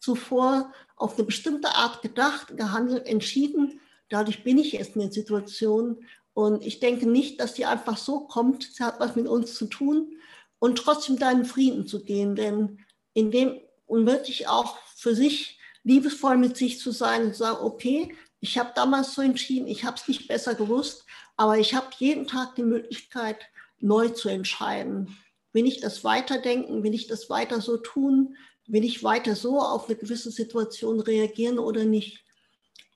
zuvor 0.00 0.72
auf 0.96 1.16
eine 1.16 1.24
bestimmte 1.24 1.68
Art 1.74 2.02
gedacht, 2.02 2.56
gehandelt, 2.56 3.06
entschieden. 3.06 3.80
Dadurch 4.08 4.42
bin 4.42 4.58
ich 4.58 4.72
jetzt 4.72 4.96
in 4.96 5.02
der 5.02 5.12
Situation. 5.12 6.04
Und 6.34 6.64
ich 6.64 6.80
denke 6.80 7.08
nicht, 7.08 7.40
dass 7.40 7.54
die 7.54 7.66
einfach 7.66 7.96
so 7.96 8.20
kommt. 8.20 8.64
Sie 8.74 8.82
hat 8.82 9.00
was 9.00 9.16
mit 9.16 9.28
uns 9.28 9.54
zu 9.54 9.66
tun. 9.66 10.12
Und 10.58 10.76
trotzdem 10.76 11.18
da 11.18 11.30
in 11.30 11.44
Frieden 11.44 11.86
zu 11.86 12.04
gehen. 12.04 12.34
Denn 12.34 12.80
in 13.12 13.30
dem, 13.30 13.60
und 13.86 14.06
wirklich 14.06 14.48
auch 14.48 14.78
für 14.96 15.14
sich 15.14 15.58
liebevoll 15.84 16.36
mit 16.36 16.56
sich 16.56 16.80
zu 16.80 16.90
sein 16.90 17.26
und 17.26 17.32
zu 17.32 17.40
sagen, 17.40 17.64
okay, 17.64 18.14
ich 18.40 18.58
habe 18.58 18.72
damals 18.74 19.14
so 19.14 19.22
entschieden, 19.22 19.66
ich 19.66 19.84
habe 19.84 19.96
es 19.96 20.06
nicht 20.06 20.28
besser 20.28 20.54
gewusst, 20.54 21.04
aber 21.36 21.58
ich 21.58 21.74
habe 21.74 21.88
jeden 21.98 22.26
Tag 22.26 22.54
die 22.54 22.62
Möglichkeit, 22.62 23.38
neu 23.80 24.08
zu 24.08 24.28
entscheiden. 24.28 25.16
Will 25.52 25.66
ich 25.66 25.80
das 25.80 26.04
weiterdenken? 26.04 26.82
Will 26.82 26.94
ich 26.94 27.06
das 27.06 27.30
weiter 27.30 27.60
so 27.60 27.76
tun? 27.76 28.36
Will 28.66 28.84
ich 28.84 29.02
weiter 29.02 29.34
so 29.34 29.60
auf 29.60 29.88
eine 29.88 29.96
gewisse 29.96 30.30
Situation 30.30 31.00
reagieren 31.00 31.58
oder 31.58 31.84
nicht? 31.84 32.24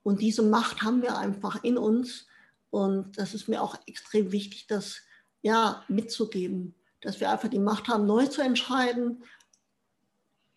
Und 0.03 0.21
diese 0.21 0.43
Macht 0.43 0.83
haben 0.83 1.03
wir 1.03 1.17
einfach 1.17 1.63
in 1.65 1.79
uns. 1.79 2.27
Und 2.71 3.19
das 3.19 3.35
ist 3.35 3.49
mir 3.49 3.63
auch 3.63 3.77
extrem 3.87 4.33
wichtig, 4.33 4.67
das 4.67 4.97
ja 5.43 5.85
mitzugeben, 5.89 6.75
dass 7.01 7.21
wir 7.21 7.31
einfach 7.31 7.49
die 7.49 7.59
Macht 7.59 7.89
haben, 7.89 8.07
neu 8.07 8.27
zu 8.27 8.43
entscheiden. 8.43 9.25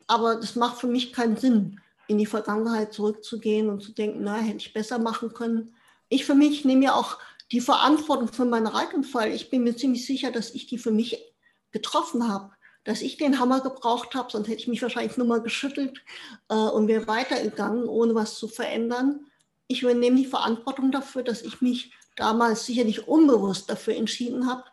Aber 0.07 0.35
das 0.35 0.55
macht 0.55 0.77
für 0.77 0.87
mich 0.87 1.13
keinen 1.13 1.37
Sinn, 1.37 1.81
in 2.07 2.17
die 2.17 2.25
Vergangenheit 2.25 2.93
zurückzugehen 2.93 3.69
und 3.69 3.81
zu 3.81 3.91
denken, 3.91 4.23
na, 4.23 4.35
hätte 4.35 4.57
ich 4.57 4.73
besser 4.73 4.99
machen 4.99 5.33
können. 5.33 5.75
Ich 6.09 6.25
für 6.25 6.35
mich 6.35 6.65
nehme 6.65 6.85
ja 6.85 6.93
auch 6.93 7.17
die 7.51 7.61
Verantwortung 7.61 8.27
für 8.27 8.45
meinen 8.45 8.67
Reitunfall. 8.67 9.31
Ich 9.31 9.49
bin 9.49 9.63
mir 9.63 9.75
ziemlich 9.75 10.05
sicher, 10.05 10.31
dass 10.31 10.53
ich 10.53 10.67
die 10.67 10.77
für 10.77 10.91
mich 10.91 11.33
getroffen 11.71 12.27
habe, 12.27 12.51
dass 12.83 13.01
ich 13.01 13.17
den 13.17 13.39
Hammer 13.39 13.61
gebraucht 13.61 14.15
habe, 14.15 14.31
sonst 14.31 14.47
hätte 14.47 14.59
ich 14.59 14.67
mich 14.67 14.81
wahrscheinlich 14.81 15.17
nur 15.17 15.27
mal 15.27 15.41
geschüttelt 15.41 16.01
äh, 16.49 16.55
und 16.55 16.87
wäre 16.87 17.07
weitergegangen, 17.07 17.87
ohne 17.87 18.15
was 18.15 18.35
zu 18.35 18.47
verändern. 18.47 19.25
Ich 19.67 19.81
übernehme 19.81 20.17
die 20.17 20.25
Verantwortung 20.25 20.91
dafür, 20.91 21.23
dass 21.23 21.41
ich 21.41 21.61
mich 21.61 21.91
damals 22.15 22.65
sicherlich 22.65 23.07
unbewusst 23.07 23.69
dafür 23.69 23.95
entschieden 23.95 24.47
habe. 24.47 24.63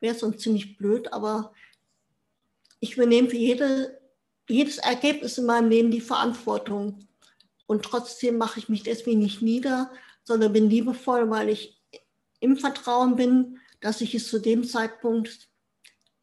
Wäre 0.00 0.14
sonst 0.14 0.40
ziemlich 0.40 0.76
blöd, 0.76 1.12
aber 1.12 1.52
ich 2.80 2.96
übernehme 2.96 3.30
für 3.30 3.36
jede 3.36 3.98
jedes 4.48 4.78
Ergebnis 4.78 5.38
in 5.38 5.46
meinem 5.46 5.70
Leben 5.70 5.90
die 5.90 6.00
Verantwortung. 6.00 7.06
Und 7.66 7.84
trotzdem 7.84 8.36
mache 8.36 8.58
ich 8.58 8.68
mich 8.68 8.82
deswegen 8.82 9.20
nicht 9.20 9.42
nieder, 9.42 9.90
sondern 10.22 10.52
bin 10.52 10.68
liebevoll, 10.68 11.30
weil 11.30 11.48
ich 11.48 11.82
im 12.40 12.56
Vertrauen 12.56 13.16
bin, 13.16 13.58
dass 13.80 14.00
ich 14.00 14.14
es 14.14 14.28
zu 14.28 14.38
dem 14.38 14.64
Zeitpunkt 14.64 15.48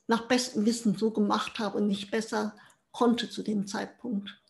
nach 0.08 0.28
bestem 0.28 0.66
Wissen 0.66 0.96
so 0.96 1.12
gemacht 1.12 1.60
habe 1.60 1.78
und 1.78 1.88
nicht 1.88 2.12
besser 2.12 2.56
konnte 2.92 3.30
zu 3.30 3.44
dem 3.44 3.66
Zeitpunkt. 3.66 4.42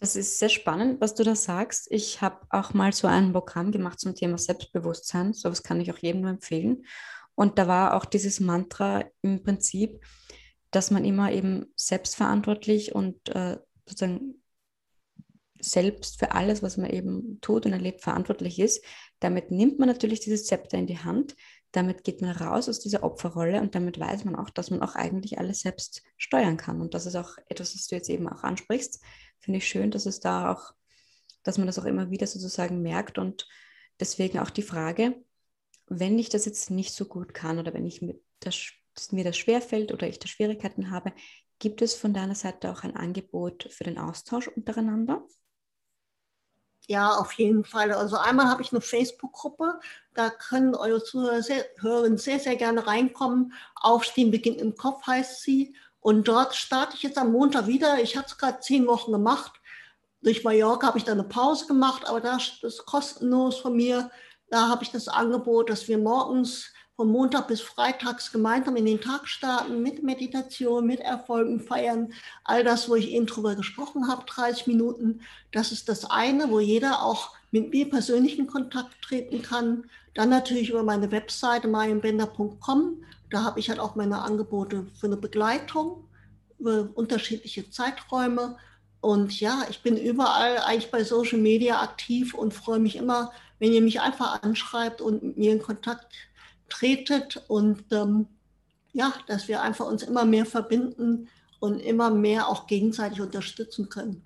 Das 0.00 0.16
ist 0.16 0.38
sehr 0.38 0.48
spannend, 0.48 1.00
was 1.02 1.14
du 1.14 1.24
da 1.24 1.34
sagst. 1.34 1.86
Ich 1.90 2.22
habe 2.22 2.46
auch 2.48 2.72
mal 2.72 2.92
so 2.92 3.06
ein 3.06 3.32
Programm 3.32 3.70
gemacht 3.70 4.00
zum 4.00 4.14
Thema 4.14 4.38
Selbstbewusstsein. 4.38 5.34
So 5.34 5.50
was 5.50 5.62
kann 5.62 5.78
ich 5.80 5.92
auch 5.92 5.98
jedem 5.98 6.22
nur 6.22 6.30
empfehlen. 6.30 6.86
Und 7.34 7.58
da 7.58 7.68
war 7.68 7.94
auch 7.94 8.06
dieses 8.06 8.40
Mantra 8.40 9.04
im 9.20 9.42
Prinzip, 9.42 10.02
dass 10.70 10.90
man 10.90 11.04
immer 11.04 11.32
eben 11.32 11.66
selbstverantwortlich 11.76 12.94
und 12.94 13.28
äh, 13.30 13.58
sozusagen 13.86 14.42
selbst 15.60 16.18
für 16.18 16.32
alles, 16.32 16.62
was 16.62 16.76
man 16.76 16.90
eben 16.90 17.40
tut 17.40 17.66
und 17.66 17.72
erlebt, 17.72 18.02
verantwortlich 18.02 18.58
ist. 18.58 18.84
Damit 19.18 19.50
nimmt 19.50 19.78
man 19.78 19.88
natürlich 19.88 20.20
dieses 20.20 20.46
Zepter 20.46 20.78
in 20.78 20.86
die 20.86 20.98
Hand, 20.98 21.36
damit 21.72 22.02
geht 22.02 22.20
man 22.20 22.32
raus 22.32 22.68
aus 22.68 22.80
dieser 22.80 23.04
Opferrolle 23.04 23.60
und 23.60 23.74
damit 23.74 24.00
weiß 24.00 24.24
man 24.24 24.34
auch, 24.36 24.50
dass 24.50 24.70
man 24.70 24.82
auch 24.82 24.96
eigentlich 24.96 25.38
alles 25.38 25.60
selbst 25.60 26.02
steuern 26.16 26.56
kann. 26.56 26.80
Und 26.80 26.94
das 26.94 27.06
ist 27.06 27.14
auch 27.14 27.36
etwas, 27.46 27.74
was 27.74 27.86
du 27.86 27.94
jetzt 27.94 28.08
eben 28.08 28.28
auch 28.28 28.42
ansprichst. 28.42 29.02
Finde 29.38 29.58
ich 29.58 29.68
schön, 29.68 29.90
dass 29.90 30.06
es 30.06 30.20
da 30.20 30.52
auch, 30.52 30.72
dass 31.42 31.58
man 31.58 31.66
das 31.66 31.78
auch 31.78 31.84
immer 31.84 32.10
wieder 32.10 32.26
sozusagen 32.26 32.82
merkt 32.82 33.18
und 33.18 33.48
deswegen 34.00 34.40
auch 34.40 34.50
die 34.50 34.62
Frage, 34.62 35.22
wenn 35.86 36.18
ich 36.18 36.28
das 36.28 36.44
jetzt 36.44 36.70
nicht 36.70 36.92
so 36.92 37.04
gut 37.04 37.34
kann 37.34 37.58
oder 37.58 37.72
wenn 37.72 37.86
ich 37.86 38.04
das 38.40 38.72
dass 39.00 39.12
mir 39.12 39.24
das 39.24 39.38
schwerfällt 39.38 39.92
oder 39.92 40.06
ich 40.06 40.18
da 40.18 40.28
Schwierigkeiten 40.28 40.90
habe, 40.90 41.12
gibt 41.58 41.80
es 41.80 41.94
von 41.94 42.12
deiner 42.12 42.34
Seite 42.34 42.70
auch 42.70 42.82
ein 42.82 42.96
Angebot 42.96 43.66
für 43.70 43.84
den 43.84 43.98
Austausch 43.98 44.48
untereinander? 44.48 45.26
Ja, 46.86 47.16
auf 47.16 47.32
jeden 47.34 47.64
Fall. 47.64 47.92
Also 47.92 48.16
einmal 48.16 48.48
habe 48.48 48.62
ich 48.62 48.72
eine 48.72 48.80
Facebook-Gruppe, 48.82 49.80
da 50.14 50.28
können 50.28 50.74
eure 50.74 51.02
Zuhörer 51.02 51.42
sehr, 51.42 51.64
sehr, 52.16 52.40
sehr 52.40 52.56
gerne 52.56 52.86
reinkommen. 52.86 53.54
Aufstehen 53.76 54.30
beginnt 54.30 54.60
im 54.60 54.74
Kopf 54.74 55.06
heißt 55.06 55.42
sie. 55.42 55.74
Und 56.00 56.28
dort 56.28 56.54
starte 56.54 56.96
ich 56.96 57.02
jetzt 57.02 57.16
am 57.16 57.32
Montag 57.32 57.66
wieder. 57.68 58.02
Ich 58.02 58.16
habe 58.16 58.26
es 58.26 58.36
gerade 58.36 58.60
zehn 58.60 58.86
Wochen 58.86 59.12
gemacht. 59.12 59.60
Durch 60.20 60.44
Mallorca 60.44 60.88
habe 60.88 60.98
ich 60.98 61.04
da 61.04 61.12
eine 61.12 61.24
Pause 61.24 61.66
gemacht, 61.66 62.06
aber 62.06 62.20
das 62.20 62.58
ist 62.62 62.84
kostenlos 62.84 63.60
von 63.60 63.76
mir. 63.76 64.10
Da 64.48 64.68
habe 64.68 64.82
ich 64.82 64.90
das 64.90 65.08
Angebot, 65.08 65.70
dass 65.70 65.88
wir 65.88 65.96
morgens 65.96 66.72
von 67.00 67.08
Montag 67.08 67.48
bis 67.48 67.62
Freitags 67.62 68.30
gemeinsam 68.30 68.76
in 68.76 68.84
den 68.84 69.00
Tag 69.00 69.26
starten 69.26 69.82
mit 69.82 70.02
Meditation, 70.02 70.86
mit 70.86 71.00
Erfolgen 71.00 71.58
feiern. 71.58 72.12
All 72.44 72.62
das, 72.62 72.90
wo 72.90 72.94
ich 72.94 73.12
eben 73.12 73.24
drüber 73.24 73.54
gesprochen 73.54 74.06
habe, 74.06 74.26
30 74.26 74.66
Minuten. 74.66 75.22
Das 75.50 75.72
ist 75.72 75.88
das 75.88 76.10
eine, 76.10 76.50
wo 76.50 76.60
jeder 76.60 77.02
auch 77.02 77.34
mit 77.52 77.70
mir 77.70 77.88
persönlich 77.88 78.38
in 78.38 78.46
Kontakt 78.46 79.00
treten 79.00 79.40
kann. 79.40 79.84
Dann 80.12 80.28
natürlich 80.28 80.68
über 80.68 80.82
meine 80.82 81.10
Webseite 81.10 81.68
marienbender.com. 81.68 83.02
Da 83.30 83.44
habe 83.44 83.60
ich 83.60 83.70
halt 83.70 83.80
auch 83.80 83.94
meine 83.94 84.20
Angebote 84.20 84.86
für 85.00 85.06
eine 85.06 85.16
Begleitung 85.16 86.04
über 86.58 86.90
unterschiedliche 86.92 87.70
Zeiträume. 87.70 88.58
Und 89.00 89.40
ja, 89.40 89.62
ich 89.70 89.82
bin 89.82 89.96
überall 89.96 90.58
eigentlich 90.58 90.90
bei 90.90 91.02
Social 91.02 91.38
Media 91.38 91.80
aktiv 91.80 92.34
und 92.34 92.52
freue 92.52 92.78
mich 92.78 92.96
immer, 92.96 93.32
wenn 93.58 93.72
ihr 93.72 93.80
mich 93.80 94.02
einfach 94.02 94.42
anschreibt 94.42 95.00
und 95.00 95.22
mit 95.22 95.38
mir 95.38 95.52
in 95.52 95.62
Kontakt 95.62 96.12
tretet 96.70 97.42
und 97.48 97.84
ähm, 97.92 98.26
ja, 98.92 99.12
dass 99.26 99.48
wir 99.48 99.62
einfach 99.62 99.86
uns 99.86 100.02
immer 100.02 100.24
mehr 100.24 100.46
verbinden 100.46 101.28
und 101.60 101.80
immer 101.80 102.10
mehr 102.10 102.48
auch 102.48 102.66
gegenseitig 102.66 103.20
unterstützen 103.20 103.88
können. 103.88 104.24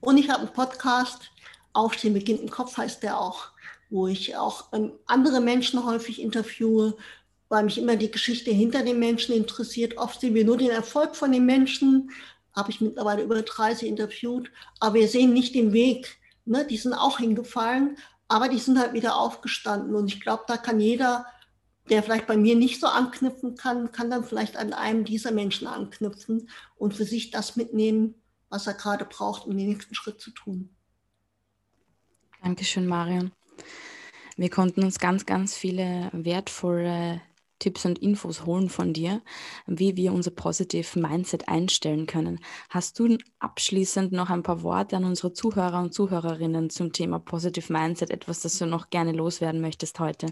Und 0.00 0.18
ich 0.18 0.28
habe 0.30 0.42
einen 0.42 0.52
Podcast, 0.52 1.30
Aufstehen 1.72 2.14
beginnt 2.14 2.40
im 2.40 2.50
Kopf 2.50 2.76
heißt 2.76 3.02
der 3.02 3.20
auch, 3.20 3.48
wo 3.90 4.06
ich 4.06 4.36
auch 4.36 4.72
ähm, 4.72 4.92
andere 5.06 5.40
Menschen 5.40 5.84
häufig 5.84 6.22
interviewe, 6.22 6.96
weil 7.48 7.64
mich 7.64 7.78
immer 7.78 7.96
die 7.96 8.10
Geschichte 8.10 8.50
hinter 8.50 8.82
den 8.82 8.98
Menschen 8.98 9.34
interessiert. 9.34 9.98
Oft 9.98 10.20
sehen 10.20 10.34
wir 10.34 10.44
nur 10.44 10.56
den 10.56 10.70
Erfolg 10.70 11.14
von 11.14 11.32
den 11.32 11.44
Menschen, 11.44 12.10
habe 12.54 12.70
ich 12.70 12.80
mittlerweile 12.80 13.22
über 13.22 13.42
30 13.42 13.86
interviewt, 13.86 14.50
aber 14.80 14.94
wir 14.94 15.08
sehen 15.08 15.34
nicht 15.34 15.54
den 15.54 15.72
Weg. 15.72 16.18
Ne? 16.46 16.66
Die 16.66 16.78
sind 16.78 16.94
auch 16.94 17.18
hingefallen, 17.18 17.98
aber 18.28 18.48
die 18.48 18.58
sind 18.58 18.78
halt 18.78 18.92
wieder 18.92 19.16
aufgestanden. 19.16 19.94
Und 19.94 20.08
ich 20.08 20.20
glaube, 20.20 20.44
da 20.46 20.56
kann 20.56 20.80
jeder, 20.80 21.26
der 21.88 22.02
vielleicht 22.02 22.26
bei 22.26 22.36
mir 22.36 22.56
nicht 22.56 22.80
so 22.80 22.86
anknüpfen 22.86 23.56
kann, 23.56 23.92
kann 23.92 24.10
dann 24.10 24.24
vielleicht 24.24 24.56
an 24.56 24.72
einem 24.72 25.04
dieser 25.04 25.32
Menschen 25.32 25.66
anknüpfen 25.66 26.48
und 26.76 26.94
für 26.94 27.04
sich 27.04 27.30
das 27.30 27.56
mitnehmen, 27.56 28.14
was 28.48 28.66
er 28.66 28.74
gerade 28.74 29.04
braucht, 29.04 29.46
um 29.46 29.56
den 29.56 29.68
nächsten 29.68 29.94
Schritt 29.94 30.20
zu 30.20 30.30
tun. 30.30 30.70
Dankeschön, 32.42 32.86
Marion. 32.86 33.32
Wir 34.36 34.50
konnten 34.50 34.84
uns 34.84 34.98
ganz, 34.98 35.24
ganz 35.24 35.54
viele 35.54 36.10
wertvolle 36.12 37.22
Tipps 37.58 37.84
und 37.84 37.98
Infos 37.98 38.44
holen 38.44 38.68
von 38.68 38.92
dir, 38.92 39.22
wie 39.66 39.96
wir 39.96 40.12
unser 40.12 40.30
Positive 40.30 40.98
Mindset 40.98 41.48
einstellen 41.48 42.06
können. 42.06 42.40
Hast 42.68 42.98
du 42.98 43.16
abschließend 43.38 44.12
noch 44.12 44.30
ein 44.30 44.42
paar 44.42 44.62
Worte 44.62 44.96
an 44.96 45.04
unsere 45.04 45.32
Zuhörer 45.32 45.80
und 45.80 45.94
Zuhörerinnen 45.94 46.70
zum 46.70 46.92
Thema 46.92 47.18
Positive 47.18 47.72
Mindset, 47.72 48.10
etwas, 48.10 48.40
das 48.40 48.58
du 48.58 48.66
noch 48.66 48.90
gerne 48.90 49.12
loswerden 49.12 49.60
möchtest 49.60 49.98
heute? 50.00 50.26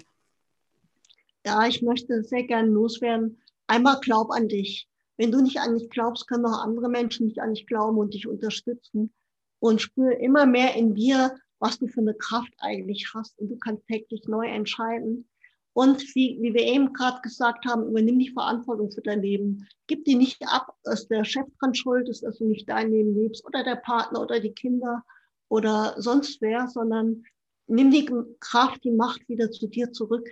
Ja, 1.47 1.67
ich 1.67 1.83
möchte 1.83 2.23
sehr 2.23 2.45
gerne 2.45 2.69
loswerden. 2.69 3.41
Einmal 3.67 3.99
glaub 4.01 4.31
an 4.31 4.49
dich. 4.49 4.89
Wenn 5.17 5.31
du 5.31 5.43
nicht 5.43 5.59
an 5.59 5.79
dich 5.79 5.91
glaubst, 5.91 6.27
können 6.27 6.47
auch 6.47 6.63
andere 6.63 6.89
Menschen 6.89 7.27
nicht 7.27 7.41
an 7.41 7.55
dich 7.55 7.67
glauben 7.67 7.99
und 7.99 8.15
dich 8.15 8.27
unterstützen. 8.27 9.13
Und 9.61 9.81
spüre 9.81 10.15
immer 10.15 10.45
mehr 10.45 10.75
in 10.75 10.95
dir, 10.95 11.35
was 11.59 11.79
du 11.79 11.87
für 11.87 12.01
eine 12.01 12.15
Kraft 12.15 12.53
eigentlich 12.59 13.13
hast. 13.15 13.39
Und 13.39 13.49
du 13.49 13.57
kannst 13.57 13.87
täglich 13.87 14.25
neu 14.27 14.47
entscheiden 14.47 15.27
und 15.75 16.03
wie, 16.15 16.39
wie 16.41 16.55
wir 16.55 16.63
eben 16.63 16.93
gerade 16.93 17.21
gesagt 17.21 17.67
haben, 17.67 17.89
übernimm 17.89 18.19
die 18.21 18.31
Verantwortung 18.31 18.93
für 18.93 19.03
dein 19.03 19.23
Leben. 19.23 19.67
Gib 19.89 20.05
die 20.05 20.15
nicht 20.15 20.41
ab, 20.47 20.73
dass 20.85 21.09
der 21.09 21.25
Chef 21.25 21.47
dran 21.59 21.75
schuld 21.75 22.09
ist, 22.09 22.23
dass 22.23 22.39
du 22.39 22.47
nicht 22.47 22.69
dein 22.69 22.93
Leben 22.93 23.15
lebst 23.15 23.45
oder 23.45 23.65
der 23.65 23.77
Partner 23.77 24.23
oder 24.23 24.39
die 24.39 24.53
Kinder 24.53 25.05
oder 25.49 25.95
sonst 25.99 26.41
wer, 26.41 26.69
sondern 26.69 27.25
nimm 27.67 27.91
die 27.91 28.09
Kraft, 28.39 28.85
die 28.85 28.93
Macht 28.93 29.29
wieder 29.29 29.51
zu 29.51 29.67
dir 29.67 29.93
zurück. 29.93 30.29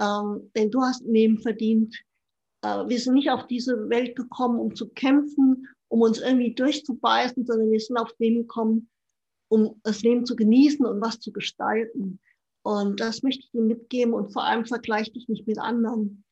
Ähm, 0.00 0.50
denn 0.56 0.70
du 0.72 0.82
hast 0.82 1.02
ein 1.02 1.12
Leben 1.12 1.38
verdient. 1.38 1.96
Äh, 2.62 2.88
wir 2.88 2.98
sind 2.98 3.14
nicht 3.14 3.30
auf 3.30 3.46
diese 3.46 3.88
Welt 3.88 4.16
gekommen, 4.16 4.58
um 4.58 4.74
zu 4.74 4.88
kämpfen, 4.88 5.68
um 5.86 6.00
uns 6.00 6.18
irgendwie 6.18 6.54
durchzubeißen, 6.54 7.46
sondern 7.46 7.70
wir 7.70 7.78
sind 7.78 7.98
aufs 7.98 8.18
Leben 8.18 8.40
gekommen, 8.40 8.90
um 9.48 9.80
das 9.84 10.02
Leben 10.02 10.26
zu 10.26 10.34
genießen 10.34 10.84
und 10.84 11.00
was 11.00 11.20
zu 11.20 11.30
gestalten. 11.30 12.18
Und 12.62 13.00
das 13.00 13.22
möchte 13.22 13.44
ich 13.44 13.50
dir 13.50 13.62
mitgeben 13.62 14.14
und 14.14 14.32
vor 14.32 14.44
allem 14.44 14.64
vergleich 14.66 15.12
dich 15.12 15.28
nicht 15.28 15.46
mit 15.46 15.58
anderen. 15.58 16.24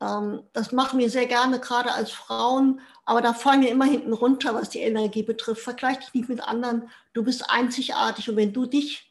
Ähm, 0.00 0.42
das 0.52 0.72
machen 0.72 0.98
wir 0.98 1.10
sehr 1.10 1.26
gerne, 1.26 1.60
gerade 1.60 1.92
als 1.92 2.10
Frauen, 2.10 2.80
aber 3.04 3.20
da 3.20 3.34
fallen 3.34 3.62
wir 3.62 3.70
immer 3.70 3.84
hinten 3.84 4.12
runter, 4.12 4.54
was 4.54 4.70
die 4.70 4.80
Energie 4.80 5.22
betrifft. 5.22 5.62
Vergleich 5.62 5.98
dich 5.98 6.14
nicht 6.14 6.28
mit 6.28 6.40
anderen. 6.40 6.88
Du 7.12 7.22
bist 7.22 7.50
einzigartig 7.50 8.28
und 8.28 8.36
wenn 8.36 8.52
du 8.52 8.66
dich, 8.66 9.04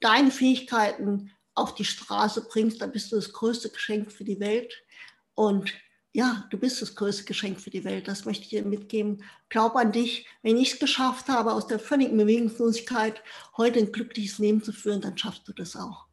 deine 0.00 0.30
Fähigkeiten 0.30 1.32
auf 1.54 1.74
die 1.74 1.86
Straße 1.86 2.46
bringst, 2.48 2.82
dann 2.82 2.92
bist 2.92 3.10
du 3.10 3.16
das 3.16 3.32
größte 3.32 3.70
Geschenk 3.70 4.12
für 4.12 4.24
die 4.24 4.40
Welt. 4.40 4.74
Und 5.34 5.72
ja, 6.16 6.46
du 6.48 6.56
bist 6.56 6.80
das 6.80 6.94
größte 6.94 7.24
Geschenk 7.24 7.60
für 7.60 7.68
die 7.68 7.84
Welt. 7.84 8.08
Das 8.08 8.24
möchte 8.24 8.44
ich 8.44 8.48
dir 8.48 8.64
mitgeben. 8.64 9.22
Glaub 9.50 9.76
an 9.76 9.92
dich. 9.92 10.26
Wenn 10.42 10.56
ich 10.56 10.72
es 10.72 10.78
geschafft 10.78 11.28
habe, 11.28 11.52
aus 11.52 11.66
der 11.66 11.78
völligen 11.78 12.16
Bewegungslosigkeit 12.16 13.22
heute 13.58 13.80
ein 13.80 13.92
glückliches 13.92 14.38
Leben 14.38 14.62
zu 14.62 14.72
führen, 14.72 15.02
dann 15.02 15.18
schaffst 15.18 15.46
du 15.46 15.52
das 15.52 15.76
auch. 15.76 16.06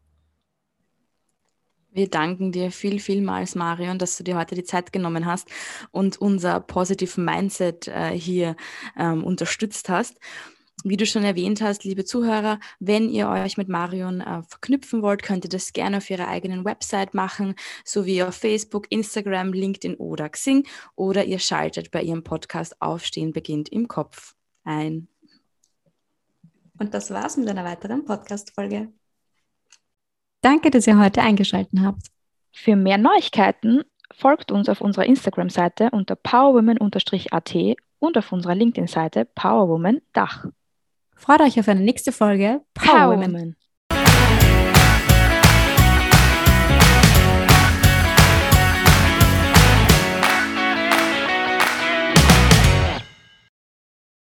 Wir 1.94 2.10
danken 2.10 2.52
dir 2.52 2.70
viel, 2.70 3.00
vielmals, 3.00 3.56
Marion, 3.56 3.98
dass 3.98 4.18
du 4.18 4.26
dir 4.26 4.36
heute 4.36 4.56
die 4.56 4.66
Zeit 4.66 4.92
genommen 4.92 5.26
hast 5.26 5.48
und 5.92 6.18
unser 6.18 6.60
Positive 6.60 7.22
Mindset 7.22 7.88
äh, 7.88 8.10
hier 8.10 8.58
ähm, 8.98 9.24
unterstützt 9.24 9.88
hast. 9.88 10.20
Wie 10.86 10.98
du 10.98 11.06
schon 11.06 11.24
erwähnt 11.24 11.62
hast, 11.62 11.86
liebe 11.86 12.04
Zuhörer, 12.04 12.60
wenn 12.80 13.08
ihr 13.10 13.30
euch 13.30 13.56
mit 13.56 13.70
Marion 13.70 14.20
äh, 14.20 14.44
verknüpfen 14.44 15.02
wollt, 15.02 15.24
könnt 15.24 15.46
ihr 15.46 15.50
das 15.50 15.72
gerne 15.72 15.98
auf 15.98 16.10
ihrer 16.10 16.28
eigenen 16.28 16.66
Website 16.66 17.14
machen, 17.14 17.56
sowie 17.86 18.22
auf 18.22 18.36
Facebook, 18.36 18.88
Instagram, 18.92 19.54
LinkedIn 19.54 19.96
oder 19.96 20.28
Xing. 20.28 20.68
Oder 20.96 21.24
ihr 21.24 21.40
schaltet 21.40 21.90
bei 21.90 22.02
ihrem 22.02 22.24
Podcast 22.24 22.82
Aufstehen 22.82 23.32
beginnt 23.32 23.70
im 23.70 23.88
Kopf 23.88 24.36
ein. 24.66 25.08
Und 26.78 26.94
das 26.94 27.12
war's 27.12 27.38
mit 27.38 27.48
einer 27.48 27.64
weiteren 27.64 28.04
Podcast-Folge. 28.04 28.92
Danke, 30.42 30.70
dass 30.70 30.86
ihr 30.86 31.00
heute 31.00 31.22
eingeschaltet 31.22 31.80
habt. 31.80 32.08
Für 32.52 32.76
mehr 32.76 32.98
Neuigkeiten 32.98 33.84
folgt 34.14 34.52
uns 34.52 34.68
auf 34.68 34.82
unserer 34.82 35.06
Instagram-Seite 35.06 35.92
unter 35.92 36.18
powerwoman-at 36.18 37.56
und 38.00 38.18
auf 38.18 38.32
unserer 38.34 38.56
LinkedIn-Seite 38.56 39.26
Powerwoman 39.34 40.02
Dach. 40.12 40.46
Freut 41.24 41.40
euch 41.40 41.58
auf 41.58 41.70
eine 41.70 41.80
nächste 41.80 42.12
Folge 42.12 42.60
Power, 42.74 43.16
Power 43.16 43.18
Women. 43.18 43.56